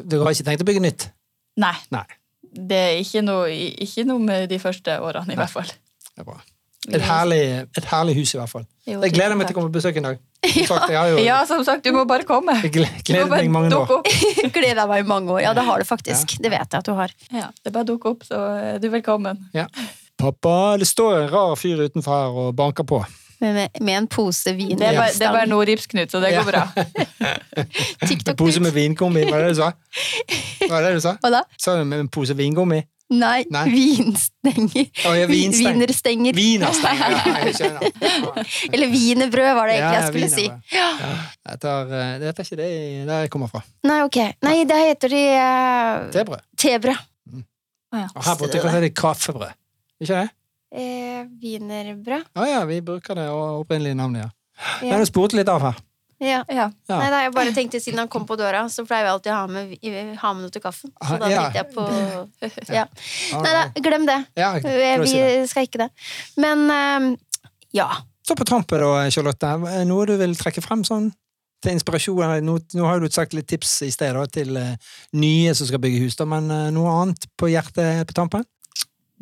Du 0.03 0.19
har 0.23 0.31
ikke 0.31 0.47
tenkt 0.47 0.63
å 0.63 0.67
bygge 0.67 0.81
nytt? 0.83 1.09
Nei. 1.57 1.75
Nei. 1.91 2.05
Det 2.53 2.77
er 2.79 2.97
ikke 3.01 3.21
noe, 3.25 3.47
ikke 3.51 4.03
noe 4.05 4.19
med 4.21 4.47
de 4.51 4.59
første 4.61 4.99
årene, 5.01 5.31
i 5.31 5.35
Nei. 5.35 5.39
hvert 5.43 5.51
fall. 5.55 5.71
Det 6.13 6.21
er 6.21 6.27
bra. 6.27 6.39
Et 6.91 6.99
herlig, 7.01 7.37
et 7.77 7.85
herlig 7.87 8.13
hus, 8.17 8.33
i 8.33 8.37
hvert 8.41 8.49
fall. 8.51 8.65
Jo, 8.87 8.97
Jeg 9.05 9.13
gleder 9.15 9.37
meg 9.39 9.47
til 9.47 9.55
å 9.55 9.59
komme 9.61 9.69
på 9.71 9.77
besøk 9.79 9.95
en 10.01 10.03
dag. 10.09 10.17
Sagt, 10.67 10.89
jeg 10.91 11.21
Ja, 11.29 11.37
som 11.47 11.63
sagt, 11.63 11.85
du 11.85 11.93
må 11.95 12.03
bare 12.09 12.25
komme. 12.27 12.57
jeg 12.61 12.73
gle- 12.75 12.89
Du 13.07 13.13
må 13.13 13.23
gledet 13.23 13.29
bare 13.29 13.39
meg 13.39 13.45
i 13.45 13.53
mange 13.55 13.77
år. 13.79 14.03
gleder 14.57 14.87
meg 14.91 15.05
i 15.05 15.07
mange 15.07 15.31
år. 15.31 15.39
Ja, 15.45 15.53
det 15.55 15.63
har 15.63 15.79
du 15.79 15.85
faktisk. 15.87 16.35
Det 16.43 16.51
vet 16.51 16.59
jeg 16.67 16.79
at 16.81 16.85
du 16.85 16.91
har. 16.97 17.13
Ja, 17.31 17.47
det 17.63 17.71
er 17.71 17.77
bare 17.77 17.87
å 17.87 17.91
dukke 17.93 18.11
opp, 18.11 18.25
så 18.27 18.41
er 18.75 18.79
du 18.83 18.89
velkommen. 18.91 19.45
Pappa, 20.19 20.75
det 20.77 20.87
står 20.91 21.21
en 21.23 21.29
rar 21.31 21.55
fyr 21.59 21.85
utenfor 21.87 22.11
her 22.19 22.41
og 22.43 22.55
banker 22.59 22.83
på. 22.87 22.99
med, 23.43 23.69
med 23.81 23.97
en 23.97 24.07
pose 24.07 24.53
vin. 24.55 24.75
Det 24.79 24.85
er 24.87 24.95
bare, 24.99 25.11
det 25.15 25.25
er 25.27 25.31
bare 25.33 25.47
Stang. 25.47 25.49
Nordgipsknut, 25.55 26.11
så 26.11 26.19
det 26.23 26.31
Ja. 26.35 26.43
går 26.43 26.51
bra. 26.51 26.67
En 28.27 28.35
pose 28.39 28.59
med 28.63 28.71
vingummi, 28.75 29.23
var 29.31 29.39
det 29.39 29.47
det 29.47 29.55
du 29.55 29.61
sa? 29.61 29.71
Var 30.69 30.81
det 30.81 30.87
det 30.89 30.95
du 30.99 31.03
sa? 31.03 31.15
Hva 31.23 31.29
da? 31.31 31.41
Sa 31.59 31.75
du 31.79 31.83
med 31.87 31.99
en 32.05 32.09
pose 32.11 32.35
vingummi? 32.37 32.81
Nei, 33.13 33.45
Nei. 33.53 33.63
vinstenger. 33.69 34.89
Ja, 35.03 35.27
vinsteng. 35.29 35.77
Wienerstenger. 35.77 36.37
Wienerstenger, 36.37 37.13
ja, 37.13 37.33
jeg 37.43 37.55
skjønner. 37.59 37.87
Eller 38.73 38.91
wienerbrød, 38.93 39.49
var 39.57 39.69
det 39.69 39.77
egentlig 39.77 39.93
Ja, 39.93 40.01
jeg 40.01 40.11
skulle 40.11 40.29
si. 40.33 40.45
Ja. 40.73 40.89
Jeg 41.51 41.61
tar, 41.63 41.93
eh, 41.93 42.13
det 42.21 42.31
heter 42.31 42.47
ikke 42.47 42.59
det 42.61 42.69
der 43.09 43.25
jeg 43.25 43.33
kommer 43.33 43.51
fra. 43.51 43.63
Nei, 43.87 43.99
ok. 44.07 44.19
Nei, 44.47 44.55
det 44.69 44.79
heter 44.81 45.13
de 45.13 45.23
uh... 45.37 46.05
Tebrød. 46.15 46.45
tebrød. 46.57 47.09
Og 47.93 48.23
her 48.25 48.37
borte 48.39 48.61
kaller 48.63 48.87
det 48.87 48.93
kaffebrød. 48.97 49.53
Ikke 50.01 50.23
det? 50.23 50.29
Eh, 50.73 51.25
Wienerbrød. 51.41 52.31
Å 52.33 52.47
ja, 52.49 52.63
vi 52.65 52.79
bruker 52.85 53.19
det 53.19 53.27
opprinnelige 53.29 53.97
navnet, 53.99 54.25
ja. 54.25 54.31
Ja. 54.81 54.93
Men 54.93 55.03
du 55.03 55.09
spurte 55.09 55.37
litt 55.37 55.49
av 55.49 55.61
her. 55.65 55.81
Ja. 56.23 56.39
Ja. 56.47 56.69
Ja. 56.87 56.97
Nei, 56.99 57.09
da, 57.11 57.17
jeg 57.25 57.33
bare 57.35 57.51
tenkte 57.55 57.79
Siden 57.83 57.99
han 57.99 58.07
kom 58.11 58.23
på 58.29 58.37
døra, 58.39 58.63
så 58.71 58.85
pleier 58.87 59.03
vi 59.07 59.11
alltid 59.11 59.33
å 59.33 59.39
ha 59.41 59.47
med, 59.51 59.73
ha 60.21 60.31
med 60.37 60.45
noe 60.45 60.53
til 60.55 60.63
kaffen. 60.63 60.93
Så 61.03 61.17
da 61.19 61.29
Ja. 61.31 61.41
tenkte 61.43 61.59
jeg 61.61 61.73
på 61.75 61.83
ja. 62.79 62.85
Nei 63.43 63.51
da, 63.57 63.63
glem 63.89 64.07
det. 64.07 64.19
Ja, 64.39 64.53
Eh, 64.55 65.03
si 65.05 65.17
det. 65.19 65.27
Vi 65.43 65.47
skal 65.51 65.67
ikke 65.67 65.83
det. 65.83 65.89
Men 66.39 66.63
eh, 66.71 67.09
ja. 67.75 67.89
Så 68.23 68.37
på 68.39 68.47
tampen 68.47 68.79
da, 68.79 69.09
Charlotte. 69.11 69.51
Noe 69.89 70.07
du 70.07 70.15
vil 70.21 70.35
trekke 70.39 70.63
frem 70.63 70.85
sånn? 70.87 71.11
Til 71.63 71.77
inspirasjon? 71.77 72.41
Nå, 72.43 72.57
nå 72.75 72.87
har 72.87 72.99
du 72.99 73.07
sagt 73.11 73.31
litt 73.35 73.47
tips 73.47 73.77
i 73.87 73.91
sted 73.91 74.15
da, 74.15 74.23
til 74.31 74.55
eh, 74.59 74.73
nye 75.15 75.53
som 75.55 75.67
skal 75.67 75.79
bygge 75.83 76.01
hus, 76.05 76.15
da, 76.19 76.25
men 76.27 76.49
eh, 76.51 76.69
noe 76.75 76.91
annet 77.03 77.27
på 77.39 77.47
hjertet 77.51 78.03
på 78.09 78.15
tampen? 78.17 78.43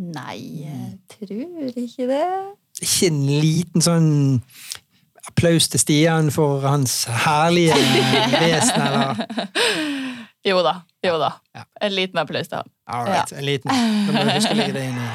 Nei, 0.01 0.37
jeg 0.65 0.95
tror 1.13 1.73
ikke 1.83 2.07
det. 2.09 2.23
Ikke 2.81 3.11
en 3.11 3.19
liten 3.29 3.83
sånn 3.85 4.07
applaus 5.27 5.67
til 5.69 5.79
Stian 5.83 6.31
for 6.33 6.63
hans 6.65 7.03
herlige 7.25 7.75
vesen, 8.41 8.81
eller? 8.81 9.25
Jo 10.45 10.61
da. 10.65 10.75
Jo 11.05 11.17
da. 11.21 11.31
Ja. 11.55 11.63
En 11.85 11.93
liten 11.93 12.17
applaus 12.21 12.47
til 12.49 12.57
han. 12.61 12.71
All 12.89 13.05
right, 13.09 13.31
en 13.37 13.45
liten. 13.45 13.69
Nå 14.07 14.15
må 14.15 14.23
du 14.25 14.33
huske 14.33 14.55
å 14.55 14.57
legge 14.57 14.73
det 14.79 14.87
inn 14.89 14.97
i 14.97 15.11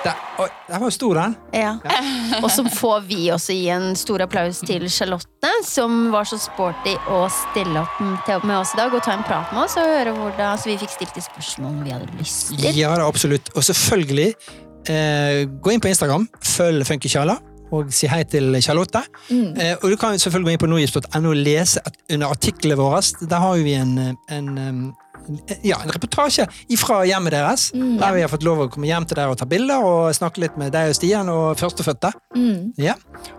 Der, 0.00 0.16
oi, 0.40 0.46
der 0.70 0.78
var 0.80 0.92
stor, 0.96 1.18
den. 1.18 1.34
ja. 1.52 1.74
Og 2.40 2.46
så 2.50 2.62
får 2.72 3.02
vi 3.04 3.26
også 3.34 3.52
gi 3.52 3.66
en 3.74 3.90
stor 4.00 4.22
applaus 4.24 4.62
til 4.64 4.86
Charlotte, 4.88 5.50
som 5.68 6.06
var 6.14 6.24
så 6.24 6.38
sporty 6.40 6.94
å 7.12 7.18
stille 7.34 7.82
opp 7.82 8.00
med 8.48 8.54
oss 8.56 8.72
i 8.72 8.80
dag 8.80 8.96
og 8.96 9.02
ta 9.04 9.12
en 9.18 9.26
prat 9.28 9.52
med 9.52 9.66
oss. 9.66 9.76
Og 9.76 9.84
høre 9.84 10.14
hvordan, 10.16 10.56
Så 10.56 10.70
vi 10.72 10.78
fikk 10.80 10.94
stilt 10.94 11.12
de 11.18 11.26
spørsmålene 11.26 11.84
vi 11.84 11.92
hadde 11.92 12.16
lyst 12.22 12.54
til. 12.56 12.78
Ja, 12.80 12.94
absolutt. 13.04 13.52
Og 13.52 13.66
selvfølgelig, 13.68 14.30
eh, 14.88 15.44
gå 15.60 15.74
inn 15.74 15.80
på 15.82 15.90
Instagram, 15.90 16.28
følg 16.44 16.86
Funkykjala, 16.88 17.36
og 17.70 17.92
si 17.94 18.08
hei 18.10 18.22
til 18.26 18.56
Charlotte. 18.62 19.02
Mm. 19.30 19.52
Eh, 19.60 19.76
og 19.82 19.90
du 19.92 19.96
kan 20.00 20.18
selvfølgelig 20.18 20.48
gå 20.48 20.56
inn 20.56 20.64
på 20.64 20.70
nordgift.no 20.72 21.30
og 21.30 21.36
lese 21.38 21.82
at 21.86 21.94
under 22.10 22.32
artiklene 22.32 22.78
våre. 22.80 23.02
Der 23.30 23.38
har 23.44 23.60
vi 23.62 23.76
en, 23.78 23.94
en, 24.30 24.48
en 24.58 24.80
ja, 25.62 25.76
en 25.84 25.92
reportasje 25.92 26.46
fra 26.80 27.02
hjemmet 27.06 27.34
deres. 27.34 27.68
Mm. 27.76 27.98
Der 28.00 28.14
vi 28.16 28.24
har 28.24 28.32
fått 28.32 28.42
lov 28.46 28.64
å 28.64 28.68
komme 28.72 28.88
hjem 28.88 29.06
til 29.06 29.18
dere 29.20 29.30
og 29.30 29.38
ta 29.38 29.46
bilder 29.46 29.84
og 29.86 30.10
snakke 30.16 30.42
litt 30.42 30.56
med 30.58 30.72
deg 30.74 30.90
og 30.90 30.96
Stian 30.98 31.30
og 31.30 31.60
førstefødte. 31.60 32.10
Mm. 32.34 32.72
Ja, 32.80 32.96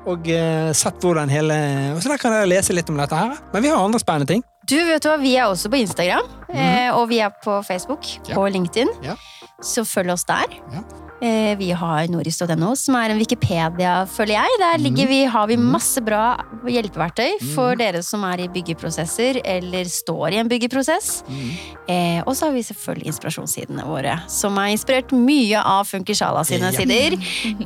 og 0.08 0.30
eh, 0.32 0.72
sett 0.78 1.04
hvordan 1.04 1.32
hele 1.34 1.58
og 1.96 2.02
Så 2.04 2.14
der 2.14 2.22
kan 2.22 2.36
dere 2.36 2.48
lese 2.48 2.76
litt 2.78 2.90
om 2.94 3.00
dette 3.02 3.18
her. 3.18 3.36
Men 3.52 3.66
vi 3.66 3.74
har 3.74 3.82
andre 3.84 4.00
spennende 4.00 4.32
ting. 4.32 4.46
Du, 4.70 4.78
vet 4.78 5.04
hva, 5.04 5.18
Vi 5.20 5.36
er 5.36 5.50
også 5.50 5.72
på 5.74 5.82
Instagram, 5.82 6.28
eh, 6.54 6.90
og 6.96 7.10
vi 7.12 7.20
er 7.20 7.34
på 7.44 7.60
Facebook 7.68 8.06
Ja. 8.30 8.38
og 8.40 8.52
LinkedIn. 8.54 8.94
Ja. 9.04 9.18
Så 9.62 9.84
følg 9.86 10.14
oss 10.14 10.24
der. 10.30 10.48
Ja. 10.72 10.86
Eh, 11.22 11.54
vi 11.60 11.68
har 11.78 12.08
nordis.no, 12.10 12.72
som 12.76 12.96
er 12.98 13.12
en 13.14 13.20
Wikipedia, 13.22 13.92
føler 14.10 14.40
jeg. 14.40 14.56
Der 14.58 14.80
ligger 14.82 15.06
vi, 15.12 15.20
har 15.30 15.46
vi 15.52 15.58
masse 15.62 16.02
bra 16.02 16.32
hjelpeverktøy 16.66 17.36
for 17.54 17.78
dere 17.78 18.02
som 18.06 18.24
er 18.26 18.42
i 18.42 18.48
byggeprosesser 18.50 19.38
eller 19.46 19.86
står 19.86 20.34
i 20.34 20.40
en 20.42 20.50
byggeprosess. 20.50 21.12
Eh, 21.86 22.24
og 22.26 22.34
så 22.34 22.48
har 22.50 22.56
vi 22.58 22.64
selvfølgelig 22.66 23.12
inspirasjonssidene 23.14 23.86
våre, 23.86 24.18
som 24.34 24.58
er 24.58 24.74
inspirert 24.74 25.14
mye 25.14 25.62
av 25.62 25.86
Funkishala 25.92 26.42
sine 26.48 26.72
Ja. 26.72 26.80
sider. 26.80 27.18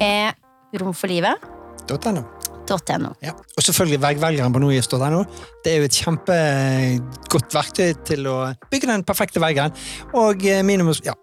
Eh, 0.04 0.34
Rom 0.76 0.92
for 0.94 1.08
livet. 1.08 1.40
.no. 1.88 2.26
.no. 2.68 3.16
Ja. 3.22 3.32
Og 3.56 3.64
selvfølgelig 3.64 4.02
veggvelgeren 4.02 4.52
på 4.52 4.60
nordgift.no. 4.60 5.24
Det 5.64 5.72
er 5.72 5.78
jo 5.80 5.88
et 5.88 5.96
kjempegodt 6.04 7.54
verktøy 7.56 7.94
til 8.04 8.28
å 8.28 8.38
bygge 8.72 8.90
den 8.92 9.04
perfekte 9.08 9.40
veggen. 9.40 9.72
Og 10.14 10.44
minimums... 10.66 11.00
Ja, 11.06 11.14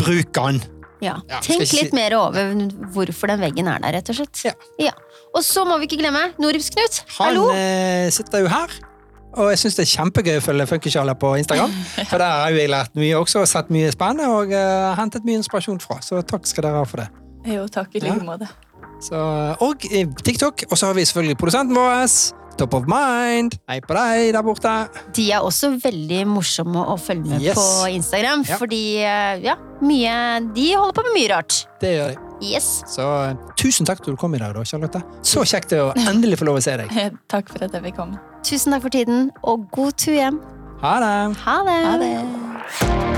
bruk 0.00 0.32
den! 0.34 0.81
Ja. 1.02 1.16
Ja, 1.28 1.40
Tenk 1.42 1.64
ikke 1.64 1.80
litt 1.80 1.90
si- 1.90 1.96
mer 1.98 2.14
over 2.16 2.54
hvorfor 2.94 3.32
den 3.32 3.40
veggen 3.42 3.68
er 3.68 3.82
der, 3.82 3.96
rett 3.98 4.08
og 4.12 4.16
slett. 4.20 4.44
Ja. 4.80 4.92
Og 5.34 5.42
så 5.42 5.64
må 5.66 5.76
vi 5.82 5.88
ikke 5.90 5.98
glemme 6.02 6.28
Noribs-Knut. 6.38 7.02
Han 7.18 7.38
eh, 7.56 8.08
sitter 8.14 8.44
jo 8.46 8.50
her. 8.52 8.70
Og 9.32 9.48
jeg 9.48 9.58
syns 9.62 9.78
det 9.78 9.84
er 9.86 9.90
kjempegøy 9.94 10.34
å 10.36 10.42
følge 10.44 10.66
Funkysjaler 10.68 11.16
på 11.16 11.30
Instagram. 11.40 11.72
For 12.10 12.20
der 12.20 12.34
har 12.44 12.50
jo 12.52 12.58
jeg 12.60 12.68
lært 12.70 12.92
mye 13.00 13.16
også, 13.16 13.40
og 13.42 13.48
sett 13.48 13.70
mye 13.72 13.88
spennende 13.94 14.28
og 14.28 14.52
uh, 14.52 14.92
hentet 14.98 15.24
mye 15.24 15.40
inspirasjon 15.40 15.80
fra. 15.80 15.96
Så 16.04 16.20
takk 16.28 16.44
skal 16.50 16.66
dere 16.68 16.82
ha 16.82 16.84
for 16.84 17.00
det. 17.00 17.08
Jo, 17.48 17.64
takk 17.72 17.96
i 17.96 18.02
Ja. 18.04 18.12
like 18.12 18.26
måte. 18.28 18.50
Så, 19.02 19.16
og 19.64 19.82
eh, 19.90 20.04
TikTok. 20.22 20.66
Og 20.70 20.76
så 20.78 20.86
har 20.90 20.94
vi 21.00 21.06
selvfølgelig 21.08 21.38
produsenten 21.40 21.74
vår. 21.74 22.04
Top 22.60 22.74
of 22.76 22.84
mind. 22.86 23.56
Hei 23.70 23.78
på 23.82 23.94
deg 23.96 24.32
der 24.36 24.44
borte. 24.44 24.72
De 25.16 25.24
er 25.32 25.42
også 25.44 25.72
veldig 25.82 26.20
morsomme 26.30 26.82
å 26.92 26.96
følge 27.00 27.30
med 27.32 27.40
Yes. 27.42 27.56
på 27.56 27.88
Instagram, 27.96 28.44
Ja. 28.48 28.56
fordi 28.60 28.82
eh, 29.02 29.40
ja, 29.42 29.56
mye 29.80 30.52
De 30.54 30.66
holder 30.74 30.92
på 30.98 31.04
med 31.08 31.14
mye 31.16 31.30
rart. 31.32 31.66
Det 31.80 31.94
gjør 31.96 32.12
de. 32.14 32.18
Yes. 32.52 32.82
Så 32.86 33.06
eh, 33.30 33.34
tusen 33.56 33.86
takk 33.86 33.98
for 34.02 34.10
at 34.12 34.16
du 34.16 34.20
kom 34.20 34.34
i 34.34 34.38
dag, 34.38 34.54
da, 34.54 34.64
Charlotte. 34.64 35.02
Så 35.22 35.44
kjekt 35.48 35.72
å 35.78 35.92
endelig 35.96 36.38
få 36.42 36.44
lov 36.50 36.60
å 36.60 36.62
se 36.64 36.76
deg. 36.76 36.92
Takk 37.32 37.48
for 37.54 37.64
at 37.64 37.72
jeg 37.72 37.82
fikk 37.88 37.96
komme. 37.96 38.20
Tusen 38.44 38.72
takk 38.74 38.82
for 38.82 38.90
tiden, 38.90 39.30
og 39.42 39.68
god 39.72 39.96
tur 39.96 40.12
hjem. 40.18 40.40
Ha 40.82 40.96
det! 40.98 41.16
Ha 41.46 41.58
det. 41.64 41.80
Ha 41.86 41.96
det. 42.02 43.11